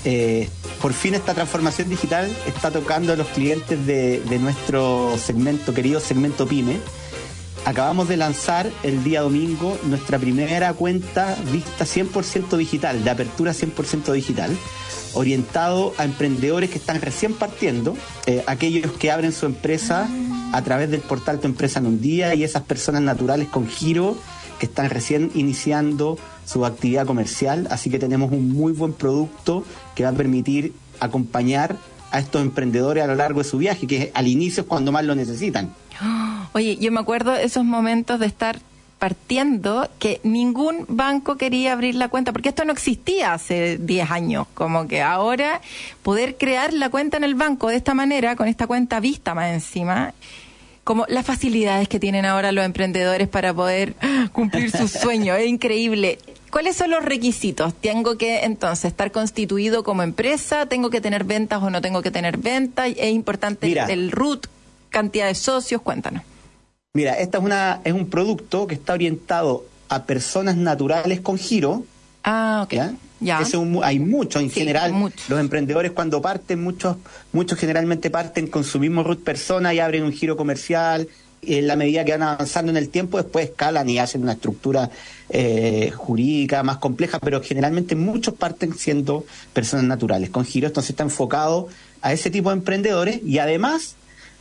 eh, 0.05 0.48
por 0.80 0.94
fin 0.94 1.14
esta 1.14 1.34
transformación 1.34 1.90
digital 1.90 2.34
está 2.46 2.70
tocando 2.70 3.12
a 3.12 3.16
los 3.16 3.26
clientes 3.28 3.86
de, 3.86 4.20
de 4.20 4.38
nuestro 4.38 5.16
segmento, 5.18 5.74
querido 5.74 6.01
segmento 6.01 6.46
PyME. 6.46 6.78
Acabamos 7.64 8.08
de 8.08 8.16
lanzar 8.16 8.70
el 8.82 9.04
día 9.04 9.20
domingo 9.20 9.78
nuestra 9.84 10.18
primera 10.18 10.72
cuenta 10.72 11.36
vista 11.52 11.84
100% 11.84 12.56
digital, 12.56 13.04
de 13.04 13.11
apertura 13.11 13.52
100% 13.52 14.12
digital, 14.12 14.56
orientado 15.14 15.92
a 15.98 16.04
emprendedores 16.04 16.70
que 16.70 16.78
están 16.78 17.00
recién 17.00 17.34
partiendo, 17.34 17.96
eh, 18.26 18.42
aquellos 18.46 18.92
que 18.92 19.11
abren 19.11 19.32
su 19.32 19.46
empresa 19.46 20.08
a 20.52 20.62
través 20.62 20.90
del 20.90 21.00
portal 21.00 21.38
Tu 21.38 21.46
Empresa 21.46 21.80
en 21.80 21.86
un 21.86 22.00
día 22.00 22.34
y 22.34 22.44
esas 22.44 22.62
personas 22.62 23.02
naturales 23.02 23.48
con 23.48 23.68
giro 23.68 24.16
que 24.58 24.66
están 24.66 24.90
recién 24.90 25.30
iniciando 25.34 26.18
su 26.46 26.64
actividad 26.64 27.06
comercial. 27.06 27.68
Así 27.70 27.90
que 27.90 27.98
tenemos 27.98 28.32
un 28.32 28.48
muy 28.48 28.72
buen 28.72 28.94
producto 28.94 29.64
que 29.94 30.04
va 30.04 30.11
a 30.11 30.14
permitir 30.14 30.72
acompañar 30.98 31.76
a 32.11 32.18
estos 32.18 32.42
emprendedores 32.42 33.04
a 33.04 33.06
lo 33.06 33.14
largo 33.14 33.42
de 33.42 33.48
su 33.48 33.58
viaje, 33.58 33.86
que 33.86 34.11
al 34.14 34.26
inicio 34.26 34.62
es 34.62 34.66
cuando 34.66 34.92
más 34.92 35.04
lo 35.04 35.14
necesitan. 35.14 35.74
Oye, 36.53 36.76
yo 36.76 36.90
me 36.90 37.01
acuerdo 37.01 37.34
esos 37.34 37.64
momentos 37.64 38.18
de 38.18 38.26
estar 38.26 38.59
partiendo 39.01 39.88
que 39.98 40.20
ningún 40.24 40.84
banco 40.86 41.36
quería 41.36 41.72
abrir 41.72 41.94
la 41.94 42.09
cuenta, 42.09 42.32
porque 42.32 42.51
esto 42.51 42.66
no 42.66 42.72
existía 42.72 43.32
hace 43.32 43.78
10 43.78 44.11
años, 44.11 44.46
como 44.53 44.86
que 44.86 45.01
ahora 45.01 45.62
poder 46.03 46.36
crear 46.36 46.74
la 46.74 46.90
cuenta 46.90 47.16
en 47.16 47.24
el 47.24 47.34
banco 47.34 47.68
de 47.68 47.76
esta 47.76 47.94
manera, 47.94 48.36
con 48.36 48.46
esta 48.46 48.66
cuenta 48.66 49.01
vista 49.01 49.34
más 49.34 49.55
encima, 49.55 50.12
como 50.84 51.07
las 51.09 51.24
facilidades 51.24 51.88
que 51.88 51.98
tienen 51.98 52.26
ahora 52.26 52.53
los 52.53 52.64
emprendedores 52.64 53.26
para 53.26 53.55
poder 53.55 53.94
cumplir 54.32 54.70
sus 54.70 54.90
sueños, 55.03 55.38
es 55.38 55.46
increíble. 55.46 56.18
¿Cuáles 56.51 56.76
son 56.76 56.90
los 56.90 57.03
requisitos? 57.03 57.72
¿Tengo 57.74 58.18
que 58.18 58.40
entonces 58.40 58.86
estar 58.86 59.12
constituido 59.12 59.82
como 59.82 60.03
empresa? 60.03 60.66
¿Tengo 60.66 60.90
que 60.90 61.01
tener 61.01 61.24
ventas 61.24 61.62
o 61.62 61.70
no 61.70 61.80
tengo 61.80 62.03
que 62.03 62.11
tener 62.11 62.36
ventas? 62.36 62.88
¿Es 62.98 63.12
importante 63.12 63.68
Mira. 63.68 63.86
el 63.86 64.11
RUT? 64.11 64.46
¿Cantidad 64.90 65.28
de 65.28 65.36
socios? 65.36 65.80
Cuéntanos. 65.80 66.22
Mira, 66.93 67.20
esta 67.20 67.38
es, 67.38 67.45
una, 67.45 67.80
es 67.84 67.93
un 67.93 68.11
producto 68.11 68.66
que 68.66 68.74
está 68.74 68.95
orientado 68.95 69.64
a 69.88 70.07
personas 70.07 70.57
naturales 70.57 71.20
con 71.20 71.38
giro. 71.38 71.84
Ah, 72.24 72.62
ok. 72.64 72.72
¿ya? 72.72 72.95
Ya. 73.20 73.41
Un 73.57 73.80
hay 73.84 74.01
muchos 74.01 74.43
en 74.43 74.51
Sí, 74.51 74.59
general. 74.59 74.93
Los 75.28 75.38
emprendedores 75.38 75.93
cuando 75.93 76.20
parten, 76.20 76.61
muchos, 76.61 76.97
muchos 77.32 77.61
generalmente 77.61 78.11
parten 78.11 78.49
con 78.49 78.64
su 78.64 78.80
mismo 78.80 79.05
root 79.05 79.22
persona 79.22 79.72
y 79.72 79.78
abren 79.78 80.03
un 80.03 80.12
giro 80.12 80.36
comercial. 80.36 81.07
Y 81.43 81.59
en 81.59 81.68
la 81.68 81.76
medida 81.76 82.05
que 82.05 82.11
van 82.11 82.22
avanzando 82.24 82.72
en 82.72 82.76
el 82.76 82.88
tiempo, 82.88 83.18
después 83.18 83.51
escalan 83.51 83.88
y 83.88 84.01
hacen 84.01 84.22
una 84.24 84.32
estructura 84.32 84.91
eh, 85.28 85.93
jurídica 85.95 86.64
más 86.64 86.78
compleja, 86.78 87.20
pero 87.20 87.41
generalmente 87.41 87.95
muchos 87.95 88.34
parten 88.34 88.74
siendo 88.74 89.24
personas 89.53 89.84
naturales 89.84 90.30
con 90.30 90.45
giro. 90.45 90.66
Entonces 90.66 90.91
está 90.91 91.05
enfocado 91.05 91.68
a 92.03 92.12
ese 92.12 92.30
tipo 92.30 92.51
de 92.51 92.57
emprendedores 92.57 93.20
y 93.24 93.38
además 93.38 93.95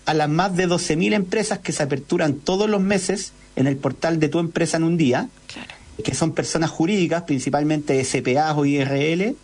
a 0.06 0.14
las 0.14 0.30
más 0.30 0.56
de 0.56 0.68
12.000 0.68 1.14
empresas 1.14 1.60
que 1.60 1.72
se 1.72 1.84
aperturan 1.84 2.34
todos 2.36 2.70
los 2.70 2.82
meses 2.82 3.34
en 3.56 3.68
el 3.68 3.78
portal 3.78 4.20
de 4.20 4.30
tu 4.30 4.39
empresa 4.39 4.78
en 4.78 4.84
un 4.84 4.97
día 4.97 5.30
Claro. 5.52 5.70
que 6.04 6.14
son 6.16 6.32
personas 6.34 6.70
jurídicas, 6.70 7.24
principalmente 7.24 8.00
SPA 8.04 8.54
o 8.56 8.66
IRL, 8.66 9.36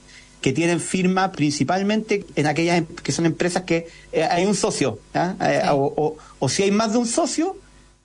que 0.42 0.54
tienen 0.54 0.80
firma 0.80 1.32
principalmente 1.32 2.26
en 2.36 2.46
aquellas 2.48 2.78
em- 2.78 2.86
que 2.86 3.12
son 3.12 3.26
empresas 3.26 3.64
que 3.64 3.88
eh, 4.14 4.24
hay 4.24 4.46
un 4.46 4.56
socio, 4.56 5.00
¿ah? 5.14 5.36
Eh, 5.42 5.60
Sí. 5.64 5.70
o, 5.72 5.94
o- 5.96 6.18
o 6.40 6.50
si 6.50 6.64
hay 6.64 6.72
más 6.72 6.92
de 6.94 7.00
un 7.00 7.08
socio, 7.08 7.58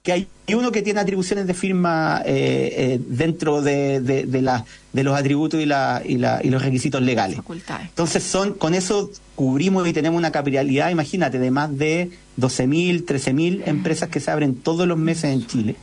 que 0.03 0.13
hay 0.13 0.29
uno 0.55 0.73
que 0.73 0.81
tiene 0.83 0.99
atribuciones 1.01 1.47
de 1.47 1.53
firma 1.55 2.23
eh, 2.25 2.75
eh, 2.77 3.01
dentro 3.07 3.61
de, 3.63 4.01
de, 4.01 4.25
de 4.25 4.43
la- 4.43 4.65
de 4.93 5.05
los 5.05 5.17
atributos 5.17 5.61
y, 5.61 5.67
la, 5.67 6.03
y, 6.05 6.17
la- 6.17 6.41
y 6.43 6.49
los 6.51 6.63
requisitos 6.63 7.01
legales. 7.03 7.37
Facultades. 7.37 7.89
Entonces 7.91 8.23
son 8.25 8.55
con 8.55 8.75
eso 8.75 9.11
cubrimos 9.37 9.87
y 9.87 9.93
tenemos 9.93 10.19
una 10.19 10.33
capitalidad, 10.33 10.91
imagínate, 10.91 11.39
de 11.39 11.51
más 11.51 11.77
de 11.77 12.11
12.000, 12.39 13.05
13.000 13.05 13.63
empresas 13.67 14.09
que 14.09 14.21
se 14.21 14.31
abren 14.31 14.55
todos 14.57 14.89
los 14.89 14.99
meses 14.99 15.25
en 15.33 15.47
Chile 15.47 15.77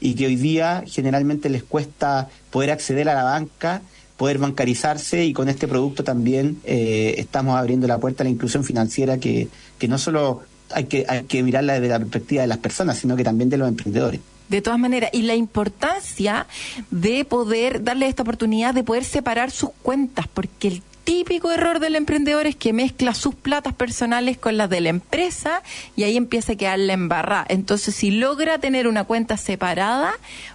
y 0.00 0.14
que 0.14 0.26
hoy 0.26 0.36
día 0.36 0.84
generalmente 0.86 1.48
les 1.48 1.62
cuesta 1.62 2.28
poder 2.50 2.70
acceder 2.70 3.08
a 3.08 3.14
la 3.14 3.24
banca, 3.24 3.82
poder 4.16 4.38
bancarizarse 4.38 5.24
y 5.24 5.32
con 5.32 5.48
este 5.48 5.66
producto 5.66 6.04
también 6.04 6.58
eh, 6.64 7.14
estamos 7.18 7.56
abriendo 7.56 7.86
la 7.88 7.98
puerta 7.98 8.22
a 8.22 8.24
la 8.24 8.30
inclusión 8.30 8.62
financiera 8.64 9.18
que, 9.18 9.48
que 9.78 9.88
no 9.88 9.98
solo 9.98 10.42
hay 10.74 10.84
que, 10.84 11.04
hay 11.08 11.24
que 11.24 11.42
mirarla 11.42 11.74
desde 11.74 11.88
la 11.88 11.98
perspectiva 11.98 12.42
de 12.42 12.48
las 12.48 12.58
personas, 12.58 12.98
sino 12.98 13.16
que 13.16 13.24
también 13.24 13.50
de 13.50 13.56
los 13.56 13.68
emprendedores. 13.68 14.20
De 14.48 14.60
todas 14.60 14.78
maneras, 14.78 15.10
y 15.12 15.22
la 15.22 15.34
importancia 15.34 16.46
de 16.90 17.24
poder 17.24 17.84
darle 17.84 18.06
esta 18.06 18.22
oportunidad 18.22 18.74
de 18.74 18.84
poder 18.84 19.04
separar 19.04 19.50
sus 19.50 19.70
cuentas, 19.82 20.26
porque 20.28 20.68
el 20.68 20.82
típico 21.04 21.50
error 21.50 21.80
del 21.80 21.96
emprendedor 21.96 22.46
es 22.46 22.56
que 22.56 22.72
mezcla 22.72 23.14
sus 23.14 23.34
platas 23.34 23.74
personales 23.74 24.38
con 24.38 24.56
las 24.56 24.70
de 24.70 24.80
la 24.80 24.90
empresa 24.90 25.62
y 25.96 26.04
ahí 26.04 26.16
empieza 26.16 26.52
a 26.52 26.56
quedar 26.56 26.78
la 26.78 26.92
embarrada. 26.92 27.46
Entonces, 27.48 27.94
si 27.94 28.10
logra 28.10 28.58
tener 28.58 28.86
una 28.86 29.04
cuenta 29.04 29.36
separada 29.36 30.12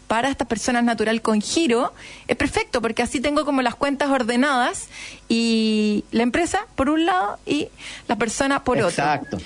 para 0.08 0.30
estas 0.30 0.48
personas 0.48 0.84
natural 0.86 1.22
con 1.22 1.42
giro, 1.42 1.94
es 2.28 2.38
perfecto, 2.38 2.82
porque 2.82 3.02
así 3.04 3.20
tengo 3.20 3.44
como 3.44 3.62
las 3.62 3.76
cuentas 3.76 4.10
ordenadas 4.10 4.88
y 5.28 6.06
la 6.12 6.24
empresa 6.24 6.66
por 6.76 6.90
un 6.90 7.06
lado 7.06 7.38
y 7.46 7.68
la 8.08 8.16
persona 8.18 8.64
por 8.64 8.78
otro. 8.78 8.90
Exacto. 8.90 9.38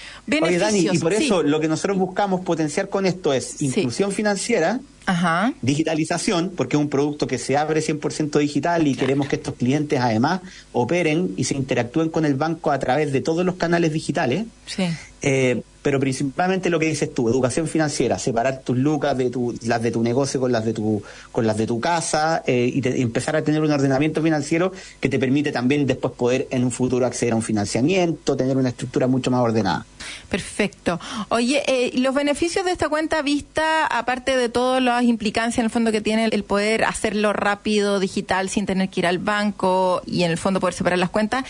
Oye. 0.42 0.58
Dani, 0.60 0.88
y 0.92 1.00
por 1.00 1.14
sí. 1.16 1.26
eso 1.26 1.42
lo 1.44 1.60
que 1.60 1.68
nosotros 1.68 1.98
buscamos 1.98 2.42
potenciar 2.42 2.90
con 2.90 3.06
esto 3.06 3.34
es 3.34 3.46
Sí. 3.58 3.66
inclusión 3.66 4.12
financiera, 4.12 4.80
Ajá. 5.08 5.54
digitalización, 5.64 6.52
porque 6.56 6.76
es 6.76 6.80
un 6.82 6.90
producto 6.90 7.26
que 7.26 7.40
se 7.40 7.58
abre 7.58 7.82
100% 7.82 8.38
digital 8.38 8.88
y 8.88 8.94
queremos 8.96 9.28
que 9.28 9.38
estos 9.38 9.56
clientes 9.56 10.00
además 10.00 10.42
operen 10.74 11.32
y 11.38 11.46
se 11.46 11.56
interactúen 11.56 12.10
con 12.10 12.24
el 12.26 12.36
banco 12.36 12.70
a 12.72 12.78
través 12.78 13.12
de 13.12 13.22
todos 13.22 13.44
los 13.46 13.56
canales 13.56 13.92
digitales. 13.94 14.46
Sí. 14.68 14.84
Eh, 15.24 15.64
pero 15.82 16.00
principalmente 16.00 16.70
lo 16.70 16.80
que 16.80 16.86
dices 16.86 17.14
tú, 17.14 17.28
educación 17.30 17.68
financiera, 17.68 18.20
separar 18.20 18.62
tus 18.62 18.78
lucas 18.78 19.18
de 19.18 19.30
tu, 19.30 19.54
las 19.66 19.82
de 19.82 19.92
tu 19.92 20.04
negocio 20.04 20.40
con 20.40 20.52
las 20.52 20.64
de 20.66 20.74
tu, 20.74 21.02
con 21.32 21.48
las 21.48 21.58
de 21.58 21.66
tu 21.68 21.80
casa 21.80 22.44
eh, 22.46 22.70
y, 22.74 22.82
te- 22.82 23.02
empezar 23.02 23.36
a 23.36 23.42
tener 23.44 23.62
un 23.62 23.72
ordenamiento 23.72 24.22
financiero 24.22 24.72
que 25.00 25.10
te 25.10 25.18
permite 25.18 25.52
también 25.52 25.88
después 25.88 26.14
poder 26.14 26.48
en 26.52 26.64
un 26.64 26.72
futuro 26.72 27.06
acceder 27.06 27.34
a 27.34 27.36
un 27.36 27.42
financiamiento, 27.42 28.36
tener 28.36 28.58
una 28.58 28.70
estructura 28.70 29.08
mucho 29.08 29.32
más 29.32 29.42
ordenada. 29.42 29.86
Perfecto. 30.30 31.00
Oye, 31.30 31.64
eh, 31.68 31.92
los 31.98 32.14
beneficios 32.14 32.64
de 32.66 32.72
esta 32.72 32.90
cuenta 32.90 33.22
vista, 33.22 33.86
aparte 33.88 34.38
de 34.38 34.50
todas 34.50 34.82
las 34.84 35.04
implicancias 35.04 35.60
en 35.60 35.66
el 35.66 35.72
fondo 35.72 35.92
que 35.92 36.02
tiene 36.02 36.26
el 36.32 36.44
poder 36.44 36.84
hacerlo 36.84 37.34
rápido, 37.34 38.00
digital, 38.00 38.50
sin 38.50 38.66
tener 38.66 38.90
que 38.90 39.02
ir 39.02 39.08
al 39.08 39.18
banco 39.18 40.02
y 40.06 40.24
en 40.24 40.32
el 40.32 40.38
fondo 40.38 40.60
poder 40.60 40.74
separar 40.74 41.00
las 41.00 41.10
cuentas, 41.10 41.44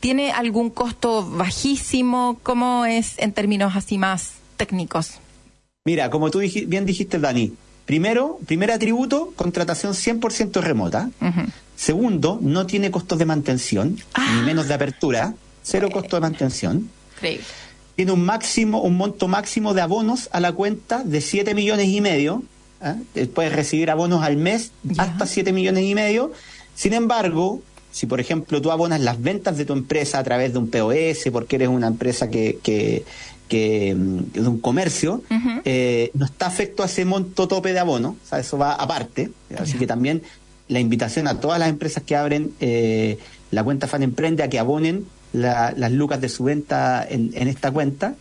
¿tiene 0.00 0.32
algún 0.32 0.70
costo 0.70 1.28
bajísimo? 1.28 2.38
¿Cómo 2.42 2.84
es 2.84 3.14
en 3.18 3.32
términos 3.32 3.75
así 3.76 3.98
más 3.98 4.32
técnicos? 4.56 5.12
Mira, 5.84 6.10
como 6.10 6.30
tú 6.30 6.40
bien 6.40 6.84
dijiste, 6.86 7.18
Dani, 7.18 7.52
primero, 7.84 8.38
primer 8.46 8.70
atributo, 8.72 9.32
contratación 9.36 9.92
100% 9.94 10.60
remota. 10.60 11.10
Segundo, 11.76 12.38
no 12.42 12.66
tiene 12.66 12.90
costos 12.90 13.18
de 13.18 13.24
mantención, 13.26 13.98
Ah. 14.14 14.34
ni 14.36 14.42
menos 14.46 14.66
de 14.68 14.74
apertura, 14.74 15.34
cero 15.62 15.88
costo 15.92 16.16
de 16.16 16.20
mantención. 16.20 16.90
Increíble. 17.16 17.44
Tiene 17.96 18.12
un 18.12 18.24
máximo, 18.24 18.82
un 18.82 18.96
monto 18.96 19.28
máximo 19.28 19.72
de 19.74 19.80
abonos 19.82 20.28
a 20.32 20.40
la 20.40 20.52
cuenta 20.52 21.02
de 21.04 21.20
7 21.20 21.54
millones 21.54 21.88
y 21.88 22.00
medio. 22.00 22.42
¿ah? 22.82 22.96
Eh, 23.14 23.26
Puedes 23.26 23.52
recibir 23.54 23.90
abonos 23.90 24.22
al 24.22 24.36
mes 24.36 24.72
hasta 24.98 25.26
7 25.26 25.52
millones 25.52 25.84
y 25.84 25.94
medio. 25.94 26.32
Sin 26.74 26.92
embargo, 26.92 27.62
si 27.92 28.04
por 28.06 28.20
ejemplo 28.20 28.60
tú 28.60 28.70
abonas 28.70 29.00
las 29.00 29.22
ventas 29.22 29.56
de 29.56 29.64
tu 29.64 29.72
empresa 29.72 30.18
a 30.18 30.24
través 30.24 30.52
de 30.52 30.58
un 30.58 30.68
POS, 30.68 31.30
porque 31.32 31.56
eres 31.56 31.68
una 31.68 31.86
empresa 31.86 32.28
que, 32.28 32.58
que, 32.62 33.04
que, 33.48 33.94
mm, 33.94 34.32
de 34.32 34.48
un 34.48 34.58
comercio, 34.60 35.22
eh, 35.64 36.10
no 36.14 36.24
está 36.24 36.46
afecto 36.46 36.82
a 36.82 36.86
ese 36.86 37.04
monto 37.04 37.46
tope 37.48 37.72
de 37.72 37.78
abono, 37.78 38.16
o 38.24 38.28
sea, 38.28 38.38
eso 38.40 38.58
va 38.58 38.72
aparte. 38.74 39.30
Así 39.58 39.74
que 39.78 39.86
también 39.86 40.22
la 40.68 40.80
invitación 40.80 41.28
a 41.28 41.40
todas 41.40 41.58
las 41.60 41.68
empresas 41.68 42.02
que 42.02 42.16
abren 42.16 42.52
eh, 42.60 43.18
la 43.52 43.62
cuenta 43.62 43.86
Fan 43.86 44.02
Emprende 44.02 44.42
a 44.42 44.48
que 44.50 44.58
abonen 44.58 45.06
la- 45.32 45.72
las 45.76 45.92
lucas 45.92 46.20
de 46.20 46.28
su 46.28 46.44
venta 46.44 47.06
en, 47.08 47.30
en 47.34 47.46
esta 47.48 47.70
cuenta. 47.70 48.14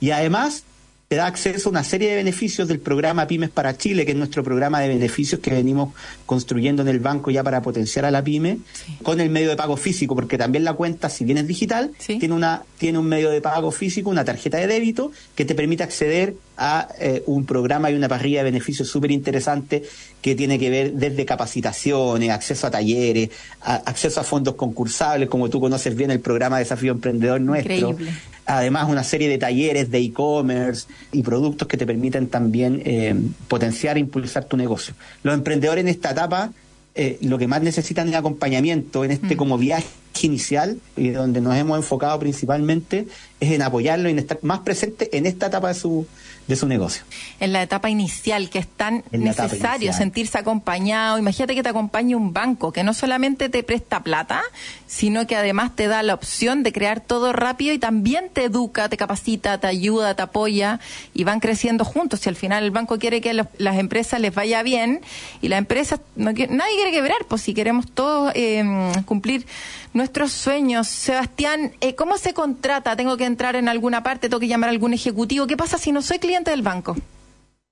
Y 0.00 0.10
además 0.10 0.62
te 1.08 1.16
da 1.16 1.26
acceso 1.26 1.70
a 1.70 1.72
una 1.72 1.84
serie 1.84 2.10
de 2.10 2.16
beneficios 2.16 2.68
del 2.68 2.80
programa 2.80 3.26
Pymes 3.26 3.48
para 3.48 3.74
Chile, 3.78 4.04
que 4.04 4.12
es 4.12 4.18
nuestro 4.18 4.44
programa 4.44 4.80
de 4.80 4.88
beneficios 4.88 5.40
que 5.40 5.50
venimos 5.50 5.94
construyendo 6.26 6.82
en 6.82 6.88
el 6.88 7.00
banco 7.00 7.30
ya 7.30 7.42
para 7.42 7.62
potenciar 7.62 8.04
a 8.04 8.10
la 8.10 8.22
pyme, 8.22 8.58
Sí. 8.74 8.98
con 9.02 9.18
el 9.18 9.30
medio 9.30 9.48
de 9.48 9.56
pago 9.56 9.78
físico, 9.78 10.14
porque 10.14 10.36
también 10.36 10.64
la 10.64 10.74
cuenta, 10.74 11.08
si 11.08 11.24
bien 11.24 11.38
es 11.38 11.46
digital, 11.46 11.92
Sí. 11.98 12.18
tiene, 12.18 12.34
una, 12.34 12.62
tiene 12.76 12.98
un 12.98 13.06
medio 13.06 13.30
de 13.30 13.40
pago 13.40 13.70
físico, 13.70 14.10
una 14.10 14.26
tarjeta 14.26 14.58
de 14.58 14.66
débito, 14.66 15.10
que 15.34 15.46
te 15.46 15.54
permite 15.54 15.82
acceder 15.82 16.34
a 16.58 16.88
eh, 17.00 17.22
un 17.24 17.46
programa 17.46 17.90
y 17.90 17.94
una 17.94 18.08
parrilla 18.08 18.40
de 18.40 18.44
beneficios 18.50 18.88
súper 18.88 19.10
interesante 19.10 19.84
que 20.28 20.36
tiene 20.36 20.58
que 20.58 20.70
ver 20.70 20.92
desde 20.92 21.24
capacitaciones, 21.24 22.30
acceso 22.30 22.66
a 22.66 22.70
talleres, 22.70 23.30
a- 23.62 23.76
acceso 23.76 24.20
a 24.20 24.24
fondos 24.24 24.54
concursables, 24.54 25.28
como 25.28 25.48
tú 25.50 25.60
conoces 25.60 25.94
bien 25.96 26.10
el 26.10 26.20
programa 26.20 26.58
Desafío 26.58 26.92
Emprendedor 26.92 27.40
nuestro. 27.40 27.74
Increíble. 27.90 28.12
Además, 28.46 28.88
una 28.88 29.04
serie 29.04 29.28
de 29.28 29.36
talleres 29.38 29.90
de 29.90 29.98
e-commerce 29.98 30.86
y 31.12 31.22
productos 31.22 31.68
que 31.68 31.76
te 31.76 31.84
permiten 31.86 32.28
también 32.28 32.80
eh, 32.84 33.14
potenciar 33.46 33.96
e 33.96 34.00
impulsar 34.00 34.44
tu 34.46 34.56
negocio. 34.56 34.94
Los 35.22 35.34
emprendedores 35.34 35.82
en 35.82 35.88
esta 35.88 36.10
etapa 36.12 36.50
eh, 36.94 37.16
lo 37.20 37.38
que 37.38 37.46
más 37.46 37.62
necesitan 37.62 38.08
es 38.08 38.14
acompañamiento 38.16 39.04
en 39.04 39.12
este 39.12 39.34
Mm. 39.34 39.38
como 39.38 39.56
viaje 39.58 39.86
inicial 40.22 40.78
y 40.96 41.10
donde 41.10 41.40
nos 41.40 41.54
hemos 41.56 41.76
enfocado 41.78 42.18
principalmente 42.18 43.06
es 43.40 43.52
en 43.52 43.62
apoyarlo 43.62 44.08
y 44.08 44.12
en 44.12 44.18
estar 44.18 44.38
más 44.42 44.60
presente 44.60 45.16
en 45.16 45.24
esta 45.26 45.46
etapa 45.46 45.68
de 45.68 45.74
su, 45.74 46.06
de 46.48 46.56
su 46.56 46.66
negocio. 46.66 47.02
en 47.40 47.52
la 47.52 47.62
etapa 47.62 47.88
inicial, 47.88 48.50
que 48.50 48.58
es 48.58 48.66
tan 48.66 49.04
necesario 49.12 49.92
sentirse 49.92 50.38
acompañado. 50.38 51.18
Imagínate 51.18 51.54
que 51.54 51.62
te 51.62 51.68
acompañe 51.68 52.16
un 52.16 52.32
banco 52.32 52.72
que 52.72 52.82
no 52.82 52.94
solamente 52.94 53.48
te 53.48 53.62
presta 53.62 54.02
plata, 54.02 54.42
sino 54.88 55.26
que 55.26 55.36
además 55.36 55.76
te 55.76 55.86
da 55.86 56.02
la 56.02 56.14
opción 56.14 56.62
de 56.64 56.72
crear 56.72 57.00
todo 57.00 57.32
rápido 57.32 57.72
y 57.74 57.78
también 57.78 58.28
te 58.32 58.44
educa, 58.44 58.88
te 58.88 58.96
capacita, 58.96 59.58
te 59.58 59.66
ayuda, 59.68 60.14
te 60.14 60.22
apoya 60.22 60.80
y 61.14 61.22
van 61.24 61.38
creciendo 61.40 61.84
juntos. 61.84 62.20
Si 62.20 62.28
al 62.28 62.36
final 62.36 62.64
el 62.64 62.70
banco 62.72 62.98
quiere 62.98 63.20
que 63.20 63.34
los- 63.34 63.46
las 63.58 63.76
empresas 63.78 64.20
les 64.20 64.34
vaya 64.34 64.62
bien 64.64 65.00
y 65.42 65.48
las 65.48 65.58
empresas, 65.58 66.00
no, 66.16 66.32
nadie 66.32 66.74
quiere 66.74 66.90
quebrar, 66.90 67.18
pues 67.28 67.42
si 67.42 67.54
queremos 67.54 67.86
todos 67.90 68.32
eh, 68.34 68.64
cumplir 69.04 69.46
nuestros 69.94 70.32
sueños. 70.32 70.86
Sebastián, 70.88 71.72
eh, 71.80 71.94
¿cómo 71.94 72.18
se 72.18 72.32
contrata? 72.34 72.94
¿Tengo 72.96 73.16
que 73.16 73.24
entrar 73.28 73.54
en 73.54 73.68
alguna 73.68 74.02
parte? 74.02 74.28
¿Tengo 74.28 74.40
que 74.40 74.48
llamar 74.48 74.68
a 74.68 74.72
algún 74.72 74.92
ejecutivo? 74.92 75.46
¿Qué 75.46 75.56
pasa 75.56 75.78
si 75.78 75.92
no 75.92 76.02
soy 76.02 76.18
cliente 76.18 76.50
del 76.50 76.62
banco? 76.62 76.96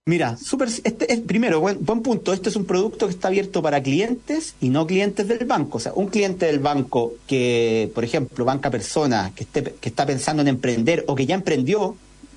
Mira, 0.09 0.37
súper, 0.37 0.69
este 0.69 1.13
es, 1.13 1.19
primero, 1.19 1.59
buen, 1.59 1.85
buen 1.85 2.01
punto, 2.01 2.33
este 2.33 2.49
es 2.49 2.55
un 2.55 2.65
producto 2.65 3.09
que 3.09 3.13
está 3.13 3.27
abierto 3.27 3.61
para 3.61 3.83
clientes 3.83 4.55
y 4.61 4.69
no 4.69 4.87
clientes 4.87 5.27
del 5.27 5.45
banco. 5.47 5.79
O 5.79 5.81
sea, 5.81 5.93
un 5.95 6.07
cliente 6.07 6.47
del 6.47 6.61
banco 6.61 7.15
que, 7.27 7.91
por 7.93 8.05
ejemplo, 8.05 8.45
banca 8.45 8.71
persona, 8.71 9.33
que, 9.35 9.43
esté, 9.43 9.65
que 9.81 9.89
está 9.89 10.07
pensando 10.07 10.43
en 10.43 10.49
emprender 10.49 11.03
o 11.09 11.17
que 11.17 11.27
ya 11.27 11.35
emprendió, 11.35 11.97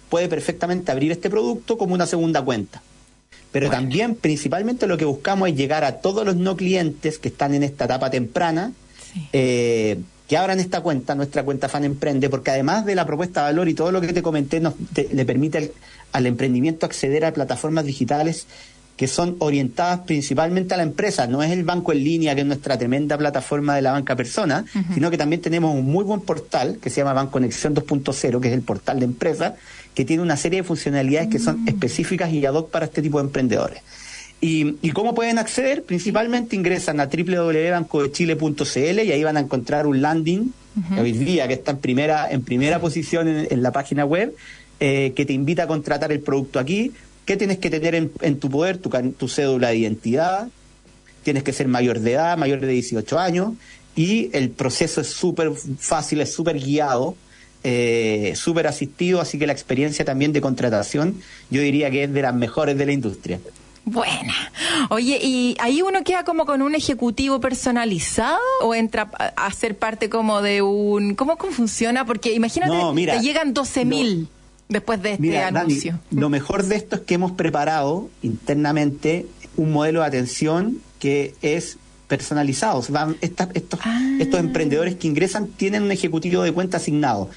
puede 0.10 0.28
perfectamente 0.28 0.92
abrir 0.92 1.12
este 1.12 1.30
producto 1.30 1.78
como 1.78 1.94
una 1.94 2.08
segunda 2.08 2.42
cuenta. 2.42 2.82
pero 3.52 3.70
también 3.70 4.16
principalmente 4.16 4.88
lo 4.88 4.98
que 4.98 5.06
buscamos 5.06 5.50
es 5.50 5.56
llegar 5.56 5.84
a 5.84 6.02
todos 6.02 6.26
los 6.26 6.36
no 6.36 6.56
clientes 6.56 7.20
que 7.20 7.28
están 7.28 7.54
en 7.54 7.62
esta 7.62 7.86
etapa 7.86 8.10
temprana, 8.10 8.74
eh, 9.32 10.00
que 10.30 10.38
abran 10.38 10.60
esta 10.60 10.80
cuenta, 10.82 11.16
nuestra 11.16 11.44
cuenta 11.44 11.68
Fan 11.68 11.84
Emprende, 11.84 12.30
porque 12.30 12.52
además 12.52 12.86
de 12.86 12.96
la 12.96 13.06
propuesta 13.06 13.42
de 13.42 13.46
valor 13.48 13.68
y 13.68 13.74
todo 13.74 13.92
lo 13.92 14.00
que 14.00 14.14
te 14.14 14.22
comenté, 14.22 14.60
nos, 14.62 14.76
te- 14.94 15.10
le 15.12 15.26
permite 15.26 15.58
al, 15.58 15.72
al 16.14 16.26
emprendimiento 16.28 16.86
acceder 16.86 17.26
a 17.26 17.34
plataformas 17.34 17.84
digitales 17.84 18.46
que 18.96 19.08
son 19.08 19.38
orientadas 19.40 20.02
principalmente 20.02 20.74
a 20.74 20.78
la 20.78 20.84
empresa. 20.84 21.26
No 21.26 21.42
es 21.42 21.52
el 21.52 21.64
banco 21.64 21.94
en 21.94 22.04
línea, 22.04 22.36
que 22.36 22.42
es 22.42 22.48
nuestra 22.48 22.78
tremenda 22.78 23.18
plataforma 23.18 23.74
de 23.76 23.82
la 23.82 23.94
banca 23.94 24.16
persona, 24.18 24.66
sino 24.94 25.10
que 25.10 25.18
también 25.18 25.42
tenemos 25.42 25.74
un 25.74 25.86
muy 25.86 26.04
buen 26.04 26.20
portal 26.20 26.80
que 26.82 26.90
se 26.90 26.98
llama 26.98 27.14
Banconexión 27.14 27.74
2.0, 27.74 28.40
que 28.42 28.50
es 28.50 28.54
el 28.54 28.62
portal 28.62 29.00
de 29.00 29.06
empresas, 29.06 29.54
que 29.96 30.04
tiene 30.04 30.22
una 30.22 30.36
serie 30.36 30.60
de 30.62 30.64
funcionalidades 30.68 31.30
que 31.30 31.40
son 31.40 31.66
específicas 31.66 32.30
y 32.34 32.46
ad 32.46 32.54
hoc 32.56 32.70
para 32.72 32.86
este 32.88 33.02
tipo 33.02 33.20
de 33.20 33.24
emprendedores. 33.28 33.82
¿Y, 34.42 34.76
y 34.82 34.92
cómo 34.92 35.14
pueden 35.14 35.38
acceder? 35.38 35.84
Principalmente 35.84 36.56
ingresan 36.56 37.00
a 37.02 37.08
www.bancodechile.cl 37.08 39.00
y 39.04 39.12
ahí 39.12 39.24
van 39.24 39.38
a 39.38 39.42
encontrar 39.42 39.86
un 39.86 40.02
landing 40.02 40.54
que 40.96 41.02
hoy 41.02 41.12
día 41.12 41.46
que 41.48 41.56
está 41.56 41.72
en 41.72 41.80
primera, 41.80 42.32
en 42.32 42.42
primera 42.42 42.80
posición 42.80 43.28
en, 43.28 43.48
en 43.52 43.62
la 43.62 43.74
página 43.74 44.06
web, 44.06 44.34
eh, 44.80 45.12
que 45.14 45.26
te 45.26 45.34
invita 45.34 45.64
a 45.64 45.68
contratar 45.68 46.14
el 46.14 46.22
producto 46.22 46.58
aquí. 46.58 46.94
¿Qué 47.26 47.36
tienes 47.36 47.58
que 47.58 47.70
tener 47.70 47.96
en, 47.96 48.12
en 48.22 48.40
tu 48.40 48.50
poder? 48.50 48.78
Tu, 48.78 48.90
tu 48.90 49.28
cédula 49.28 49.70
de 49.70 49.78
identidad, 49.78 50.48
tienes 51.24 51.44
que 51.44 51.52
ser 51.52 51.68
mayor 51.68 52.00
de 52.00 52.14
edad, 52.14 52.38
mayor 52.38 52.62
de 52.62 52.68
18 52.68 53.20
años, 53.20 53.54
y 53.96 54.30
el 54.32 54.52
proceso 54.52 55.02
es 55.02 55.08
súper 55.08 55.52
fácil, 55.78 56.22
es 56.22 56.32
súper 56.34 56.58
guiado, 56.58 57.18
eh, 57.64 58.34
súper 58.36 58.68
asistido, 58.68 59.20
así 59.20 59.38
que 59.38 59.46
la 59.46 59.54
experiencia 59.54 60.06
también 60.06 60.32
de 60.32 60.40
contratación 60.40 61.16
yo 61.50 61.62
diría 61.62 61.92
que 61.92 62.06
es 62.06 62.14
de 62.14 62.22
las 62.22 62.34
mejores 62.34 62.78
de 62.78 62.86
la 62.86 62.94
industria. 62.94 63.40
Buena. 63.86 64.34
Oye, 64.90 65.20
¿y 65.22 65.56
ahí 65.60 65.82
uno 65.82 66.04
queda 66.04 66.24
como 66.24 66.46
con 66.46 66.62
un 66.62 66.76
ejecutivo 66.76 67.40
personalizado 67.40 68.38
o 68.62 68.76
entra 68.76 69.10
a 69.18 69.28
a 69.48 69.52
ser 69.54 69.78
parte 69.78 70.10
como 70.10 70.42
de 70.42 70.62
un... 70.62 71.16
¿Cómo, 71.16 71.38
cómo 71.38 71.52
funciona? 71.54 72.06
Porque 72.06 72.34
imagínate, 72.34 72.72
No, 72.74 72.94
mira, 72.94 73.16
te 73.18 73.22
llegan 73.24 73.54
12 73.54 73.86
mil 73.86 74.28
después 74.68 75.02
de 75.02 75.12
este 75.14 75.22
Mira, 75.22 75.46
Dani, 75.52 75.58
anuncio. 75.72 76.00
lo 76.12 76.30
mejor 76.30 76.64
de 76.66 76.76
esto 76.76 76.98
es 76.98 77.02
que 77.04 77.16
hemos 77.16 77.32
preparado 77.32 78.10
internamente 78.22 79.26
un 79.58 79.72
modelo 79.72 80.02
de 80.02 80.06
atención 80.08 80.78
que 81.00 81.34
es 81.42 81.78
personalizado. 82.08 82.80
O 82.80 82.82
sea, 82.84 82.94
van- 83.06 83.18
estas- 83.22 83.50
estos, 83.54 83.80
Ah. 83.84 84.18
estos 84.20 84.40
emprendedores 84.40 84.96
que 84.96 85.08
ingresan 85.08 85.48
tienen 85.48 85.84
un 85.84 85.92
ejecutivo 85.92 86.44
de 86.44 86.52
cuenta 86.52 86.78
asignado. 86.78 87.30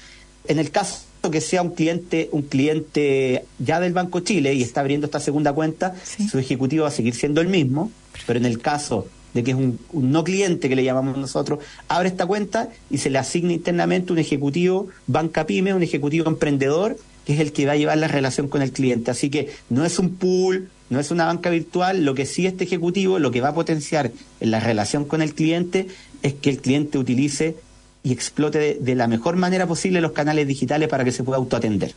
En 0.47 0.59
el 0.59 0.69
caso 0.71 0.99
que 1.31 1.41
sea 1.41 1.61
un 1.61 1.71
cliente, 1.71 2.29
un 2.31 2.41
cliente 2.43 3.45
ya 3.59 3.79
del 3.79 3.93
Banco 3.93 4.19
Chile 4.19 4.53
y 4.53 4.61
está 4.61 4.81
abriendo 4.81 5.05
esta 5.05 5.19
segunda 5.19 5.53
cuenta, 5.53 5.95
Sí. 6.03 6.27
su 6.27 6.37
ejecutivo 6.37 6.83
va 6.83 6.89
a 6.89 6.91
seguir 6.91 7.15
siendo 7.15 7.39
el 7.41 7.47
mismo, 7.47 7.91
pero 8.27 8.39
en 8.39 8.45
el 8.45 8.59
caso 8.59 9.07
de 9.33 9.43
que 9.43 9.51
es 9.51 9.57
un, 9.57 9.79
un 9.93 10.11
no 10.11 10.23
cliente 10.23 10.69
que 10.69 10.75
le 10.75 10.83
llamamos 10.83 11.17
nosotros, 11.17 11.59
abre 11.87 12.09
esta 12.09 12.25
cuenta 12.25 12.69
y 12.91 12.97
se 12.97 13.09
le 13.09 13.17
asigna 13.19 13.53
internamente 13.53 14.11
un 14.13 14.19
ejecutivo 14.19 14.89
banca 15.07 15.45
pyme, 15.45 15.73
un 15.73 15.81
ejecutivo 15.81 16.27
emprendedor, 16.27 16.97
que 17.25 17.33
es 17.33 17.39
el 17.39 17.53
que 17.53 17.65
va 17.65 17.71
a 17.71 17.77
llevar 17.77 17.97
la 17.97 18.09
relación 18.09 18.49
con 18.49 18.61
el 18.61 18.71
cliente. 18.71 19.09
Así 19.09 19.29
que 19.29 19.49
no 19.69 19.85
es 19.85 19.97
un 19.99 20.15
pool, 20.15 20.69
no 20.89 20.99
es 20.99 21.09
una 21.09 21.25
banca 21.25 21.49
virtual, 21.49 22.03
lo 22.03 22.13
que 22.15 22.25
sí 22.25 22.45
este 22.45 22.65
ejecutivo, 22.65 23.17
lo 23.17 23.31
que 23.31 23.39
va 23.41 23.49
a 23.49 23.55
potenciar 23.55 24.11
en 24.41 24.51
la 24.51 24.59
relación 24.59 25.05
con 25.05 25.21
el 25.21 25.33
cliente 25.33 25.87
es 26.21 26.33
que 26.33 26.49
el 26.49 26.59
cliente 26.59 26.97
utilice 26.97 27.55
y 28.03 28.11
explote 28.11 28.77
de, 28.79 28.95
la 28.95 29.07
mejor 29.07 29.37
manera 29.37 29.65
posible 29.65 30.01
los 30.01 30.11
canales 30.11 30.45
digitales 30.47 30.89
para 30.89 31.03
que 31.05 31.11
se 31.13 31.23
pueda 31.23 31.37
autoatender. 31.37 31.93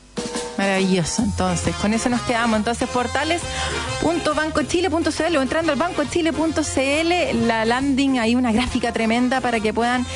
Maravilloso, 0.57 1.23
entonces, 1.23 1.75
con 1.77 1.93
eso 1.93 2.09
nos 2.09 2.23
quedamos. 2.23 2.57
Entonces, 2.59 2.89
portales.bancochile.cl 2.89 5.37
o 5.37 5.43
entrando 5.43 5.73
al 5.73 5.79
bancochile.cl, 5.79 7.47
la 7.47 7.65
landing, 7.65 8.19
hay 8.19 8.35
una 8.37 8.53
gráfica 8.53 8.93
tremenda 8.93 9.41
para 9.41 9.61
que 9.61 9.75
puedan 9.75 10.07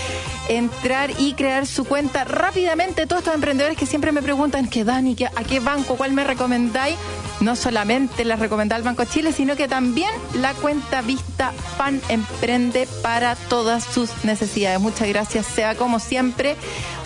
entrar 0.48 1.10
y 1.18 1.34
crear 1.34 1.66
su 1.66 1.84
cuenta 1.84 2.24
rápidamente. 2.24 3.06
Todos 3.06 3.20
estos 3.20 3.34
emprendedores 3.34 3.76
que 3.76 3.86
siempre 3.86 4.12
me 4.12 4.22
preguntan 4.22 4.68
que 4.68 4.84
Dani, 4.84 5.14
¿qué- 5.14 5.26
¿a 5.26 5.44
qué 5.46 5.60
banco, 5.60 5.96
cuál 5.96 6.12
me 6.12 6.24
recomendáis? 6.24 6.96
No 7.40 7.56
solamente 7.56 8.24
les 8.24 8.38
recomendar 8.38 8.78
el 8.78 8.84
Banco 8.84 9.04
Chile, 9.04 9.32
sino 9.32 9.56
que 9.56 9.66
también 9.66 10.10
la 10.34 10.52
cuenta 10.54 11.00
Vista 11.00 11.52
Fan 11.78 12.00
Emprende 12.08 12.86
para 13.02 13.34
todas 13.34 13.84
sus 13.84 14.10
necesidades. 14.24 14.78
Muchas 14.80 15.08
gracias, 15.08 15.46
Sea, 15.46 15.74
como 15.74 15.98
siempre, 16.00 16.56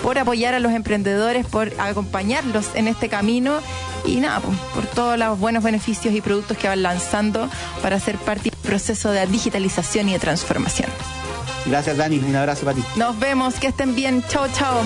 por 0.03 0.19
apoyar 0.19 0.55
a 0.55 0.61
los 0.61 0.73
emprendedores, 0.73 1.47
por 1.47 1.73
acompañarlos 1.79 2.67
en 2.75 2.89
este 2.89 3.09
camino 3.09 3.61
y 4.05 4.17
nada, 4.17 4.41
pues, 4.41 4.59
por 4.75 4.87
todos 4.87 5.19
los 5.19 5.39
buenos 5.39 5.63
beneficios 5.63 6.15
y 6.15 6.21
productos 6.21 6.59
que 6.59 6.69
van 6.69 6.83
lanzando 6.83 7.49
para 7.81 8.01
ser 8.01 8.17
parte 8.17 8.51
del 8.51 8.59
proceso 8.61 9.11
de 9.13 9.27
digitalización 9.27 10.09
y 10.09 10.13
de 10.13 10.19
transformación. 10.19 10.91
Gracias 11.67 11.97
Dani, 11.97 12.19
un 12.19 12.37
abrazo 12.37 12.65
para 12.65 12.77
ti. 12.77 12.85
Nos 12.97 13.19
vemos, 13.19 13.55
que 13.55 13.69
estén 13.69 13.95
bien. 13.95 14.23
Chao, 14.29 14.47
chao. 14.53 14.83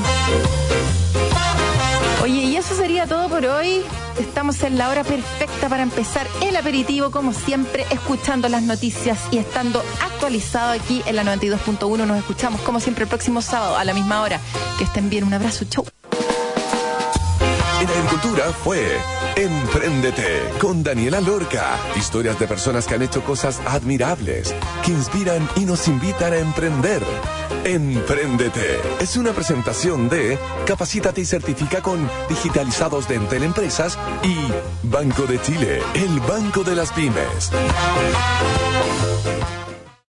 Oye, 2.29 2.45
y 2.45 2.57
eso 2.57 2.77
sería 2.77 3.07
todo 3.07 3.31
por 3.31 3.47
hoy. 3.47 3.81
Estamos 4.21 4.63
en 4.63 4.77
la 4.77 4.91
hora 4.91 5.03
perfecta 5.03 5.71
para 5.71 5.83
empezar 5.83 6.27
el 6.43 6.57
aperitivo, 6.57 7.11
como 7.11 7.33
siempre, 7.33 7.87
escuchando 7.91 8.51
las 8.51 8.63
noticias 8.65 9.19
y 9.31 9.39
estando 9.39 9.83
actualizado 10.03 10.73
aquí 10.73 11.03
en 11.07 11.17
la 11.17 11.25
92.1. 11.25 12.07
Nos 12.07 12.19
escuchamos, 12.19 12.61
como 12.61 12.81
siempre, 12.81 13.05
el 13.05 13.09
próximo 13.09 13.41
sábado 13.41 13.79
a 13.79 13.85
la 13.87 13.95
misma 13.95 14.21
hora. 14.21 14.41
Que 14.77 14.85
estén 14.85 15.09
bien. 15.09 15.25
Un 15.25 15.33
abrazo. 15.33 15.65
Chau. 15.71 15.87
En 17.99 18.07
Agricultura 18.07 18.53
fue 18.53 18.81
Empréndete 19.35 20.45
con 20.61 20.85
Daniela 20.85 21.21
Lorca. 21.21 21.77
Historias 21.97 22.39
de 22.39 22.47
personas 22.47 22.87
que 22.87 22.95
han 22.95 23.03
hecho 23.03 23.25
cosas 23.25 23.61
admirables, 23.67 24.55
que 24.85 24.93
inspiran 24.93 25.49
y 25.57 25.65
nos 25.65 25.89
invitan 25.89 26.33
a 26.33 26.39
emprender. 26.39 27.03
Empréndete 27.65 28.81
es 29.01 29.17
una 29.17 29.33
presentación 29.33 30.09
de 30.09 30.39
Capacítate 30.65 31.23
y 31.23 31.25
certifica 31.25 31.83
con 31.83 32.09
digitalizados 32.29 33.09
de 33.09 33.17
Entel 33.17 33.43
Empresas 33.43 33.99
y 34.23 34.37
Banco 34.87 35.23
de 35.23 35.41
Chile, 35.43 35.81
el 35.95 36.21
banco 36.21 36.63
de 36.63 36.77
las 36.77 36.93
pymes. 36.93 37.51